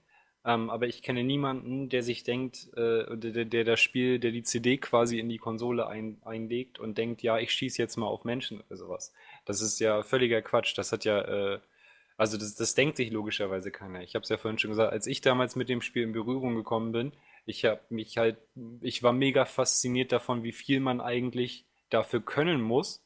ähm, 0.46 0.70
aber 0.70 0.88
ich 0.88 1.02
kenne 1.02 1.24
niemanden, 1.24 1.90
der 1.90 2.02
sich 2.02 2.24
denkt, 2.24 2.70
äh, 2.76 3.18
der, 3.18 3.46
der 3.46 3.64
das 3.66 3.80
Spiel, 3.80 4.20
der 4.20 4.32
die 4.32 4.44
CD 4.44 4.78
quasi 4.78 5.20
in 5.20 5.28
die 5.28 5.38
Konsole 5.38 5.88
ein, 5.88 6.18
einlegt 6.24 6.80
und 6.80 6.98
denkt, 6.98 7.22
ja, 7.22 7.38
ich 7.38 7.52
schieße 7.52 7.82
jetzt 7.82 7.98
mal 7.98 8.08
auf 8.08 8.24
Menschen 8.24 8.62
oder 8.62 8.78
sowas. 8.78 9.14
Das 9.46 9.62
ist 9.62 9.80
ja 9.80 10.02
völliger 10.02 10.42
Quatsch. 10.42 10.78
Das 10.78 10.92
hat 10.94 11.04
ja, 11.04 11.22
äh, 11.22 11.60
also 12.16 12.38
das, 12.38 12.56
das 12.56 12.74
denkt 12.74 12.98
sich 12.98 13.12
logischerweise 13.12 13.70
keiner. 13.70 14.02
Ich 14.02 14.16
habe 14.16 14.24
es 14.24 14.30
ja 14.30 14.38
vorhin 14.38 14.60
schon 14.60 14.72
gesagt, 14.72 14.94
als 14.94 15.08
ich 15.08 15.20
damals 15.22 15.58
mit 15.58 15.68
dem 15.68 15.82
Spiel 15.82 16.04
in 16.04 16.14
Berührung 16.14 16.56
gekommen 16.56 16.94
bin, 16.94 17.12
ich 17.46 17.66
habe 17.66 17.82
mich 17.90 18.18
halt, 18.18 18.38
ich 18.82 19.04
war 19.04 19.12
mega 19.12 19.46
fasziniert 19.46 20.12
davon, 20.12 20.44
wie 20.44 20.52
viel 20.52 20.80
man 20.80 21.02
eigentlich 21.02 21.66
dafür 21.90 22.22
können 22.22 22.62
muss. 22.62 23.04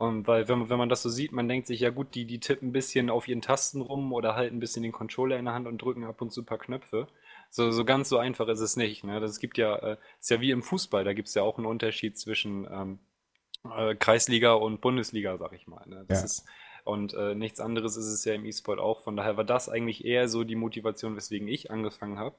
Und 0.00 0.26
weil, 0.26 0.48
wenn, 0.48 0.60
man- 0.60 0.70
wenn 0.70 0.78
man 0.78 0.88
das 0.88 1.02
so 1.02 1.10
sieht, 1.10 1.30
man 1.32 1.46
denkt 1.46 1.66
sich, 1.66 1.80
ja 1.80 1.90
gut, 1.90 2.14
die, 2.14 2.24
die 2.24 2.40
tippen 2.40 2.70
ein 2.70 2.72
bisschen 2.72 3.10
auf 3.10 3.28
ihren 3.28 3.42
Tasten 3.42 3.82
rum 3.82 4.14
oder 4.14 4.34
halten 4.34 4.56
ein 4.56 4.60
bisschen 4.60 4.82
den 4.82 4.92
Controller 4.92 5.38
in 5.38 5.44
der 5.44 5.52
Hand 5.52 5.66
und 5.66 5.76
drücken 5.82 6.04
ab 6.04 6.22
und 6.22 6.32
zu 6.32 6.40
ein 6.40 6.46
paar 6.46 6.56
Knöpfe. 6.56 7.06
So, 7.50 7.70
so 7.70 7.84
ganz 7.84 8.08
so 8.08 8.16
einfach 8.16 8.48
ist 8.48 8.60
es 8.60 8.76
nicht. 8.78 9.04
Ne? 9.04 9.20
Das 9.20 9.40
gibt 9.40 9.58
ja, 9.58 9.76
äh, 9.76 9.96
ist 10.18 10.30
ja 10.30 10.40
wie 10.40 10.52
im 10.52 10.62
Fußball, 10.62 11.04
da 11.04 11.12
gibt 11.12 11.28
es 11.28 11.34
ja 11.34 11.42
auch 11.42 11.58
einen 11.58 11.66
Unterschied 11.66 12.18
zwischen 12.18 12.66
ähm, 12.72 12.98
äh, 13.76 13.94
Kreisliga 13.94 14.54
und 14.54 14.80
Bundesliga, 14.80 15.36
sag 15.36 15.52
ich 15.52 15.66
mal. 15.66 15.86
Ne? 15.86 16.06
Das 16.08 16.20
Ja. 16.20 16.24
ist, 16.24 16.44
und 16.84 17.12
äh, 17.12 17.34
nichts 17.34 17.60
anderes 17.60 17.98
ist 17.98 18.06
es 18.06 18.24
ja 18.24 18.32
im 18.32 18.46
E-Sport 18.46 18.78
auch. 18.78 19.02
Von 19.02 19.16
daher 19.18 19.36
war 19.36 19.44
das 19.44 19.68
eigentlich 19.68 20.06
eher 20.06 20.28
so 20.28 20.44
die 20.44 20.56
Motivation, 20.56 21.14
weswegen 21.14 21.46
ich 21.46 21.70
angefangen 21.70 22.18
habe. 22.18 22.36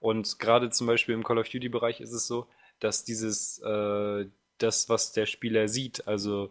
Und 0.00 0.40
gerade 0.40 0.68
zum 0.70 0.88
Beispiel 0.88 1.14
im 1.14 1.22
Call 1.22 1.38
of 1.38 1.48
Duty-Bereich 1.48 2.00
ist 2.00 2.12
es 2.12 2.26
so, 2.26 2.48
dass 2.80 3.04
dieses, 3.04 3.60
äh, 3.60 4.26
das, 4.58 4.88
was 4.88 5.12
der 5.12 5.26
Spieler 5.26 5.68
sieht, 5.68 6.08
also 6.08 6.50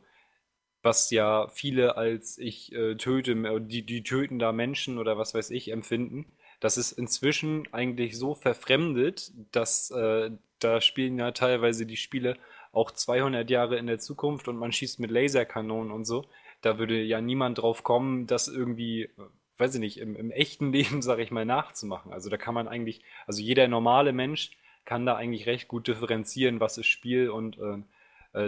was 0.84 1.10
ja 1.10 1.48
viele 1.48 1.98
als 1.98 2.38
ich 2.38 2.74
äh, 2.74 2.96
töte, 2.96 3.32
äh, 3.32 3.60
die, 3.62 3.84
die 3.84 4.04
töten 4.04 4.38
da 4.38 4.52
Menschen 4.52 5.00
oder 5.00 5.18
was 5.18 5.34
weiß 5.34 5.50
ich 5.50 5.72
empfinden, 5.72 6.26
das 6.60 6.78
ist 6.78 6.92
inzwischen 6.92 7.68
eigentlich 7.74 8.18
so 8.18 8.36
verfremdet, 8.36 9.32
dass 9.52 9.92
äh, 9.92 10.32
da 10.60 10.82
spielen 10.82 11.18
ja 11.18 11.32
teilweise 11.32 11.86
die 11.86 11.98
Spiele 11.98 12.38
auch 12.72 12.92
200 12.92 13.50
Jahre 13.50 13.78
in 13.78 13.88
der 13.88 14.00
Zukunft 14.00 14.48
und 14.48 14.58
man 14.58 14.72
schießt 14.72 15.00
mit 15.00 15.12
Laserkanonen 15.12 15.92
und 15.92 16.06
so. 16.06 16.26
Da 16.62 16.80
würde 16.80 17.02
ja 17.02 17.22
niemand 17.22 17.58
drauf 17.60 17.84
kommen, 17.84 18.28
das 18.28 18.48
irgendwie, 18.48 19.04
äh, 19.04 19.10
weiß 19.58 19.76
ich 19.76 19.80
nicht, 19.80 19.98
im, 19.98 20.16
im 20.16 20.32
echten 20.32 20.72
Leben, 20.74 21.02
sag 21.02 21.20
ich 21.20 21.32
mal, 21.32 21.46
nachzumachen. 21.46 22.12
Also 22.12 22.30
da 22.30 22.38
kann 22.38 22.54
man 22.54 22.68
eigentlich, 22.68 23.02
also 23.28 23.42
jeder 23.42 23.68
normale 23.68 24.14
Mensch 24.14 24.52
kann 24.86 25.06
da 25.06 25.16
eigentlich 25.16 25.46
recht 25.46 25.68
gut 25.68 25.88
differenzieren, 25.88 26.60
was 26.60 26.78
ist 26.78 26.88
Spiel 26.88 27.30
und 27.30 27.58
äh, 27.58 27.78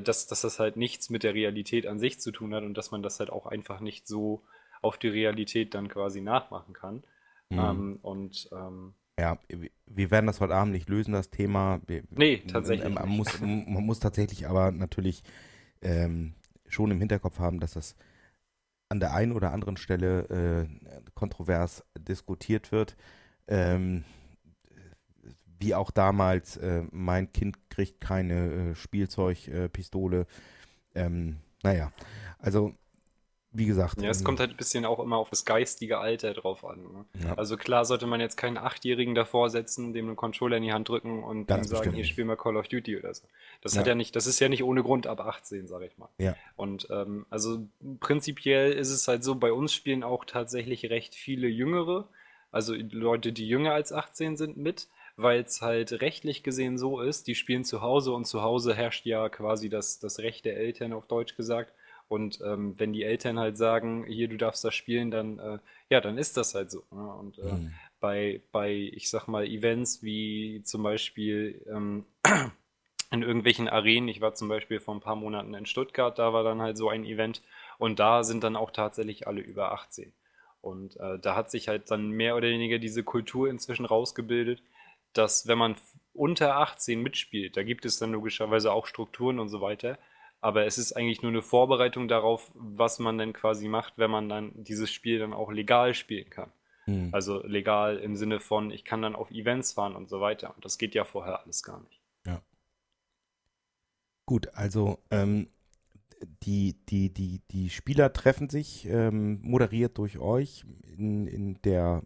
dass, 0.02 0.28
dass 0.28 0.42
das 0.42 0.60
halt 0.60 0.78
nichts 0.78 1.10
mit 1.10 1.24
der 1.24 1.34
Realität 1.34 1.88
an 1.88 2.00
sich 2.00 2.20
zu 2.20 2.32
tun 2.32 2.54
hat 2.54 2.64
und 2.64 2.76
dass 2.76 2.92
man 2.92 3.04
das 3.04 3.20
halt 3.20 3.30
auch 3.30 3.46
einfach 3.46 3.80
nicht 3.80 4.08
so 4.08 4.44
auf 4.82 4.98
die 4.98 5.08
Realität 5.08 5.74
dann 5.74 5.88
quasi 5.90 6.22
nachmachen 6.22 6.74
kann. 6.74 7.04
Mhm. 7.50 7.60
Ähm, 7.60 8.00
und 8.02 8.50
ähm, 8.52 8.94
Ja, 9.20 9.38
wir- 9.48 9.70
werden 10.12 10.28
das 10.28 10.42
heute 10.42 10.56
Abend 10.56 10.74
nicht 10.74 10.90
lösen, 10.90 11.14
das 11.14 11.30
Thema. 11.30 11.80
Wir, 11.88 12.04
Nee, 12.10 12.44
tatsächlich 12.48 12.94
Man 12.94 13.08
nicht. 13.08 13.18
muss, 13.18 13.40
man 13.42 13.86
muss 13.86 14.00
tatsächlich 14.00 14.48
aber 14.48 14.72
natürlich 14.72 15.24
ähm, 15.82 16.34
schon 16.68 16.92
im 16.92 17.00
Hinterkopf 17.00 17.40
haben, 17.40 17.60
dass 17.60 17.74
das 17.74 17.96
an 18.90 19.00
der 19.00 19.14
einen 19.14 19.32
oder 19.32 19.52
anderen 19.52 19.78
Stelle 19.78 20.68
äh, 20.68 21.02
kontrovers 21.16 21.84
diskutiert 21.98 22.72
wird. 22.72 22.96
Ähm, 23.48 24.04
wie 25.60 25.74
auch 25.76 25.92
damals, 25.92 26.58
äh, 26.58 26.84
mein 26.92 27.32
Kind 27.32 27.58
kriegt 27.70 28.02
keine 28.02 28.72
äh, 28.72 28.76
Spielzeugpistole. 28.76 30.28
Äh, 30.94 31.06
ähm, 31.06 31.38
naja, 31.64 31.92
also 32.40 32.74
wie 33.58 33.66
gesagt. 33.66 34.02
ja, 34.02 34.10
es 34.10 34.20
ähm, 34.20 34.26
kommt 34.26 34.40
halt 34.42 34.52
ein 34.52 34.58
bisschen 34.58 34.84
auch 34.86 35.00
immer 35.00 35.16
auf 35.16 35.30
das 35.30 35.46
geistige 35.46 35.98
Alter 36.00 36.34
drauf 36.34 36.66
an. 36.66 36.82
Ne? 36.82 37.06
ja, 37.24 37.36
Also 37.36 37.56
klar 37.56 37.86
sollte 37.86 38.06
man 38.06 38.20
jetzt 38.20 38.36
keinen 38.36 38.58
Achtjährigen 38.58 39.16
davor 39.16 39.50
setzen, 39.50 39.94
dem 39.94 40.08
einen 40.08 40.18
Controller 40.18 40.58
in 40.58 40.64
die 40.64 40.74
Hand 40.74 40.90
drücken 40.90 41.24
und 41.24 41.48
Ganz 41.48 41.68
ihm 41.68 41.70
sagen, 41.70 41.92
hier 41.92 42.00
nicht. 42.00 42.10
spiel 42.10 42.26
mal 42.26 42.36
Call 42.36 42.58
of 42.58 42.68
Duty 42.68 42.98
oder 42.98 43.14
so. 43.14 43.24
Das 43.62 43.74
Ja. 43.74 43.80
hat 43.80 43.88
ja 43.88 43.96
nicht, 43.96 44.14
das 44.18 44.28
ist 44.28 44.42
ja 44.42 44.50
nicht 44.50 44.64
ohne 44.64 44.84
Grund 44.84 45.08
ab 45.08 45.22
18, 45.22 45.68
sag 45.68 45.84
ich 45.84 45.98
mal. 45.98 46.10
Ja. 46.18 46.36
Und 46.58 46.88
ähm, 46.92 47.26
also 47.30 47.66
prinzipiell 48.02 48.74
ist 48.74 48.90
es 48.92 49.08
halt 49.08 49.24
so, 49.24 49.36
bei 49.36 49.54
uns 49.54 49.74
spielen 49.74 50.04
auch 50.04 50.26
tatsächlich 50.26 50.90
recht 50.90 51.16
viele 51.16 51.48
Jüngere, 51.48 52.10
also 52.52 52.74
Leute, 52.74 53.32
die 53.32 53.48
jünger 53.48 53.74
als 53.74 53.94
18 53.94 54.36
sind, 54.36 54.58
mit, 54.58 54.88
weil 55.18 55.42
es 55.42 55.62
halt 55.62 56.02
rechtlich 56.02 56.44
gesehen 56.44 56.78
so 56.78 57.02
ist, 57.02 57.28
die 57.28 57.36
spielen 57.36 57.64
zu 57.66 57.82
Hause 57.82 58.12
und 58.14 58.26
zu 58.26 58.42
Hause 58.42 58.76
herrscht 58.76 59.06
ja 59.06 59.30
quasi 59.30 59.70
das, 59.70 60.00
das 60.00 60.20
Recht 60.20 60.46
der 60.46 60.58
Eltern 60.58 60.94
auf 60.94 61.08
Deutsch 61.08 61.36
gesagt. 61.36 61.74
Und 62.08 62.40
ähm, 62.46 62.78
wenn 62.80 62.94
die 62.94 63.04
Eltern 63.04 63.40
halt 63.40 63.58
sagen, 63.58 64.06
hier, 64.06 64.28
du 64.28 64.38
darfst 64.38 64.64
das 64.64 64.76
spielen, 64.76 65.10
dann, 65.10 65.40
äh, 65.40 65.60
ja, 65.90 66.02
dann 66.02 66.18
ist 66.18 66.38
das 66.38 66.54
halt 66.54 66.70
so. 66.70 66.84
Ne? 66.92 67.14
Und 67.14 67.40
äh, 67.40 67.58
Mhm. 67.58 67.80
bei, 68.00 68.42
bei, 68.52 68.72
ich 68.94 69.10
sag 69.10 69.28
mal, 69.28 69.46
Events 69.46 70.04
wie 70.04 70.62
zum 70.64 70.84
Beispiel 70.84 71.66
ähm, 71.68 72.06
in 73.12 73.24
irgendwelchen 73.24 73.68
Arenen, 73.70 74.10
ich 74.10 74.22
war 74.22 74.34
zum 74.34 74.48
Beispiel 74.50 74.80
vor 74.80 74.96
ein 74.96 75.02
paar 75.02 75.16
Monaten 75.16 75.54
in 75.54 75.66
Stuttgart, 75.66 76.18
da 76.20 76.34
war 76.34 76.44
dann 76.44 76.62
halt 76.62 76.78
so 76.78 76.90
ein 76.90 77.06
Event 77.06 77.42
und 77.78 78.00
da 78.00 78.24
sind 78.24 78.44
dann 78.44 78.56
auch 78.56 78.72
tatsächlich 78.72 79.28
alle 79.28 79.42
über 79.42 79.72
18. 79.72 80.14
Und 80.62 80.98
äh, 81.00 81.20
da 81.20 81.36
hat 81.36 81.52
sich 81.52 81.68
halt 81.68 81.92
dann 81.92 82.10
mehr 82.10 82.36
oder 82.36 82.48
weniger 82.48 82.80
diese 82.80 83.04
Kultur 83.04 83.50
inzwischen 83.50 83.86
rausgebildet, 83.86 84.62
dass 85.18 85.48
wenn 85.48 85.58
man 85.58 85.76
unter 86.14 86.58
18 86.58 87.02
mitspielt, 87.02 87.58
da 87.58 87.64
gibt 87.64 87.86
es 87.86 87.98
dann 87.98 88.12
logischerweise 88.12 88.72
auch 88.72 88.86
Strukturen 88.86 89.40
und 89.40 89.50
so 89.50 89.62
weiter, 89.62 89.98
aber 90.42 90.66
es 90.66 90.78
ist 90.78 90.94
eigentlich 90.94 91.22
nur 91.22 91.32
eine 91.32 91.42
Vorbereitung 91.42 92.08
darauf, 92.08 92.52
was 92.54 93.00
man 93.00 93.18
dann 93.18 93.34
quasi 93.34 93.68
macht, 93.68 93.98
wenn 93.98 94.12
man 94.12 94.30
dann 94.30 94.52
dieses 94.56 94.92
Spiel 94.92 95.20
dann 95.20 95.34
auch 95.34 95.52
legal 95.52 95.94
spielen 95.94 96.30
kann. 96.30 96.52
Mhm. 96.86 97.10
Also 97.12 97.46
legal 97.46 97.98
im 97.98 98.16
Sinne 98.16 98.40
von, 98.40 98.72
ich 98.72 98.86
kann 98.86 99.02
dann 99.02 99.16
auf 99.16 99.32
Events 99.32 99.74
fahren 99.74 99.96
und 99.96 100.08
so 100.08 100.22
weiter. 100.22 100.54
Und 100.56 100.64
das 100.64 100.78
geht 100.78 100.94
ja 100.94 101.04
vorher 101.04 101.42
alles 101.42 101.64
gar 101.64 101.82
nicht. 101.82 102.00
Gut, 104.26 104.48
also 104.56 104.98
ähm, 105.12 105.48
die, 106.44 106.76
die, 106.90 107.14
die, 107.14 107.42
die 107.52 107.70
Spieler 107.70 108.12
treffen 108.12 108.50
sich, 108.50 108.88
ähm, 108.88 109.40
moderiert 109.44 109.98
durch 109.98 110.18
euch 110.18 110.66
in, 110.98 111.28
in 111.28 111.62
der 111.62 112.02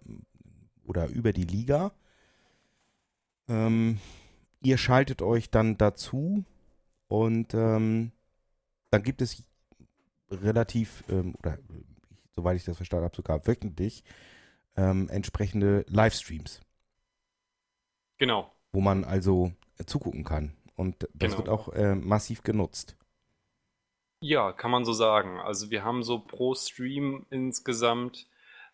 oder 0.83 1.07
über 1.07 1.31
die 1.31 1.43
Liga. 1.43 1.93
Ähm, 3.49 3.99
ihr 4.61 4.77
schaltet 4.77 5.21
euch 5.21 5.49
dann 5.49 5.77
dazu 5.77 6.45
und 7.07 7.53
ähm, 7.53 8.11
dann 8.91 9.03
gibt 9.03 9.21
es 9.21 9.43
relativ, 10.29 11.03
ähm, 11.09 11.35
oder 11.39 11.55
äh, 11.55 11.61
soweit 12.35 12.55
ich 12.57 12.63
das 12.65 12.77
verstanden 12.77 13.05
habe, 13.05 13.15
sogar 13.15 13.45
wöchentlich 13.47 14.03
ähm, 14.77 15.09
entsprechende 15.09 15.85
Livestreams, 15.89 16.61
Genau. 18.17 18.51
wo 18.71 18.81
man 18.81 19.03
also 19.03 19.51
äh, 19.77 19.85
zugucken 19.85 20.23
kann. 20.23 20.53
Und 20.75 21.07
das 21.13 21.31
Genau. 21.31 21.37
wird 21.39 21.49
auch 21.49 21.69
äh, 21.73 21.95
massiv 21.95 22.43
genutzt. 22.43 22.95
Ja, 24.21 24.51
kann 24.53 24.71
man 24.71 24.85
so 24.85 24.93
sagen. 24.93 25.39
Also 25.39 25.71
wir 25.71 25.83
haben 25.83 26.03
so 26.03 26.19
pro 26.19 26.53
Stream 26.55 27.25
insgesamt, 27.29 28.28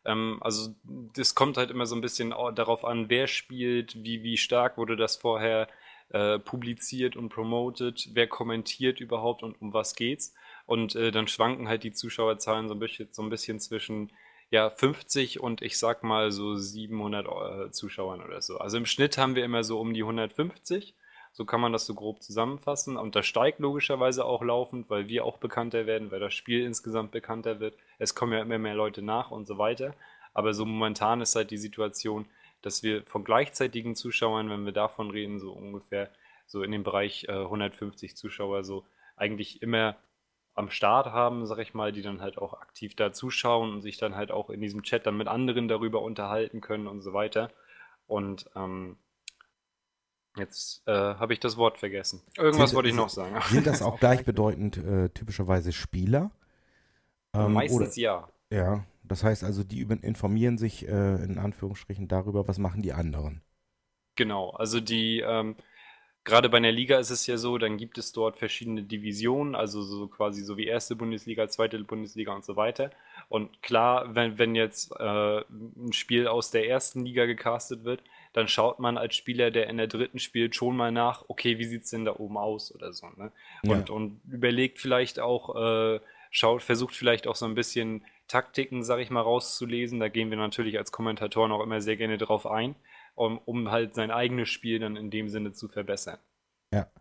ähm, 0.05 0.37
also 0.41 0.75
das 0.83 1.35
kommt 1.35 1.57
halt 1.57 1.71
immer 1.71 1.85
so 1.85 1.95
ein 1.95 2.01
bisschen 2.01 2.33
au- 2.33 2.51
darauf 2.51 2.85
an, 2.85 3.09
wer 3.09 3.27
spielt, 3.27 4.03
wie, 4.03 4.23
wie 4.23 4.37
stark 4.37 4.77
wurde 4.77 4.95
das 4.95 5.17
vorher 5.17 5.67
äh, 6.09 6.39
publiziert 6.39 7.15
und 7.15 7.29
promoted, 7.29 8.09
wer 8.13 8.27
kommentiert 8.27 8.99
überhaupt 8.99 9.43
und 9.43 9.59
um 9.61 9.73
was 9.73 9.95
geht's. 9.95 10.33
Und 10.65 10.95
äh, 10.95 11.11
dann 11.11 11.27
schwanken 11.27 11.67
halt 11.67 11.83
die 11.83 11.91
Zuschauerzahlen 11.93 12.67
so 12.67 12.75
ein 12.75 12.79
bisschen, 12.79 13.09
so 13.11 13.21
ein 13.23 13.29
bisschen 13.29 13.59
zwischen 13.59 14.11
ja, 14.51 14.69
50 14.69 15.39
und 15.39 15.61
ich 15.61 15.77
sag 15.77 16.03
mal 16.03 16.31
so 16.31 16.55
700 16.55 17.27
äh, 17.27 17.71
Zuschauern 17.71 18.21
oder 18.21 18.41
so. 18.41 18.57
Also 18.59 18.77
im 18.77 18.85
Schnitt 18.85 19.17
haben 19.17 19.35
wir 19.35 19.43
immer 19.43 19.63
so 19.63 19.79
um 19.79 19.93
die 19.93 20.03
150. 20.03 20.95
So 21.33 21.43
kann 21.45 21.59
man 21.59 21.73
das 21.73 21.85
so 21.85 21.93
grob 21.95 22.21
zusammenfassen. 22.23 22.95
Und 22.95 23.15
das 23.15 23.25
steigt 23.25 23.59
logischerweise 23.59 24.23
auch 24.25 24.41
laufend, 24.43 24.89
weil 24.89 25.09
wir 25.09 25.25
auch 25.25 25.37
bekannter 25.37 25.85
werden, 25.85 26.11
weil 26.11 26.19
das 26.21 26.33
Spiel 26.33 26.63
insgesamt 26.63 27.11
bekannter 27.11 27.59
wird. 27.59 27.75
Es 27.99 28.15
kommen 28.15 28.33
ja 28.33 28.41
immer 28.41 28.57
mehr 28.57 28.75
Leute 28.75 29.01
nach 29.01 29.31
und 29.31 29.45
so 29.47 29.57
weiter. 29.57 29.93
Aber 30.33 30.53
so 30.53 30.65
momentan 30.65 31.21
ist 31.21 31.35
halt 31.35 31.51
die 31.51 31.57
Situation, 31.57 32.25
dass 32.61 32.83
wir 32.83 33.03
von 33.05 33.23
gleichzeitigen 33.23 33.95
Zuschauern, 33.95 34.49
wenn 34.49 34.65
wir 34.65 34.73
davon 34.73 35.09
reden, 35.11 35.39
so 35.39 35.51
ungefähr 35.53 36.09
so 36.47 36.61
in 36.63 36.71
dem 36.71 36.83
Bereich 36.83 37.25
äh, 37.29 37.31
150 37.31 38.15
Zuschauer 38.15 38.63
so 38.63 38.85
eigentlich 39.15 39.61
immer 39.61 39.95
am 40.55 40.69
Start 40.69 41.07
haben, 41.07 41.45
sag 41.47 41.59
ich 41.59 41.73
mal, 41.73 41.91
die 41.91 42.01
dann 42.01 42.21
halt 42.21 42.37
auch 42.37 42.53
aktiv 42.53 42.95
da 42.95 43.11
zuschauen 43.11 43.71
und 43.73 43.81
sich 43.81 43.97
dann 43.97 44.15
halt 44.15 44.31
auch 44.31 44.49
in 44.49 44.61
diesem 44.61 44.83
Chat 44.83 45.05
dann 45.05 45.17
mit 45.17 45.27
anderen 45.27 45.67
darüber 45.67 46.01
unterhalten 46.01 46.61
können 46.61 46.87
und 46.87 47.01
so 47.01 47.13
weiter. 47.13 47.49
Und 48.07 48.49
ähm, 48.55 48.97
jetzt 50.37 50.83
äh, 50.87 50.91
habe 50.91 51.33
ich 51.33 51.39
das 51.39 51.57
Wort 51.57 51.77
vergessen. 51.77 52.21
Irgendwas 52.37 52.69
Sind- 52.69 52.75
wollte 52.77 52.89
ich 52.89 52.93
sind- 52.95 53.01
noch 53.03 53.09
sagen. 53.09 53.35
Sind 53.49 53.67
das 53.67 53.81
auch 53.81 53.99
gleichbedeutend 53.99 54.77
äh, 54.77 55.09
typischerweise 55.09 55.71
Spieler? 55.73 56.31
Ähm, 57.35 57.53
Meistens 57.53 57.95
ja. 57.95 58.17
oder, 58.49 58.57
ja, 58.57 58.85
das 59.03 59.23
heißt 59.23 59.43
also, 59.43 59.63
die 59.63 59.81
informieren 59.81 60.57
sich 60.57 60.87
äh, 60.87 61.15
in 61.23 61.37
Anführungsstrichen 61.37 62.07
darüber, 62.07 62.47
was 62.47 62.57
machen 62.57 62.81
die 62.81 62.93
anderen. 62.93 63.41
Genau, 64.15 64.51
also 64.51 64.79
die, 64.79 65.19
ähm, 65.19 65.55
gerade 66.23 66.49
bei 66.49 66.57
einer 66.57 66.71
Liga 66.71 66.97
ist 66.97 67.11
es 67.11 67.27
ja 67.27 67.37
so, 67.37 67.57
dann 67.57 67.77
gibt 67.77 67.97
es 67.97 68.11
dort 68.11 68.37
verschiedene 68.37 68.83
Divisionen, 68.83 69.55
also 69.55 69.81
so 69.81 70.07
quasi 70.07 70.41
so 70.41 70.57
wie 70.57 70.65
erste 70.65 70.95
Bundesliga, 70.95 71.47
zweite 71.49 71.77
Bundesliga 71.83 72.33
und 72.33 72.45
so 72.45 72.55
weiter. 72.55 72.91
Und 73.29 73.61
klar, 73.61 74.15
wenn, 74.15 74.37
wenn 74.37 74.55
jetzt 74.55 74.91
äh, 74.99 75.39
ein 75.41 75.93
Spiel 75.93 76.27
aus 76.27 76.51
der 76.51 76.67
ersten 76.67 77.05
Liga 77.05 77.25
gecastet 77.25 77.83
wird, 77.83 78.01
dann 78.33 78.47
schaut 78.47 78.79
man 78.79 78.97
als 78.97 79.15
Spieler, 79.15 79.51
der 79.51 79.67
in 79.69 79.77
der 79.77 79.87
dritten 79.87 80.19
spielt, 80.19 80.55
schon 80.55 80.75
mal 80.75 80.91
nach, 80.91 81.23
okay, 81.29 81.57
wie 81.57 81.65
sieht's 81.65 81.91
denn 81.91 82.05
da 82.05 82.15
oben 82.15 82.37
aus 82.37 82.73
oder 82.73 82.91
so, 82.91 83.07
ne? 83.15 83.31
Und, 83.63 83.89
und 83.89 84.19
überlegt 84.29 84.79
vielleicht 84.79 85.19
auch, 85.19 85.55
äh, 85.55 85.99
schaut, 86.35 86.63
versucht 86.63 86.95
vielleicht 86.95 87.27
auch 87.27 87.35
so 87.35 87.45
ein 87.45 87.55
bisschen 87.55 88.03
Taktiken, 88.27 88.83
sag 88.83 88.99
ich 88.99 89.09
mal, 89.09 89.21
rauszulesen. 89.21 90.01
Da 90.01 90.09
gehen 90.09 90.29
wir 90.29 90.37
natürlich 90.37 90.77
als 90.77 90.91
Kommentatoren 90.91 91.51
auch 91.53 91.63
immer 91.63 91.79
sehr 91.79 91.95
gerne 91.95 92.17
drauf 92.17 92.45
ein. 92.45 92.75
um, 93.15 93.37
um 93.45 93.71
halt 93.71 93.95
sein 93.95 94.11
eigenes 94.11 94.49
Spiel 94.49 94.79
dann 94.79 94.97
in 94.97 95.09
dem 95.09 95.29
Sinne 95.29 95.53
zu 95.53 95.69
verbessern. 95.69 96.19
Ja. 96.73 96.91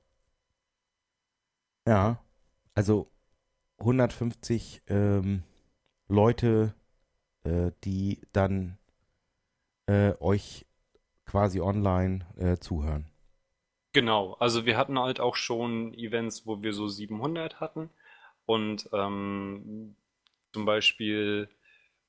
Ja. 1.89 2.25
Also 2.77 3.11
150 3.79 4.83
ähm, 4.87 5.43
Leute, 6.07 6.75
äh, 7.43 7.73
die 7.83 8.21
dann 8.33 8.79
äh, 9.87 10.13
euch 10.21 10.67
quasi 11.27 11.61
online 11.61 12.25
äh, 12.37 12.59
zuhören. 12.59 13.07
Genau, 13.93 14.35
also 14.35 14.67
wir 14.67 14.77
hatten 14.77 14.99
halt 14.99 15.19
auch 15.19 15.35
schon 15.35 15.93
Events, 15.95 16.47
wo 16.47 16.63
wir 16.63 16.73
so 16.73 16.87
700 16.87 17.59
hatten 17.59 17.91
und 18.47 18.89
ähm, 18.93 19.97
zum 20.53 20.65
Beispiel 20.65 21.49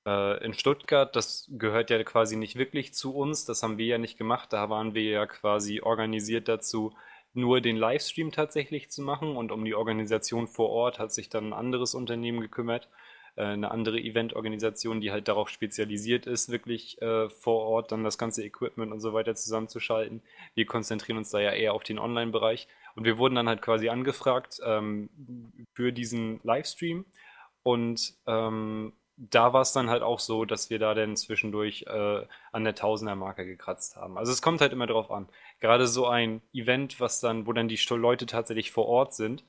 äh, 0.06 0.44
in 0.46 0.54
Stuttgart, 0.54 1.16
das 1.16 1.50
gehört 1.52 1.90
ja 1.90 2.04
quasi 2.04 2.36
nicht 2.36 2.58
wirklich 2.58 2.94
zu 2.94 3.16
uns, 3.16 3.46
das 3.46 3.64
haben 3.64 3.78
wir 3.78 3.86
ja 3.86 3.98
nicht 3.98 4.18
gemacht, 4.18 4.54
da 4.54 4.70
waren 4.70 4.94
wir 4.94 5.04
ja 5.04 5.26
quasi 5.26 5.82
organisiert 5.82 6.48
dazu, 6.48 6.96
nur 7.34 7.60
den 7.60 7.76
Livestream 7.76 8.32
tatsächlich 8.32 8.90
zu 8.90 9.02
machen 9.02 9.36
und 9.36 9.52
um 9.52 9.66
die 9.66 9.76
Organisation 9.76 10.48
vor 10.48 10.70
Ort 10.70 11.00
hat 11.00 11.12
sich 11.12 11.30
dann 11.30 11.50
ein 11.50 11.54
anderes 11.54 11.94
Unternehmen 11.94 12.40
gekümmert, 12.40 12.88
äh, 13.36 13.44
eine 13.44 13.72
andere 13.72 14.00
Eventorganisation, 14.00 15.02
die 15.02 15.12
halt 15.12 15.28
darauf 15.28 15.50
spezialisiert 15.50 16.28
ist, 16.28 16.50
wirklich 16.50 17.02
äh, 17.02 17.30
vor 17.30 17.66
Ort 17.66 17.92
dann 17.92 18.04
das 18.04 18.18
ganze 18.18 18.44
Equipment 18.44 18.92
und 18.92 19.02
so 19.02 19.14
weiter 19.14 19.36
zusammenzuschalten. 19.36 20.22
Wir 20.54 20.66
konzentrieren 20.66 21.18
uns 21.18 21.30
da 21.30 21.40
ja 21.40 21.52
eher 21.52 21.74
auf 21.74 21.84
den 21.84 22.00
Online-Bereich 22.00 22.68
und 22.96 23.04
wir 23.04 23.18
wurden 23.18 23.36
dann 23.36 23.48
halt 23.48 23.62
quasi 23.62 23.90
angefragt 23.90 24.60
ähm, 24.64 25.10
für 25.74 25.92
diesen 25.92 26.40
Livestream 26.44 27.06
und 27.64 28.14
ähm, 28.28 28.94
da 29.18 29.54
war 29.54 29.62
es 29.62 29.72
dann 29.72 29.90
halt 29.90 30.04
auch 30.04 30.20
so, 30.20 30.46
dass 30.46 30.70
wir 30.70 30.80
da 30.80 30.94
dann 30.94 31.16
zwischendurch 31.16 31.86
äh, 31.88 32.26
an 32.52 32.64
der 32.64 32.76
Tausender-Marke 32.76 33.46
gekratzt 33.46 33.96
haben. 33.96 34.18
Also 34.18 34.32
es 34.32 34.42
kommt 34.42 34.62
halt 34.62 34.74
immer 34.74 34.88
drauf 34.88 35.10
an. 35.10 35.28
Gerade 35.62 35.88
so 35.88 36.08
ein 36.08 36.42
Event, 36.54 37.00
was 37.00 37.22
dann, 37.22 37.48
wo 37.48 37.54
dann 37.54 37.70
die 37.70 37.80
Leute 37.92 38.26
tatsächlich 38.26 38.72
vor 38.72 38.88
Ort 38.88 39.14
sind. 39.14 39.46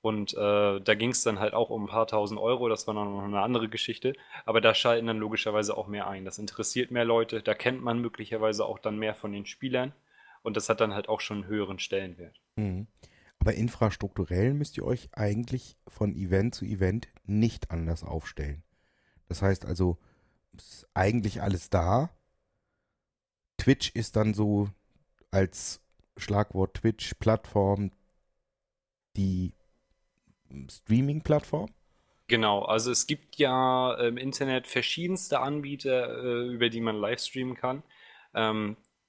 Und 0.00 0.34
äh, 0.34 0.80
da 0.80 0.94
ging 0.94 1.10
es 1.10 1.22
dann 1.24 1.40
halt 1.40 1.54
auch 1.54 1.70
um 1.70 1.84
ein 1.84 1.88
paar 1.88 2.06
tausend 2.06 2.38
Euro, 2.38 2.68
das 2.68 2.86
war 2.86 2.94
noch 2.94 3.24
eine 3.24 3.42
andere 3.42 3.68
Geschichte. 3.68 4.12
Aber 4.46 4.60
da 4.60 4.72
schalten 4.72 5.08
dann 5.08 5.18
logischerweise 5.18 5.76
auch 5.76 5.88
mehr 5.88 6.06
ein. 6.06 6.24
Das 6.24 6.38
interessiert 6.38 6.92
mehr 6.92 7.04
Leute, 7.04 7.42
da 7.42 7.54
kennt 7.54 7.82
man 7.82 7.98
möglicherweise 8.00 8.64
auch 8.64 8.78
dann 8.78 8.96
mehr 8.98 9.14
von 9.14 9.32
den 9.32 9.46
Spielern. 9.46 9.92
Und 10.42 10.56
das 10.56 10.68
hat 10.68 10.80
dann 10.80 10.94
halt 10.94 11.08
auch 11.08 11.20
schon 11.20 11.38
einen 11.38 11.46
höheren 11.46 11.78
Stellenwert. 11.78 12.40
Mhm. 12.56 12.86
Aber 13.38 13.54
infrastrukturell 13.54 14.54
müsst 14.54 14.76
ihr 14.76 14.84
euch 14.84 15.08
eigentlich 15.12 15.76
von 15.86 16.14
Event 16.14 16.54
zu 16.54 16.64
Event 16.64 17.08
nicht 17.24 17.70
anders 17.70 18.02
aufstellen. 18.02 18.62
Das 19.28 19.42
heißt 19.42 19.64
also, 19.64 19.98
ist 20.56 20.88
eigentlich 20.94 21.42
alles 21.42 21.70
da. 21.70 22.10
Twitch 23.58 23.90
ist 23.94 24.16
dann 24.16 24.34
so 24.34 24.70
als 25.30 25.80
Schlagwort 26.16 26.74
Twitch-Plattform 26.74 27.92
die 29.16 29.52
Streaming-Plattform. 30.70 31.70
Genau, 32.28 32.62
also 32.62 32.90
es 32.90 33.06
gibt 33.06 33.36
ja 33.36 33.94
im 33.94 34.16
Internet 34.16 34.66
verschiedenste 34.66 35.40
Anbieter, 35.40 36.22
äh, 36.22 36.48
über 36.48 36.68
die 36.68 36.80
man 36.80 36.96
livestreamen 36.96 37.54
kann. 37.54 37.82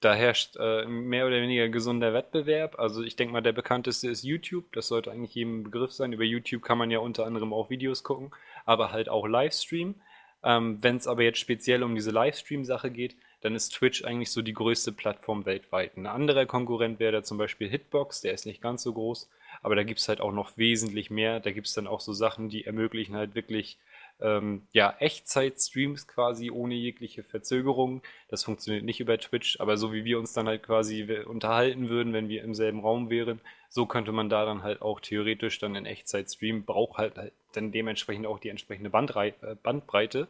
Da 0.00 0.14
herrscht 0.14 0.56
äh, 0.58 0.86
mehr 0.86 1.26
oder 1.26 1.42
weniger 1.42 1.68
gesunder 1.68 2.14
Wettbewerb. 2.14 2.78
Also 2.78 3.02
ich 3.02 3.16
denke 3.16 3.32
mal, 3.32 3.42
der 3.42 3.52
bekannteste 3.52 4.08
ist 4.08 4.24
YouTube. 4.24 4.72
Das 4.72 4.88
sollte 4.88 5.10
eigentlich 5.10 5.34
jedem 5.34 5.62
Begriff 5.62 5.92
sein. 5.92 6.14
Über 6.14 6.24
YouTube 6.24 6.62
kann 6.62 6.78
man 6.78 6.90
ja 6.90 7.00
unter 7.00 7.26
anderem 7.26 7.52
auch 7.52 7.68
Videos 7.68 8.02
gucken, 8.02 8.30
aber 8.64 8.92
halt 8.92 9.10
auch 9.10 9.26
Livestream. 9.26 9.94
Ähm, 10.42 10.78
Wenn 10.82 10.96
es 10.96 11.06
aber 11.06 11.22
jetzt 11.22 11.38
speziell 11.38 11.82
um 11.82 11.94
diese 11.94 12.12
Livestream-Sache 12.12 12.90
geht, 12.90 13.16
dann 13.42 13.54
ist 13.54 13.70
Twitch 13.70 14.04
eigentlich 14.04 14.30
so 14.30 14.42
die 14.42 14.54
größte 14.54 14.92
Plattform 14.92 15.44
weltweit. 15.46 15.96
Ein 15.96 16.06
anderer 16.06 16.46
Konkurrent 16.46 16.98
wäre 16.98 17.12
da 17.12 17.22
zum 17.22 17.38
Beispiel 17.38 17.68
Hitbox, 17.68 18.22
der 18.22 18.32
ist 18.32 18.46
nicht 18.46 18.62
ganz 18.62 18.82
so 18.82 18.92
groß, 18.92 19.30
aber 19.62 19.76
da 19.76 19.82
gibt 19.82 20.00
es 20.00 20.08
halt 20.08 20.20
auch 20.20 20.32
noch 20.32 20.56
wesentlich 20.56 21.10
mehr. 21.10 21.40
Da 21.40 21.50
gibt 21.50 21.66
es 21.66 21.74
dann 21.74 21.86
auch 21.86 22.00
so 22.00 22.12
Sachen, 22.12 22.48
die 22.48 22.64
ermöglichen 22.64 23.16
halt 23.16 23.34
wirklich 23.34 23.78
ähm, 24.22 24.62
ja, 24.72 24.94
Echtzeit-Streams 24.98 26.06
quasi 26.06 26.50
ohne 26.50 26.74
jegliche 26.74 27.22
Verzögerung. 27.22 28.02
Das 28.28 28.44
funktioniert 28.44 28.84
nicht 28.84 29.00
über 29.00 29.18
Twitch, 29.18 29.60
aber 29.60 29.76
so 29.76 29.92
wie 29.92 30.04
wir 30.04 30.18
uns 30.18 30.32
dann 30.32 30.48
halt 30.48 30.62
quasi 30.62 31.02
unterhalten 31.26 31.88
würden, 31.88 32.12
wenn 32.12 32.28
wir 32.28 32.42
im 32.42 32.54
selben 32.54 32.80
Raum 32.80 33.10
wären, 33.10 33.40
so 33.68 33.86
könnte 33.86 34.12
man 34.12 34.28
da 34.28 34.44
dann 34.44 34.62
halt 34.62 34.82
auch 34.82 35.00
theoretisch 35.00 35.58
dann 35.58 35.76
in 35.76 35.86
Echtzeit 35.86 36.30
streamen. 36.30 36.64
Braucht 36.64 36.98
halt, 36.98 37.16
halt 37.16 37.32
dann 37.52 37.72
dementsprechend 37.72 38.26
auch 38.26 38.38
die 38.38 38.48
entsprechende 38.48 38.90
Bandrei 38.90 39.34
äh, 39.42 39.54
Bandbreite, 39.62 40.28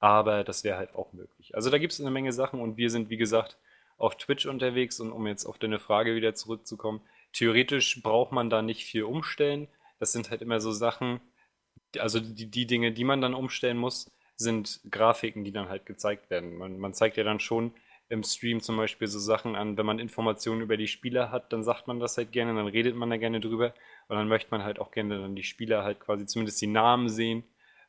aber 0.00 0.44
das 0.44 0.64
wäre 0.64 0.78
halt 0.78 0.94
auch 0.94 1.12
möglich. 1.12 1.54
Also 1.54 1.70
da 1.70 1.78
gibt 1.78 1.92
es 1.92 2.00
eine 2.00 2.10
Menge 2.10 2.32
Sachen 2.32 2.60
und 2.60 2.76
wir 2.76 2.90
sind, 2.90 3.10
wie 3.10 3.16
gesagt, 3.16 3.56
auf 3.98 4.16
Twitch 4.16 4.46
unterwegs 4.46 5.00
und 5.00 5.12
um 5.12 5.26
jetzt 5.26 5.44
auf 5.44 5.58
deine 5.58 5.78
Frage 5.78 6.14
wieder 6.14 6.34
zurückzukommen, 6.34 7.00
theoretisch 7.32 8.00
braucht 8.02 8.32
man 8.32 8.48
da 8.48 8.62
nicht 8.62 8.84
viel 8.84 9.02
umstellen. 9.02 9.68
Das 9.98 10.12
sind 10.12 10.30
halt 10.30 10.40
immer 10.40 10.60
so 10.60 10.70
Sachen, 10.70 11.20
also 11.98 12.20
die, 12.20 12.50
die 12.50 12.66
Dinge, 12.66 12.92
die 12.92 13.04
man 13.04 13.20
dann 13.20 13.34
umstellen 13.34 13.78
muss, 13.78 14.10
sind 14.36 14.80
Grafiken, 14.90 15.44
die 15.44 15.52
dann 15.52 15.68
halt 15.68 15.86
gezeigt 15.86 16.30
werden. 16.30 16.56
Man, 16.56 16.78
man 16.78 16.94
zeigt 16.94 17.16
ja 17.16 17.24
dann 17.24 17.40
schon 17.40 17.72
im 18.08 18.22
Stream 18.22 18.60
zum 18.60 18.76
Beispiel 18.76 19.06
so 19.06 19.18
Sachen 19.18 19.54
an, 19.54 19.76
wenn 19.76 19.84
man 19.84 19.98
Informationen 19.98 20.62
über 20.62 20.76
die 20.76 20.86
Spieler 20.86 21.30
hat, 21.30 21.52
dann 21.52 21.62
sagt 21.62 21.86
man 21.86 22.00
das 22.00 22.16
halt 22.16 22.32
gerne, 22.32 22.54
dann 22.54 22.66
redet 22.66 22.96
man 22.96 23.10
da 23.10 23.16
gerne 23.16 23.40
drüber 23.40 23.74
und 24.08 24.16
dann 24.16 24.28
möchte 24.28 24.50
man 24.50 24.64
halt 24.64 24.78
auch 24.78 24.90
gerne 24.90 25.20
dann 25.20 25.36
die 25.36 25.42
Spieler 25.42 25.82
halt 25.82 26.00
quasi 26.00 26.24
zumindest 26.24 26.60
die 26.62 26.68
Namen 26.68 27.08
sehen 27.08 27.44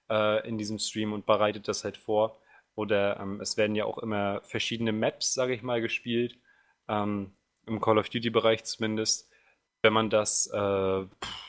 äh, 0.10 0.45
in 0.47 0.58
diesem 0.58 0.78
Stream 0.78 1.14
und 1.14 1.26
bereitet 1.26 1.68
das 1.68 1.84
halt 1.84 1.97
vor. 1.97 2.41
Oder 2.76 3.20
ähm, 3.20 3.39
es 3.41 3.58
werden 3.58 3.76
ja 3.76 3.86
auch 3.86 3.97
immer 3.97 4.41
verschiedene 4.43 4.91
Maps, 4.91 5.34
sage 5.34 5.54
ich 5.54 5.62
mal, 5.62 5.82
gespielt, 5.82 6.38
ähm, 6.88 7.32
im 7.66 7.80
Call 7.80 7.97
of 7.97 8.10
Duty-Bereich 8.10 8.64
zumindest. 8.66 9.30
Wenn 9.82 9.93
man 9.93 10.09
das 10.09 10.47
äh, 10.53 11.05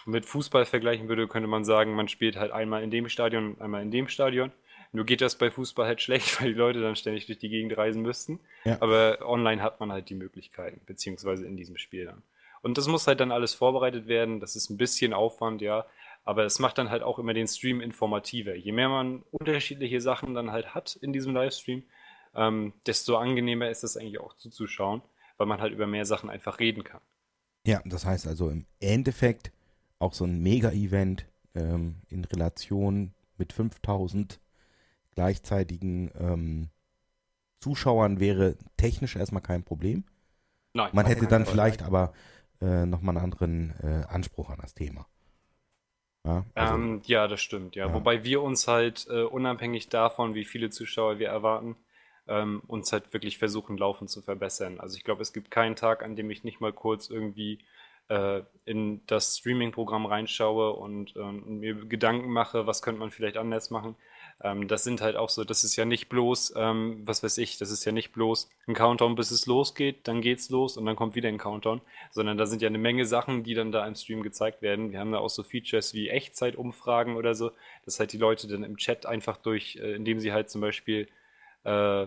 mit 0.06 0.26
Fußball 0.26 0.64
vergleichen 0.64 1.08
würde, 1.08 1.26
könnte 1.26 1.48
man 1.48 1.64
sagen, 1.64 1.94
man 1.94 2.08
spielt 2.08 2.36
halt 2.36 2.52
einmal 2.52 2.82
in 2.82 2.90
dem 2.90 3.08
Stadion 3.08 3.54
und 3.54 3.60
einmal 3.60 3.82
in 3.82 3.90
dem 3.90 4.08
Stadion. 4.08 4.52
Nur 4.92 5.04
geht 5.04 5.20
das 5.20 5.36
bei 5.36 5.50
Fußball 5.50 5.86
halt 5.86 6.00
schlecht, 6.02 6.40
weil 6.40 6.52
die 6.52 6.58
Leute 6.58 6.80
dann 6.80 6.96
ständig 6.96 7.26
durch 7.26 7.38
die 7.38 7.48
Gegend 7.48 7.76
reisen 7.76 8.02
müssten. 8.02 8.40
Ja. 8.64 8.78
Aber 8.80 9.18
online 9.22 9.62
hat 9.62 9.80
man 9.80 9.92
halt 9.92 10.08
die 10.10 10.14
Möglichkeiten, 10.14 10.80
beziehungsweise 10.86 11.46
in 11.46 11.56
diesem 11.56 11.76
Spiel 11.76 12.06
dann. 12.06 12.22
Und 12.62 12.76
das 12.76 12.88
muss 12.88 13.06
halt 13.06 13.20
dann 13.20 13.32
alles 13.32 13.54
vorbereitet 13.54 14.06
werden. 14.06 14.40
Das 14.40 14.54
ist 14.54 14.70
ein 14.70 14.76
bisschen 14.76 15.14
Aufwand, 15.14 15.62
ja. 15.62 15.86
Aber 16.24 16.44
es 16.44 16.58
macht 16.58 16.76
dann 16.78 16.90
halt 16.90 17.02
auch 17.02 17.18
immer 17.18 17.32
den 17.32 17.48
Stream 17.48 17.80
informativer. 17.80 18.54
Je 18.54 18.72
mehr 18.72 18.88
man 18.88 19.22
unterschiedliche 19.30 20.00
Sachen 20.00 20.34
dann 20.34 20.52
halt 20.52 20.74
hat 20.74 20.96
in 21.00 21.12
diesem 21.12 21.34
Livestream, 21.34 21.82
ähm, 22.34 22.74
desto 22.86 23.16
angenehmer 23.16 23.70
ist 23.70 23.82
es 23.82 23.96
eigentlich 23.96 24.20
auch 24.20 24.36
zuzuschauen, 24.36 25.02
weil 25.38 25.46
man 25.46 25.60
halt 25.60 25.72
über 25.72 25.86
mehr 25.86 26.04
Sachen 26.04 26.28
einfach 26.28 26.58
reden 26.60 26.84
kann. 26.84 27.00
Ja, 27.66 27.82
das 27.84 28.04
heißt 28.04 28.26
also 28.26 28.48
im 28.50 28.66
Endeffekt 28.80 29.52
auch 29.98 30.14
so 30.14 30.24
ein 30.24 30.40
Mega-Event 30.40 31.26
ähm, 31.54 31.96
in 32.08 32.24
Relation 32.24 33.12
mit 33.36 33.52
5000 33.52 34.40
gleichzeitigen 35.14 36.10
ähm, 36.18 36.70
Zuschauern 37.60 38.20
wäre 38.20 38.56
technisch 38.76 39.16
erstmal 39.16 39.42
kein 39.42 39.62
Problem. 39.62 40.04
Nein, 40.72 40.90
Man 40.92 41.06
hätte 41.06 41.26
dann 41.26 41.46
vielleicht 41.46 41.82
aber 41.82 42.12
äh, 42.60 42.86
nochmal 42.86 43.16
einen 43.16 43.24
anderen 43.24 43.74
äh, 43.82 44.06
Anspruch 44.08 44.50
an 44.50 44.58
das 44.60 44.74
Thema. 44.74 45.06
Ja, 46.24 46.44
also, 46.54 46.74
ähm, 46.74 47.02
ja, 47.04 47.28
das 47.28 47.40
stimmt, 47.40 47.76
ja. 47.76 47.86
ja. 47.86 47.94
Wobei 47.94 48.24
wir 48.24 48.42
uns 48.42 48.68
halt 48.68 49.06
äh, 49.10 49.22
unabhängig 49.22 49.88
davon, 49.88 50.34
wie 50.34 50.44
viele 50.44 50.70
Zuschauer 50.70 51.18
wir 51.18 51.28
erwarten, 51.28 51.76
ähm, 52.30 52.62
uns 52.66 52.92
halt 52.92 53.12
wirklich 53.12 53.36
versuchen, 53.36 53.76
laufend 53.76 54.08
zu 54.08 54.22
verbessern. 54.22 54.80
Also 54.80 54.96
ich 54.96 55.04
glaube, 55.04 55.22
es 55.22 55.32
gibt 55.32 55.50
keinen 55.50 55.76
Tag, 55.76 56.02
an 56.02 56.16
dem 56.16 56.30
ich 56.30 56.44
nicht 56.44 56.60
mal 56.60 56.72
kurz 56.72 57.10
irgendwie 57.10 57.58
äh, 58.08 58.42
in 58.64 59.02
das 59.06 59.38
Streaming-Programm 59.38 60.06
reinschaue 60.06 60.72
und 60.72 61.14
ähm, 61.16 61.58
mir 61.60 61.74
Gedanken 61.74 62.30
mache, 62.30 62.66
was 62.66 62.82
könnte 62.82 63.00
man 63.00 63.10
vielleicht 63.10 63.36
anders 63.36 63.70
machen. 63.70 63.96
Ähm, 64.42 64.68
das 64.68 64.84
sind 64.84 65.00
halt 65.00 65.16
auch 65.16 65.28
so, 65.28 65.44
das 65.44 65.64
ist 65.64 65.76
ja 65.76 65.84
nicht 65.84 66.08
bloß, 66.08 66.54
ähm, 66.56 67.02
was 67.04 67.22
weiß 67.22 67.38
ich, 67.38 67.58
das 67.58 67.70
ist 67.70 67.84
ja 67.84 67.92
nicht 67.92 68.12
bloß 68.12 68.48
ein 68.66 68.74
Countdown, 68.74 69.14
bis 69.14 69.30
es 69.30 69.46
losgeht, 69.46 70.08
dann 70.08 70.22
geht's 70.22 70.50
los 70.50 70.76
und 70.76 70.86
dann 70.86 70.96
kommt 70.96 71.14
wieder 71.14 71.28
ein 71.28 71.38
Countdown, 71.38 71.80
sondern 72.10 72.38
da 72.38 72.46
sind 72.46 72.62
ja 72.62 72.68
eine 72.68 72.78
Menge 72.78 73.06
Sachen, 73.06 73.42
die 73.44 73.54
dann 73.54 73.70
da 73.72 73.86
im 73.86 73.94
Stream 73.94 74.22
gezeigt 74.22 74.62
werden. 74.62 74.92
Wir 74.92 75.00
haben 75.00 75.12
da 75.12 75.18
auch 75.18 75.30
so 75.30 75.42
Features 75.42 75.94
wie 75.94 76.08
Echtzeitumfragen 76.08 77.16
oder 77.16 77.34
so, 77.34 77.52
dass 77.84 78.00
halt 78.00 78.12
die 78.12 78.18
Leute 78.18 78.48
dann 78.48 78.64
im 78.64 78.76
Chat 78.76 79.06
einfach 79.06 79.36
durch, 79.36 79.76
äh, 79.76 79.94
indem 79.94 80.20
sie 80.20 80.32
halt 80.32 80.50
zum 80.50 80.60
Beispiel 80.60 81.08
äh, 81.64 82.06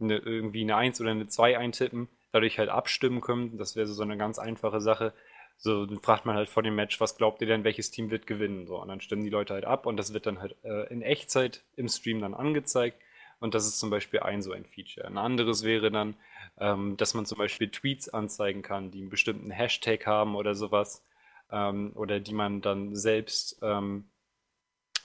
eine, 0.00 0.18
irgendwie 0.18 0.62
eine 0.62 0.76
1 0.76 1.00
oder 1.00 1.10
eine 1.10 1.26
2 1.26 1.58
eintippen, 1.58 2.08
dadurch 2.32 2.58
halt 2.58 2.68
abstimmen 2.68 3.20
können. 3.20 3.58
Das 3.58 3.76
wäre 3.76 3.86
so 3.86 4.02
eine 4.02 4.16
ganz 4.16 4.38
einfache 4.38 4.80
Sache. 4.80 5.12
So, 5.56 5.84
dann 5.84 6.00
fragt 6.00 6.24
man 6.24 6.36
halt 6.36 6.48
vor 6.48 6.62
dem 6.62 6.74
Match, 6.74 7.00
was 7.00 7.16
glaubt 7.16 7.42
ihr 7.42 7.46
denn, 7.46 7.64
welches 7.64 7.90
Team 7.90 8.10
wird 8.10 8.26
gewinnen? 8.26 8.66
So, 8.66 8.80
und 8.80 8.88
dann 8.88 9.00
stimmen 9.00 9.24
die 9.24 9.30
Leute 9.30 9.52
halt 9.52 9.66
ab 9.66 9.84
und 9.84 9.98
das 9.98 10.14
wird 10.14 10.26
dann 10.26 10.40
halt 10.40 10.56
äh, 10.64 10.90
in 10.90 11.02
Echtzeit 11.02 11.62
im 11.76 11.88
Stream 11.88 12.20
dann 12.20 12.34
angezeigt. 12.34 12.98
Und 13.40 13.54
das 13.54 13.66
ist 13.66 13.78
zum 13.78 13.90
Beispiel 13.90 14.20
ein 14.20 14.42
so 14.42 14.52
ein 14.52 14.64
Feature. 14.64 15.06
Ein 15.06 15.18
anderes 15.18 15.64
wäre 15.64 15.90
dann, 15.90 16.14
ähm, 16.58 16.96
dass 16.96 17.14
man 17.14 17.26
zum 17.26 17.38
Beispiel 17.38 17.70
Tweets 17.70 18.08
anzeigen 18.08 18.62
kann, 18.62 18.90
die 18.90 19.00
einen 19.00 19.10
bestimmten 19.10 19.50
Hashtag 19.50 20.06
haben 20.06 20.36
oder 20.36 20.54
sowas. 20.54 21.02
Ähm, 21.50 21.92
oder 21.94 22.20
die 22.20 22.34
man 22.34 22.60
dann 22.60 22.94
selbst 22.94 23.58
ähm, 23.62 24.04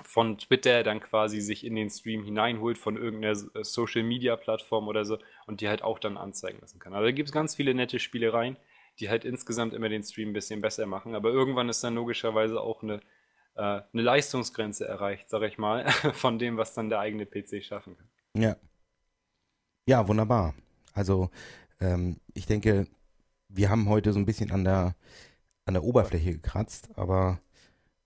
von 0.04 0.38
Twitter 0.38 0.84
dann 0.84 1.00
quasi 1.00 1.41
sich 1.41 1.66
in 1.66 1.76
den 1.76 1.89
Stream 1.89 2.24
hineinholt 2.24 2.78
von 2.78 2.98
irgendeiner 2.98 3.38
äh, 3.56 3.64
Social 3.64 4.04
Media 4.04 4.36
Plattform 4.36 4.88
oder 4.88 5.06
so 5.06 5.18
und 5.48 5.62
die 5.62 5.70
halt 5.70 5.84
auch 5.84 6.00
dann 6.00 6.18
anzeigen 6.18 6.60
lassen 6.62 6.80
kann. 6.80 6.93
Also 6.93 7.06
da 7.06 7.12
gibt 7.12 7.30
es 7.30 7.34
ganz 7.34 7.56
viele 7.56 7.74
nette 7.74 8.00
Spielereien, 8.00 8.58
die 9.00 9.10
halt 9.10 9.26
insgesamt 9.26 9.74
immer 9.74 9.89
den 9.89 10.04
Stream 10.04 10.30
ein 10.30 10.34
bisschen 10.34 10.62
besser 10.62 10.86
machen. 10.86 11.16
Aber 11.16 11.30
irgendwann 11.30 11.70
ist 11.70 11.84
dann 11.84 11.96
logischerweise 11.96 12.60
auch 12.62 12.84
eine, 12.84 12.96
äh, 13.56 13.62
eine 13.62 14.02
Leistungsgrenze 14.02 14.88
erreicht, 14.88 15.30
sag 15.30 15.43
ich 15.43 15.58
mal, 15.58 15.89
von 16.14 16.39
dem, 16.39 16.58
was 16.58 16.74
dann 16.74 16.89
der 16.89 17.00
eigene 17.00 17.26
PC 17.26 17.64
schaffen 17.64 17.98
kann. 17.98 18.10
Ja. 18.38 18.56
Ja, 19.88 20.08
wunderbar. 20.08 20.56
Also 20.93 21.30
ähm, 21.80 22.20
ich 22.34 22.46
denke, 22.46 22.88
wir 23.50 23.70
haben 23.70 23.89
heute 23.89 24.14
so 24.14 24.20
ein 24.20 24.26
bisschen 24.26 24.52
an 24.52 24.64
der, 24.64 24.96
an 25.66 25.74
der 25.76 25.84
Oberfläche 25.84 26.34
gekratzt, 26.34 26.89
aber 26.98 27.39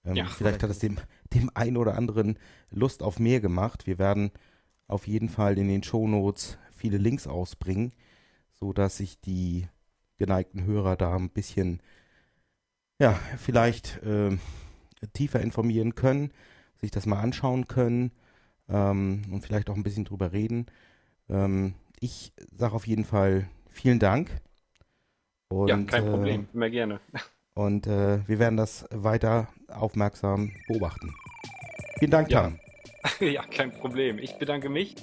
ähm, 0.06 0.16
Ja. 0.18 0.26
vielleicht 0.26 0.64
hat 0.64 0.70
es 0.72 0.80
dem, 0.80 0.98
dem 1.34 1.52
einen 1.54 1.78
oder 1.78 1.96
anderen 1.96 2.38
Lust 2.72 3.04
auf 3.04 3.20
mehr 3.20 3.40
gemacht. 3.40 3.88
Wir 3.88 4.00
werden 4.00 4.32
auf 4.88 5.08
jeden 5.08 5.30
Fall 5.30 5.58
in 5.58 5.68
den 5.68 5.84
Shownotes 5.84 6.58
viele 6.72 6.98
Links 6.98 7.28
ausbringen, 7.28 7.94
so 8.54 8.74
dass 8.74 8.98
sich 8.98 9.20
die 9.20 9.68
geneigten 10.18 10.66
Hörer 10.66 10.96
da 10.96 11.16
ein 11.16 11.30
bisschen, 11.30 11.82
ja, 13.00 13.14
vielleicht 13.38 14.00
ähm, 14.04 14.40
tiefer 15.14 15.42
informieren 15.42 15.96
können, 15.96 16.32
sich 16.82 16.92
das 16.92 17.06
mal 17.06 17.22
anschauen 17.22 17.68
können 17.68 18.12
ähm, 18.68 19.24
und 19.32 19.42
vielleicht 19.42 19.70
auch 19.70 19.76
ein 19.76 19.84
bisschen 19.84 20.06
drüber 20.06 20.32
reden. 20.32 20.66
Ähm, 21.30 21.76
ich 22.00 22.34
sage 22.52 22.74
auf 22.74 22.88
jeden 22.88 23.06
Fall 23.06 23.48
vielen 23.70 24.00
Dank. 24.00 24.30
Und, 25.50 25.70
ja, 25.70 25.78
kein 25.84 26.06
äh, 26.06 26.10
Problem, 26.10 26.48
immer 26.54 26.70
gerne. 26.70 27.00
und 27.54 27.88
äh, 27.88 28.28
wir 28.28 28.40
werden 28.40 28.58
das 28.58 28.86
weiter 28.92 29.48
aufmerksam 29.72 30.52
beobachten. 30.68 31.14
Vielen 32.00 32.12
Dank, 32.12 32.30
Ja. 32.30 32.44
Tan. 32.44 32.60
ja, 33.20 33.44
kein 33.44 33.72
Problem. 33.72 34.20
Ich 34.20 34.38
bedanke 34.38 34.70
mich. 34.70 34.96